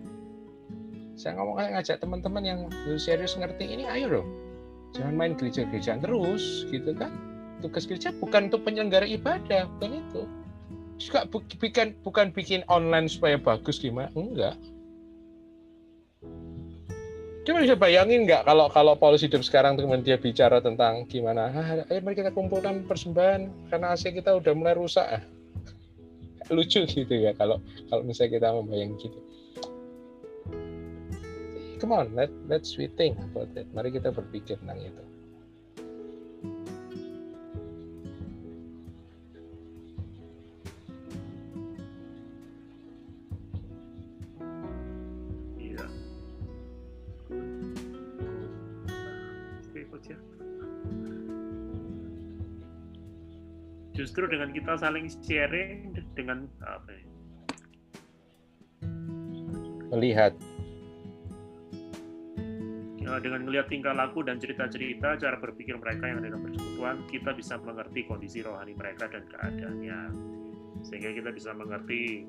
[1.18, 2.60] Saya ngomong ngajak teman-teman yang
[3.02, 4.28] serius ngerti ini, ayo dong.
[4.94, 7.10] Jangan main gereja-gerejaan terus, gitu kan.
[7.58, 10.22] Tugas gereja bukan untuk penyelenggara ibadah, bukan itu
[10.96, 14.56] juga bukan bukan bikin online supaya bagus gimana enggak
[17.46, 21.86] Coba bisa bayangin nggak kalau kalau Paulus hidup sekarang kemudian dia bicara tentang gimana, ah,
[21.86, 25.06] ayo mari kita kumpulkan persembahan karena AC kita udah mulai rusak.
[25.06, 25.22] Ah.
[26.54, 29.18] Lucu gitu ya kalau kalau misalnya kita membayang gitu.
[31.78, 33.70] Come on, let let's we think about it.
[33.70, 35.02] Mari kita berpikir tentang itu.
[54.06, 57.06] Justru dengan kita saling sharing dengan apa ya?
[59.90, 60.38] Melihat
[63.02, 67.34] ya, dengan melihat tingkah laku dan cerita-cerita cara berpikir mereka yang ada dalam persekutuan, kita
[67.34, 70.00] bisa mengerti kondisi rohani mereka dan keadaannya.
[70.86, 72.22] Sehingga kita bisa mengerti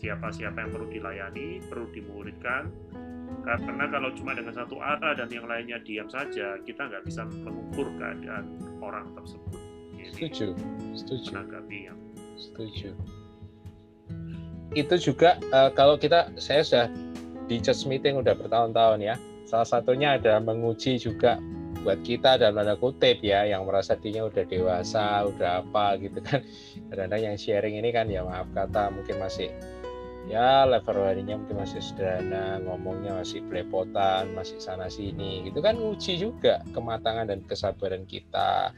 [0.00, 2.72] siapa-siapa yang perlu dilayani, perlu dimuridkan,
[3.44, 7.92] karena kalau cuma dengan satu arah dan yang lainnya diam saja, kita nggak bisa mengukur
[8.00, 9.61] keadaan orang tersebut.
[10.02, 10.46] Jadi, setuju,
[10.98, 11.30] setuju.
[11.30, 11.98] Menanggapi yang
[12.34, 12.90] setuju.
[14.72, 16.86] Itu juga uh, kalau kita, saya sudah
[17.46, 19.14] di church meeting udah bertahun-tahun ya.
[19.46, 21.36] Salah satunya ada menguji juga
[21.82, 26.40] buat kita dalam tanda kutip ya yang merasa dirinya udah dewasa udah apa gitu kan
[26.88, 29.50] kadang-kadang yang sharing ini kan ya maaf kata mungkin masih
[30.30, 36.14] ya level rohaninya mungkin masih sederhana ngomongnya masih belepotan masih sana sini gitu kan uji
[36.14, 38.70] juga kematangan dan kesabaran kita.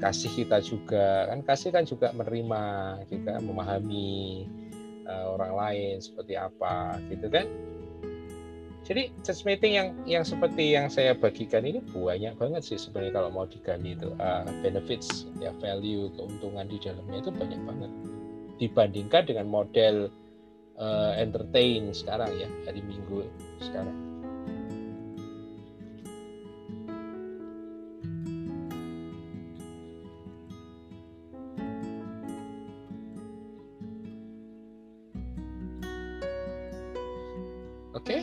[0.00, 2.62] Kasih kita juga kan kasih kan juga menerima
[3.10, 4.46] juga memahami
[5.04, 7.46] uh, orang lain seperti apa gitu kan?
[8.88, 13.28] Jadi church meeting yang yang seperti yang saya bagikan ini banyak banget sih sebenarnya kalau
[13.28, 17.90] mau digali itu uh, benefits ya value keuntungan di dalamnya itu banyak banget.
[18.56, 20.08] Dibandingkan dengan model
[20.78, 23.26] uh, entertain sekarang ya hari Minggu
[23.58, 23.94] sekarang.
[37.98, 38.22] Oke.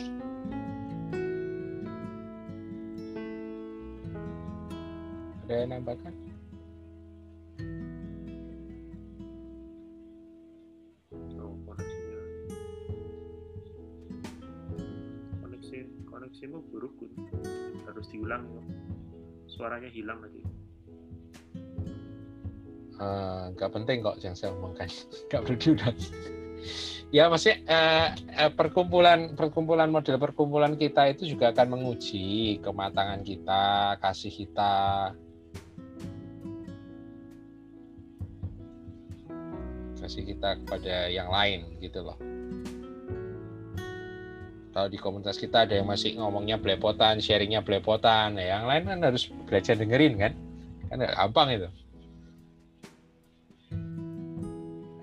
[5.46, 6.25] Ada yang nambahkan?
[16.36, 17.08] Koneksimu buruk pun
[17.88, 18.44] harus diulang
[19.48, 20.44] suaranya hilang lagi.
[23.00, 24.84] Uh, nggak penting kok yang saya omongkan.
[25.32, 25.96] Nggak perlu diulang.
[27.08, 33.96] Ya masih uh, uh, perkumpulan perkumpulan model perkumpulan kita itu juga akan menguji kematangan kita
[34.04, 34.76] kasih kita.
[40.04, 42.35] Kasih kita kepada yang lain gitu loh
[44.76, 49.00] kalau di komunitas kita ada yang masih ngomongnya belepotan, sharingnya belepotan, ya, yang lain kan
[49.08, 50.36] harus belajar dengerin kan,
[50.92, 51.68] kan gampang itu.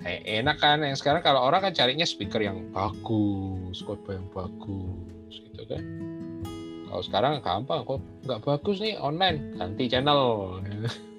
[0.05, 5.41] Eh, enak kan yang sekarang kalau orang kan carinya speaker yang bagus, khotbah yang bagus,
[5.41, 5.81] gitu kan.
[6.85, 7.97] Kalau sekarang gampang kok
[8.29, 10.21] nggak bagus nih online, ganti channel.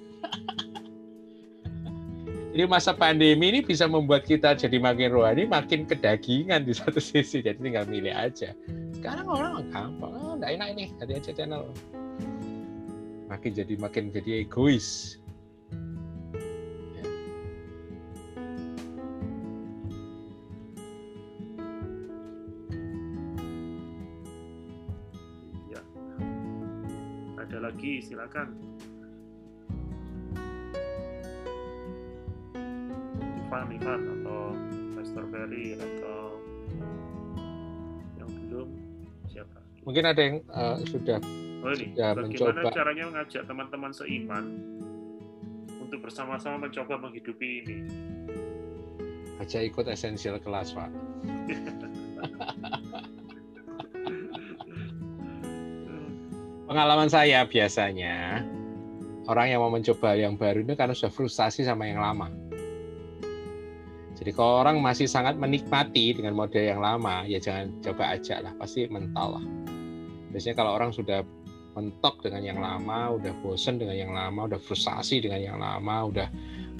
[2.55, 7.43] Jadi masa pandemi ini bisa membuat kita jadi makin rohani, makin kedagingan di satu sisi.
[7.43, 8.55] Jadi tinggal milih aja.
[8.95, 11.67] Sekarang orang gampang, oh, enggak enak ini, ganti aja channel.
[13.27, 15.19] Makin jadi makin jadi egois.
[16.95, 17.03] Ya.
[25.75, 25.81] ya.
[27.35, 28.74] Ada lagi, silakan.
[33.63, 34.51] Ivan atau
[34.99, 36.35] Master Ferry atau
[38.19, 38.67] yang belum
[39.31, 39.63] siapa?
[39.87, 41.23] Mungkin ada yang uh, sudah
[41.63, 42.75] oh ini, sudah bagaimana mencoba.
[42.75, 44.43] caranya mengajak teman-teman seiman
[45.79, 47.87] untuk bersama-sama mencoba menghidupi ini?
[49.39, 50.91] Ajak ikut esensial kelas, Pak.
[56.65, 58.43] Pengalaman saya biasanya
[59.29, 62.27] orang yang mau mencoba yang baru ini karena sudah frustasi sama yang lama
[64.25, 68.57] jadi kalau orang masih sangat menikmati dengan model yang lama, ya jangan coba aja lah,
[68.57, 69.45] pasti mental lah.
[70.33, 71.21] Biasanya kalau orang sudah
[71.77, 76.27] mentok dengan yang lama, udah bosen dengan yang lama, udah frustasi dengan yang lama, udah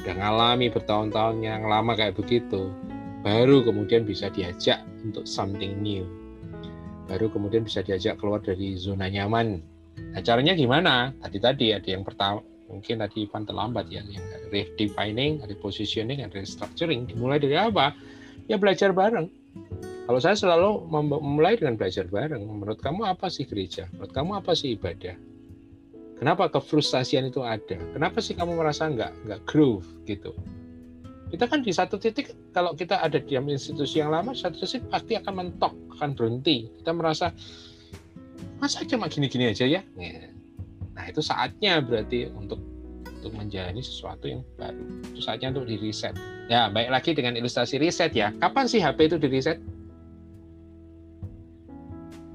[0.01, 2.73] udah ngalami bertahun-tahun yang lama kayak begitu,
[3.21, 6.01] baru kemudian bisa diajak untuk something new.
[7.05, 9.61] Baru kemudian bisa diajak keluar dari zona nyaman.
[10.17, 11.13] Nah, caranya gimana?
[11.21, 12.41] Tadi-tadi ada yang pertama
[12.75, 17.95] mungkin tadi Ivan terlambat ya yang redefining, repositioning, dan restructuring dimulai dari apa?
[18.51, 19.31] Ya belajar bareng.
[20.05, 22.45] Kalau saya selalu memulai dengan belajar bareng.
[22.45, 23.89] Menurut kamu apa sih gereja?
[23.97, 25.17] Menurut kamu apa sih ibadah?
[26.21, 27.75] Kenapa kefrustasian itu ada?
[27.91, 30.31] Kenapa sih kamu merasa nggak nggak groove gitu?
[31.33, 35.17] Kita kan di satu titik kalau kita ada di institusi yang lama, satu titik pasti
[35.17, 36.69] akan mentok, akan berhenti.
[36.79, 37.33] Kita merasa
[38.61, 39.81] masa cuma gini-gini aja ya?
[41.05, 42.57] Nah itu saatnya berarti untuk
[43.05, 45.05] untuk menjalani sesuatu yang baru.
[45.13, 46.17] Itu saatnya untuk di reset.
[46.49, 48.33] Ya baik lagi dengan ilustrasi reset ya.
[48.41, 49.61] Kapan sih HP itu di reset?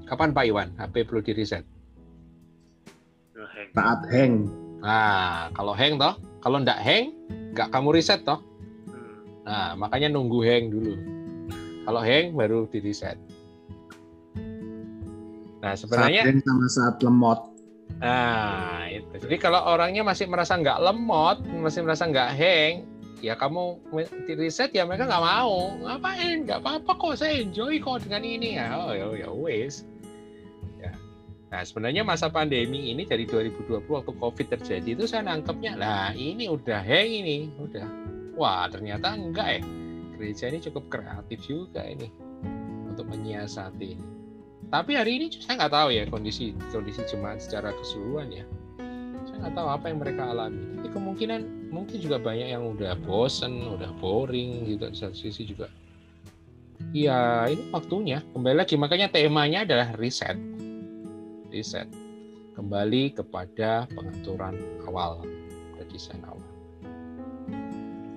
[0.07, 1.67] Kapan Pak Iwan HP perlu di reset?
[3.75, 4.47] Saat hang.
[4.79, 7.11] Nah, kalau hang toh, kalau ndak hang,
[7.51, 8.39] nggak kamu riset toh.
[8.87, 9.51] Hmm.
[9.51, 10.95] Nah, makanya nunggu hang dulu.
[11.91, 13.19] Kalau hang baru di reset.
[15.59, 17.49] Nah, sebenarnya saat hang sama saat lemot.
[18.01, 19.28] Nah, itu.
[19.28, 22.89] Jadi kalau orangnya masih merasa nggak lemot, masih merasa nggak hang,
[23.20, 23.77] ya kamu
[24.24, 25.77] riset ya mereka nggak mau.
[25.85, 26.48] Ngapain?
[26.48, 28.72] Nggak apa-apa kok, saya enjoy kok dengan ini ya.
[28.72, 29.85] Oh ya, ya wes.
[30.81, 30.97] Ya.
[31.52, 36.48] Nah, sebenarnya masa pandemi ini dari 2020 waktu COVID terjadi itu saya nangkepnya, lah ini
[36.48, 37.85] udah hang ini, udah.
[38.40, 39.62] Wah, ternyata enggak ya.
[40.16, 42.09] Gereja ini cukup kreatif juga ini
[42.89, 44.20] untuk menyiasati.
[44.71, 48.45] Tapi hari ini saya nggak tahu ya kondisi kondisi jemaat secara keseluruhan ya.
[49.27, 50.63] Saya nggak tahu apa yang mereka alami.
[50.79, 51.41] Tapi kemungkinan
[51.75, 54.87] mungkin juga banyak yang udah bosen, udah boring gitu.
[54.87, 55.67] Di satu sisi juga.
[56.95, 58.23] Ya ini waktunya.
[58.31, 60.39] Kembali lagi makanya temanya adalah riset.
[61.51, 61.91] Riset.
[62.55, 64.55] Kembali kepada pengaturan
[64.87, 65.27] awal,
[65.91, 66.47] desain awal.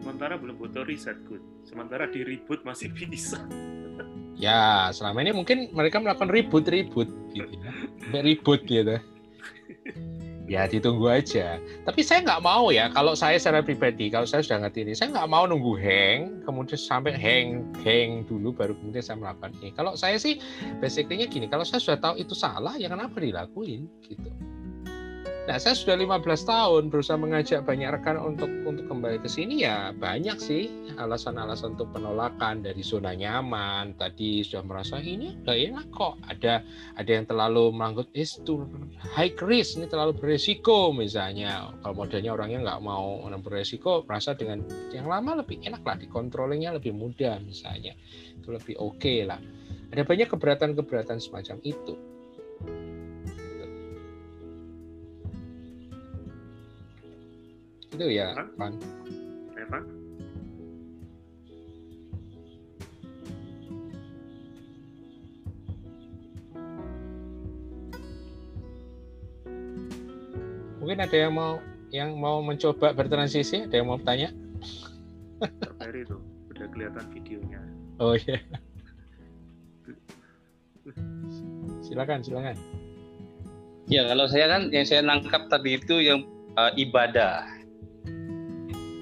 [0.05, 1.41] Sementara belum butuh riset, good.
[1.65, 3.41] Sementara di reboot masih bisa.
[4.37, 7.69] Ya, selama ini mungkin mereka melakukan ribut-ribut gitu ya.
[8.21, 8.97] Ribut gitu.
[10.43, 11.55] Ya ditunggu aja.
[11.87, 15.15] Tapi saya nggak mau ya, kalau saya secara pribadi, kalau saya sudah ngerti ini, saya
[15.15, 19.71] nggak mau nunggu hang, kemudian sampai hang, hang dulu baru kemudian saya melakukan ini.
[19.71, 20.43] Kalau saya sih
[20.83, 24.29] basically gini, kalau saya sudah tahu itu salah, ya kenapa dilakuin gitu.
[25.43, 29.91] Nah, saya sudah 15 tahun berusaha mengajak banyak rekan untuk untuk kembali ke sini ya
[29.91, 33.91] banyak sih alasan-alasan untuk penolakan dari zona nyaman.
[33.99, 36.15] Tadi sudah merasa ini udah enak kok.
[36.31, 36.63] Ada
[36.95, 38.63] ada yang terlalu melanggut is too
[39.03, 41.75] high risk, ini terlalu beresiko misalnya.
[41.83, 44.63] Kalau modelnya orangnya nggak mau beresiko, merasa dengan
[44.95, 47.91] yang lama lebih enak lah, dikontrolnya lebih mudah misalnya.
[48.39, 49.43] Itu lebih oke okay lah.
[49.91, 52.12] Ada banyak keberatan-keberatan semacam itu.
[57.93, 58.73] Itu ya Pan.
[59.53, 59.83] Evan?
[70.81, 71.63] Mungkin ada yang mau
[71.93, 74.33] yang mau mencoba bertransisi, ada yang mau bertanya?
[75.39, 76.17] Terperi itu,
[76.49, 77.61] udah kelihatan videonya.
[78.01, 78.41] Oh iya.
[81.85, 82.57] Silakan, silakan.
[83.87, 87.47] Ya, kalau saya kan yang saya nangkap tadi itu yang uh, ibadah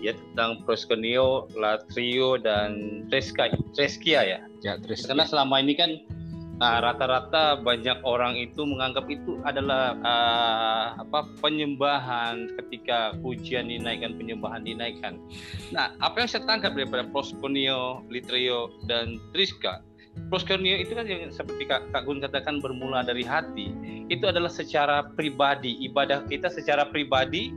[0.01, 4.39] ya tentang proskuneo, latrio dan treska, treskia ya.
[4.65, 5.13] Ya, treskia.
[5.13, 5.91] Karena selama ini kan
[6.57, 14.65] nah, rata-rata banyak orang itu menganggap itu adalah uh, apa penyembahan ketika pujian dinaikkan, penyembahan
[14.65, 15.21] dinaikkan.
[15.69, 19.85] Nah, apa yang saya tangkap daripada proskuneo, litrio dan triska
[20.27, 23.71] Proskuneo itu kan yang seperti Kak, Kak Gun katakan bermula dari hati.
[24.11, 27.51] Itu adalah secara pribadi, ibadah kita secara pribadi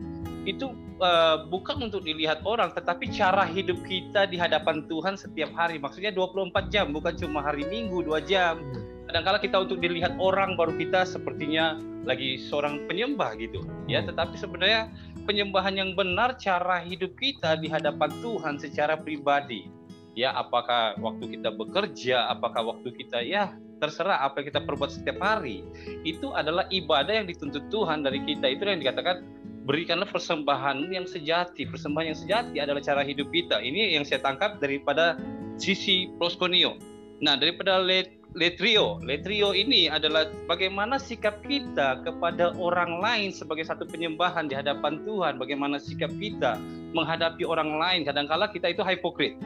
[0.45, 5.81] itu uh, bukan untuk dilihat orang tetapi cara hidup kita di hadapan Tuhan setiap hari.
[5.81, 8.61] Maksudnya 24 jam bukan cuma hari Minggu dua jam.
[9.09, 13.65] Kadang-kala kita untuk dilihat orang baru kita sepertinya lagi seorang penyembah gitu.
[13.89, 14.93] Ya tetapi sebenarnya
[15.25, 19.69] penyembahan yang benar cara hidup kita di hadapan Tuhan secara pribadi.
[20.15, 25.19] Ya apakah waktu kita bekerja apakah waktu kita ya terserah apa yang kita perbuat setiap
[25.21, 25.67] hari.
[26.07, 28.47] Itu adalah ibadah yang dituntut Tuhan dari kita.
[28.49, 31.65] Itu yang dikatakan berikanlah persembahan yang sejati.
[31.67, 33.59] Persembahan yang sejati adalah cara hidup kita.
[33.59, 35.17] Ini yang saya tangkap daripada
[35.57, 36.77] sisi proskonio.
[37.25, 43.89] Nah, daripada let, letrio, letrio ini adalah bagaimana sikap kita kepada orang lain sebagai satu
[43.89, 46.61] penyembahan di hadapan Tuhan, bagaimana sikap kita
[46.93, 48.05] menghadapi orang lain.
[48.05, 49.39] Kadangkala kita itu hipokrit.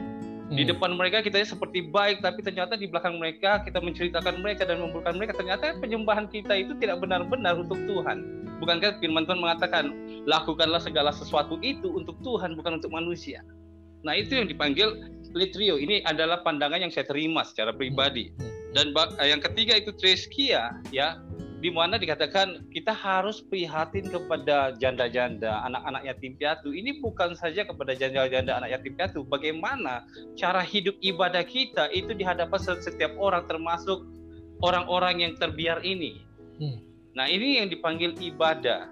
[0.49, 0.71] Di hmm.
[0.73, 5.13] depan mereka kita seperti baik, tapi ternyata di belakang mereka kita menceritakan mereka dan memburukan
[5.13, 5.37] mereka.
[5.37, 8.49] Ternyata penyembahan kita itu tidak benar-benar untuk Tuhan.
[8.57, 9.93] Bukankah firman Tuhan mengatakan,
[10.25, 13.45] lakukanlah segala sesuatu itu untuk Tuhan, bukan untuk manusia.
[14.01, 14.97] Nah itu yang dipanggil
[15.37, 15.77] litrio.
[15.77, 18.33] Ini adalah pandangan yang saya terima secara pribadi.
[18.41, 18.49] Hmm.
[18.73, 18.85] Dan
[19.21, 21.17] yang ketiga itu treskia, ya
[21.59, 26.71] di mana dikatakan kita harus prihatin kepada janda-janda, anak-anak yatim piatu.
[26.71, 30.07] Ini bukan saja kepada janda-janda anak yatim piatu, bagaimana
[30.39, 34.07] cara hidup ibadah kita itu di hadapan setiap orang termasuk
[34.63, 36.23] orang-orang yang terbiar ini.
[36.63, 36.79] Hmm.
[37.11, 38.87] Nah, ini yang dipanggil ibadah.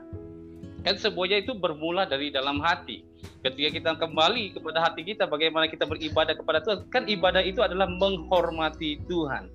[0.83, 3.03] Kan semuanya itu bermula dari dalam hati.
[3.43, 7.87] Ketika kita kembali kepada hati kita, bagaimana kita beribadah kepada Tuhan, kan ibadah itu adalah
[7.87, 9.51] menghormati Tuhan.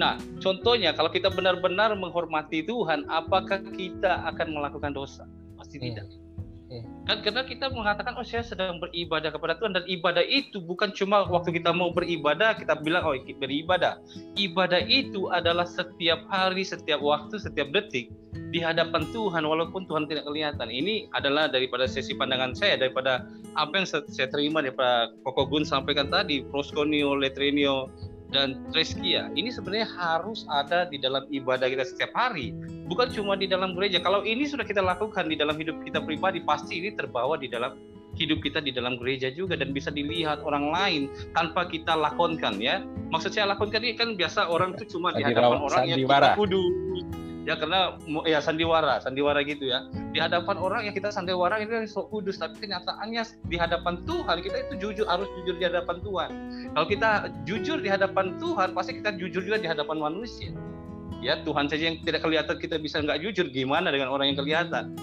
[0.00, 5.28] Nah, contohnya kalau kita benar-benar menghormati Tuhan, apakah kita akan melakukan dosa?
[5.60, 5.84] Pasti hmm.
[5.84, 6.06] tidak.
[7.04, 11.26] Kan karena kita mengatakan oh saya sedang beribadah kepada Tuhan dan ibadah itu bukan cuma
[11.28, 14.00] waktu kita mau beribadah kita bilang oh beribadah.
[14.38, 18.08] Ibadah itu adalah setiap hari, setiap waktu, setiap detik
[18.54, 20.72] di hadapan Tuhan walaupun Tuhan tidak kelihatan.
[20.72, 23.26] Ini adalah daripada sesi pandangan saya daripada
[23.58, 27.92] apa yang saya terima daripada Koko Gun sampaikan tadi, proskonio, letrenio,
[28.32, 29.28] dan treskia.
[29.36, 32.56] Ini sebenarnya harus ada di dalam ibadah kita setiap hari,
[32.88, 34.00] bukan cuma di dalam gereja.
[34.00, 37.76] Kalau ini sudah kita lakukan di dalam hidup kita pribadi, pasti ini terbawa di dalam
[38.16, 41.02] hidup kita di dalam gereja juga dan bisa dilihat orang lain
[41.32, 42.84] tanpa kita lakonkan ya.
[43.08, 46.91] Maksud saya lakonkan ini kan biasa orang itu cuma di hadapan orang yang kita kudus
[47.42, 49.86] ya karena ya sandiwara sandiwara gitu ya.
[50.14, 54.56] Di hadapan orang yang kita sandiwara yang sok kudus tapi kenyataannya di hadapan Tuhan kita
[54.68, 56.30] itu jujur harus jujur di hadapan Tuhan.
[56.74, 57.10] Kalau kita
[57.44, 60.54] jujur di hadapan Tuhan pasti kita jujur juga di hadapan manusia.
[61.22, 64.98] Ya Tuhan saja yang tidak kelihatan kita bisa nggak jujur gimana dengan orang yang kelihatan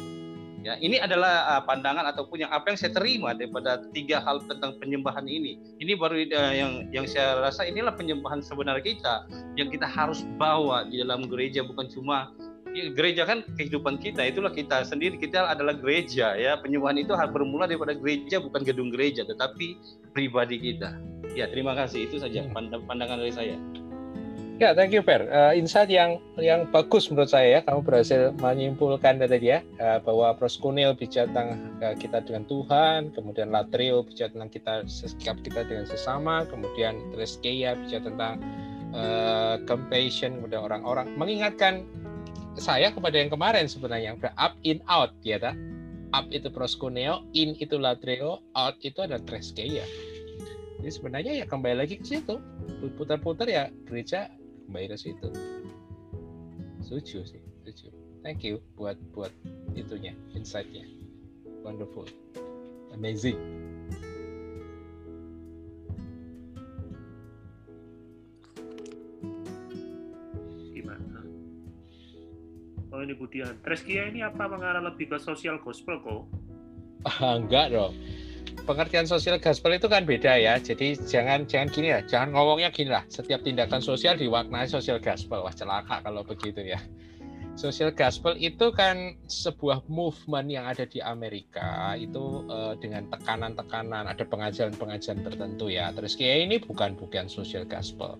[0.60, 4.76] Ya, ini adalah uh, pandangan ataupun yang apa yang saya terima daripada tiga hal tentang
[4.76, 5.56] penyembahan ini.
[5.80, 9.16] Ini baru uh, yang yang saya rasa inilah penyembahan sebenarnya kita
[9.56, 12.36] yang kita harus bawa di dalam gereja bukan cuma
[12.76, 15.16] ya, gereja kan kehidupan kita itulah kita sendiri.
[15.16, 16.60] Kita adalah gereja ya.
[16.60, 19.80] Penyembahan itu harus bermula daripada gereja bukan gedung gereja tetapi
[20.12, 21.00] pribadi kita.
[21.40, 22.12] Ya terima kasih.
[22.12, 22.84] Itu saja hmm.
[22.84, 23.56] pandangan dari saya
[24.60, 25.24] Ya, thank you, Per.
[25.32, 27.60] Uh, insight yang yang bagus menurut saya ya.
[27.64, 33.56] Kamu berhasil menyimpulkan tadi ya uh, bahwa proskunil bicara tentang uh, kita dengan Tuhan, kemudian
[33.56, 38.34] latreo bicara tentang kita sikap kita dengan sesama, kemudian treskeia bicara tentang
[38.92, 41.08] uh, compassion kepada orang-orang.
[41.16, 41.88] Mengingatkan
[42.60, 45.56] saya kepada yang kemarin sebenarnya yang up in out ya tak?
[46.12, 49.88] Up itu proskuneo, in itu latreo, out itu ada treskeia.
[50.84, 52.44] Jadi sebenarnya ya kembali lagi ke situ
[53.00, 54.32] putar-putar ya gereja
[54.70, 55.30] ke situ
[56.86, 57.94] setuju sih setuju.
[58.26, 59.32] Thank you buat buat
[59.78, 60.84] itunya insightnya.
[61.62, 62.10] Wonderful.
[62.92, 63.38] Amazing.
[70.74, 71.22] Gimana?
[72.90, 73.54] Oh ini Budian.
[73.62, 76.24] Treskia ini apa mengarah lebih ke sosial gospel kok?
[77.24, 77.94] Enggak dong
[78.64, 80.56] pengertian sosial gospel itu kan beda ya.
[80.60, 83.04] Jadi jangan jangan gini ya, jangan ngomongnya gini lah.
[83.08, 85.44] Setiap tindakan sosial diwarnai sosial gospel.
[85.44, 86.80] Wah celaka kalau begitu ya.
[87.60, 94.24] Social gospel itu kan sebuah movement yang ada di Amerika itu uh, dengan tekanan-tekanan, ada
[94.24, 95.92] pengajaran-pengajaran tertentu ya.
[95.92, 98.16] Terus kayak ini bukan bukan social gospel.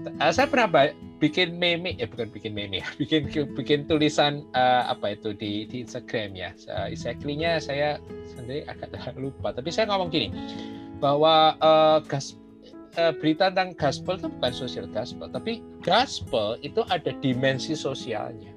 [0.00, 0.88] Uh, saya pernah
[1.20, 5.84] bikin meme, ya bukan bikin meme ya, bikin bikin tulisan uh, apa itu di di
[5.84, 6.56] Instagram ya.
[6.72, 8.00] Uh, exactly-nya saya
[8.32, 10.32] sendiri agak lupa, tapi saya ngomong gini
[11.00, 12.36] bahwa uh, gas,
[12.96, 18.52] uh, berita tentang gospel itu bukan social gospel, tapi gospel itu ada dimensi sosialnya.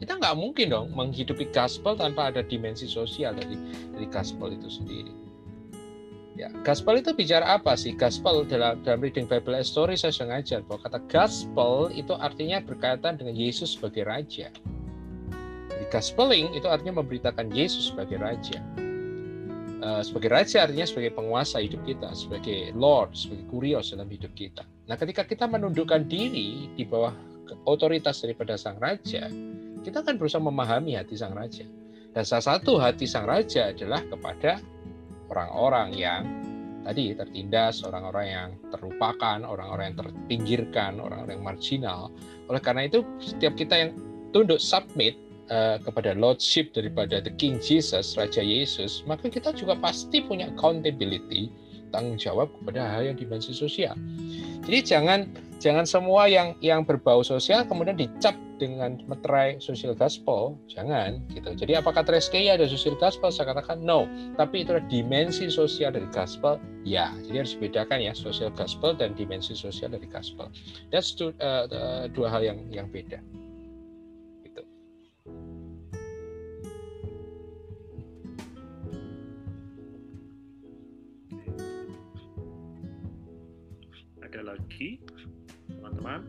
[0.00, 3.56] Kita nggak mungkin dong menghidupi gospel tanpa ada dimensi sosial dari
[3.92, 5.23] dari gospel itu sendiri.
[6.34, 7.94] Ya, gospel itu bicara apa sih?
[7.94, 13.38] Gospel dalam dalam reading Bible story saya sengaja bahwa kata gospel itu artinya berkaitan dengan
[13.38, 14.50] Yesus sebagai raja.
[15.70, 18.58] Jadi gospeling itu artinya memberitakan Yesus sebagai raja.
[19.84, 24.66] Eh, sebagai raja artinya sebagai penguasa hidup kita, sebagai Lord, sebagai kurios dalam hidup kita.
[24.90, 27.14] Nah, ketika kita menundukkan diri di bawah
[27.68, 29.30] otoritas daripada sang raja,
[29.86, 31.62] kita akan berusaha memahami hati sang raja.
[32.10, 34.58] Dan salah satu hati sang raja adalah kepada
[35.34, 36.22] orang-orang yang
[36.86, 42.00] tadi tertindas, orang-orang yang terlupakan, orang-orang yang terpinggirkan, orang-orang yang marginal.
[42.46, 43.90] Oleh karena itu, setiap kita yang
[44.30, 45.16] tunduk submit
[45.48, 51.48] uh, kepada lordship daripada the King Jesus, Raja Yesus, maka kita juga pasti punya accountability,
[51.94, 53.94] tanggung jawab kepada hal yang dimensi sosial.
[54.66, 55.30] Jadi jangan
[55.62, 61.54] jangan semua yang yang berbau sosial kemudian dicap dengan meterai social gospel, jangan gitu.
[61.58, 63.30] Jadi apakah Treskeia ada social gospel?
[63.34, 64.06] Saya katakan no,
[64.38, 67.10] tapi itu adalah dimensi sosial dari gospel, ya.
[67.26, 70.50] Jadi harus dibedakan ya social gospel dan dimensi sosial dari gospel.
[70.94, 73.18] That's two, uh, dua hal yang yang beda.
[84.64, 84.96] Lagi
[85.68, 86.24] teman-teman.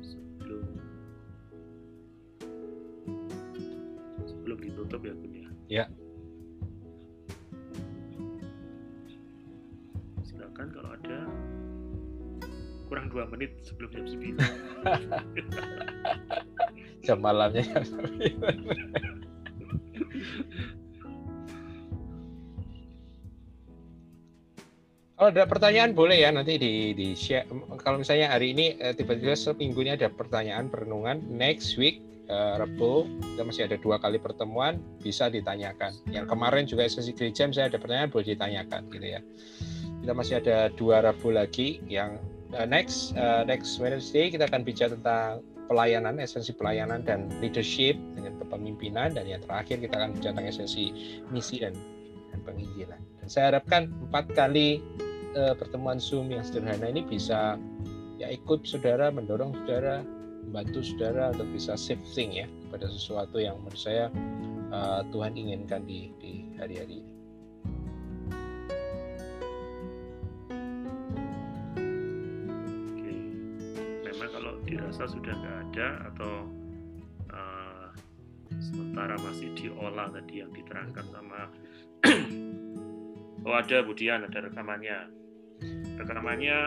[0.00, 0.64] Sebelum
[4.24, 5.48] sebelum ditutup ya Bun ya.
[5.68, 5.84] Ya.
[10.24, 11.28] Silakan kalau ada
[12.88, 14.40] kurang dua menit sebelum jam 9
[17.04, 17.68] jam malamnya
[25.24, 27.48] Kalau ada pertanyaan boleh ya nanti di di share.
[27.80, 33.08] Kalau misalnya hari ini eh, tiba-tiba seminggu ini ada pertanyaan perenungan, next week uh, Rebo
[33.32, 35.96] kita masih ada dua kali pertemuan bisa ditanyakan.
[36.12, 39.24] Yang kemarin juga sesi gereja saya ada pertanyaan boleh ditanyakan gitu ya.
[40.04, 42.20] Kita masih ada dua Rabu lagi yang
[42.52, 45.40] uh, next uh, next Wednesday kita akan bicara tentang
[45.72, 50.92] pelayanan, esensi pelayanan dan leadership dengan kepemimpinan dan yang terakhir kita akan bicara tentang esensi
[51.32, 51.72] misi dan,
[52.28, 53.00] dan penginjilan.
[53.24, 54.84] Dan saya harapkan empat kali
[55.34, 57.58] uh, pertemuan Zoom yang sederhana ini bisa
[58.18, 60.06] ya ikut saudara, mendorong saudara,
[60.46, 64.06] membantu saudara untuk bisa shifting ya pada sesuatu yang menurut saya
[64.70, 67.12] uh, Tuhan inginkan di, di hari-hari ini.
[72.94, 73.14] Oke,
[74.06, 76.34] memang kalau dirasa sudah nggak ada atau
[77.34, 77.88] uh,
[78.62, 81.40] sementara masih diolah tadi yang diterangkan sama
[83.48, 85.23] oh ada Budian ada rekamannya
[86.04, 86.58] rekamannya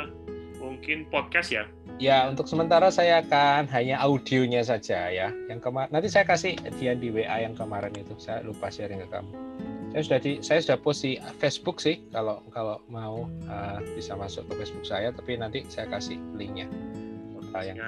[0.57, 1.63] mungkin podcast ya
[1.97, 5.33] Ya, untuk sementara saya akan hanya audionya saja ya.
[5.49, 8.13] Yang kemarin nanti saya kasih Dian di WA yang kemarin itu.
[8.21, 9.33] Saya lupa sharing ke kamu.
[9.97, 14.45] Saya sudah di saya sudah post di Facebook sih kalau kalau mau uh, bisa masuk
[14.45, 16.69] ke Facebook saya tapi nanti saya kasih linknya.
[17.57, 17.81] yang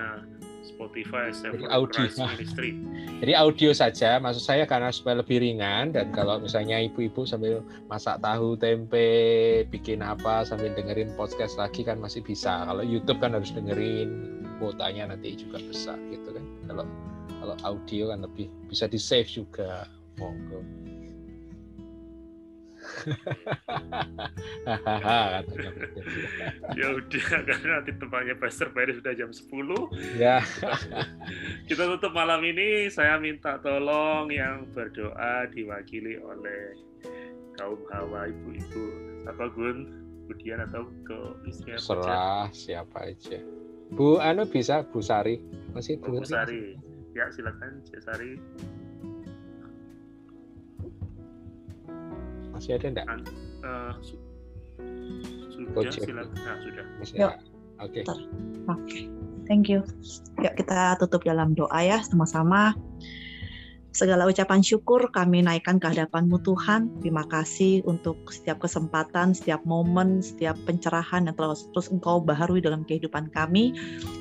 [0.63, 2.03] Spotify Jadi audio.
[2.05, 2.75] Ministry.
[3.23, 8.19] Jadi audio saja, maksud saya karena supaya lebih ringan dan kalau misalnya ibu-ibu sambil masak
[8.23, 12.63] tahu tempe, bikin apa sambil dengerin podcast lagi kan masih bisa.
[12.67, 16.43] Kalau YouTube kan harus dengerin kuotanya nanti juga besar gitu kan.
[16.67, 16.85] Kalau
[17.39, 19.87] kalau audio kan lebih bisa di save juga.
[20.19, 20.59] Monggo
[26.79, 29.49] ya udah karena nanti tempatnya Pastor Ferry sudah jam 10
[30.19, 30.41] ya.
[31.69, 32.89] Kita tutup malam ini.
[32.91, 36.75] Saya minta tolong yang berdoa diwakili oleh
[37.57, 38.85] kaum hawa ibu-ibu.
[39.27, 39.87] Apa Gun?
[40.29, 43.41] Budian atau ke istri serah siapa aja.
[43.89, 45.41] Bu Anu bisa Bu Sari.
[45.73, 46.77] Masih Bu Sari?
[47.17, 48.37] Ya silakan Bu Sari
[52.59, 53.07] Masih ada enggak?
[53.63, 54.19] Uh, su
[55.63, 56.35] sudah, silakan.
[56.43, 56.85] Nah, sudah.
[56.99, 57.31] Masih Oke.
[57.79, 58.03] Okay.
[58.03, 58.19] Oke.
[58.67, 59.03] Okay.
[59.47, 59.87] Thank you.
[60.43, 62.75] Yuk kita tutup dalam doa ya sama-sama.
[63.89, 67.01] Segala ucapan syukur kami naikkan ke hadapanmu Tuhan.
[67.01, 72.85] Terima kasih untuk setiap kesempatan, setiap momen, setiap pencerahan yang telah terus Engkau baharui dalam
[72.85, 73.73] kehidupan kami.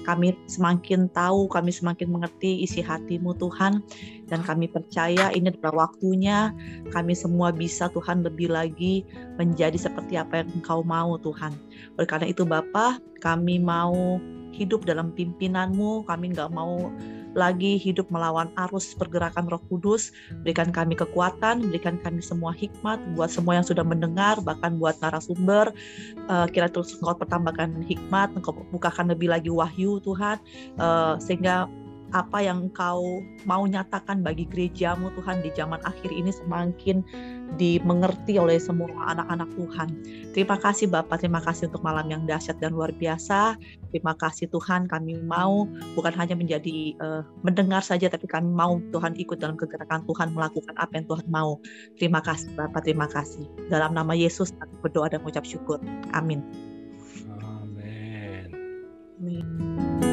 [0.09, 3.85] Kami semakin tahu, kami semakin mengerti isi hatimu Tuhan.
[4.29, 6.53] Dan kami percaya ini adalah waktunya
[6.93, 9.03] kami semua bisa Tuhan lebih lagi
[9.41, 11.57] menjadi seperti apa yang Engkau mau Tuhan.
[11.97, 14.21] Oleh karena itu Bapak, kami mau
[14.53, 16.91] hidup dalam pimpinanmu, kami nggak mau
[17.37, 20.11] lagi hidup melawan arus pergerakan Roh Kudus.
[20.43, 25.71] Berikan kami kekuatan, berikan kami semua hikmat buat semua yang sudah mendengar, bahkan buat narasumber.
[26.27, 30.41] Uh, kira terus Engkau pertambahkan hikmat, Engkau bukakan lebih lagi wahyu Tuhan,
[30.81, 31.71] uh, sehingga
[32.17, 37.05] apa yang Engkau mau nyatakan bagi gerejamu Tuhan di zaman akhir ini semakin
[37.61, 39.89] dimengerti oleh semua anak-anak Tuhan.
[40.33, 43.57] Terima kasih Bapak, terima kasih untuk malam yang dahsyat dan luar biasa.
[43.93, 49.17] Terima kasih Tuhan, kami mau bukan hanya menjadi uh, mendengar saja, tapi kami mau Tuhan
[49.17, 51.61] ikut dalam kegerakan Tuhan, melakukan apa yang Tuhan mau.
[51.97, 53.45] Terima kasih Bapak, terima kasih.
[53.69, 55.81] Dalam nama Yesus, aku berdoa dan mengucap syukur.
[56.13, 56.45] Amin.
[57.29, 58.49] Amin.
[59.21, 60.08] Amin.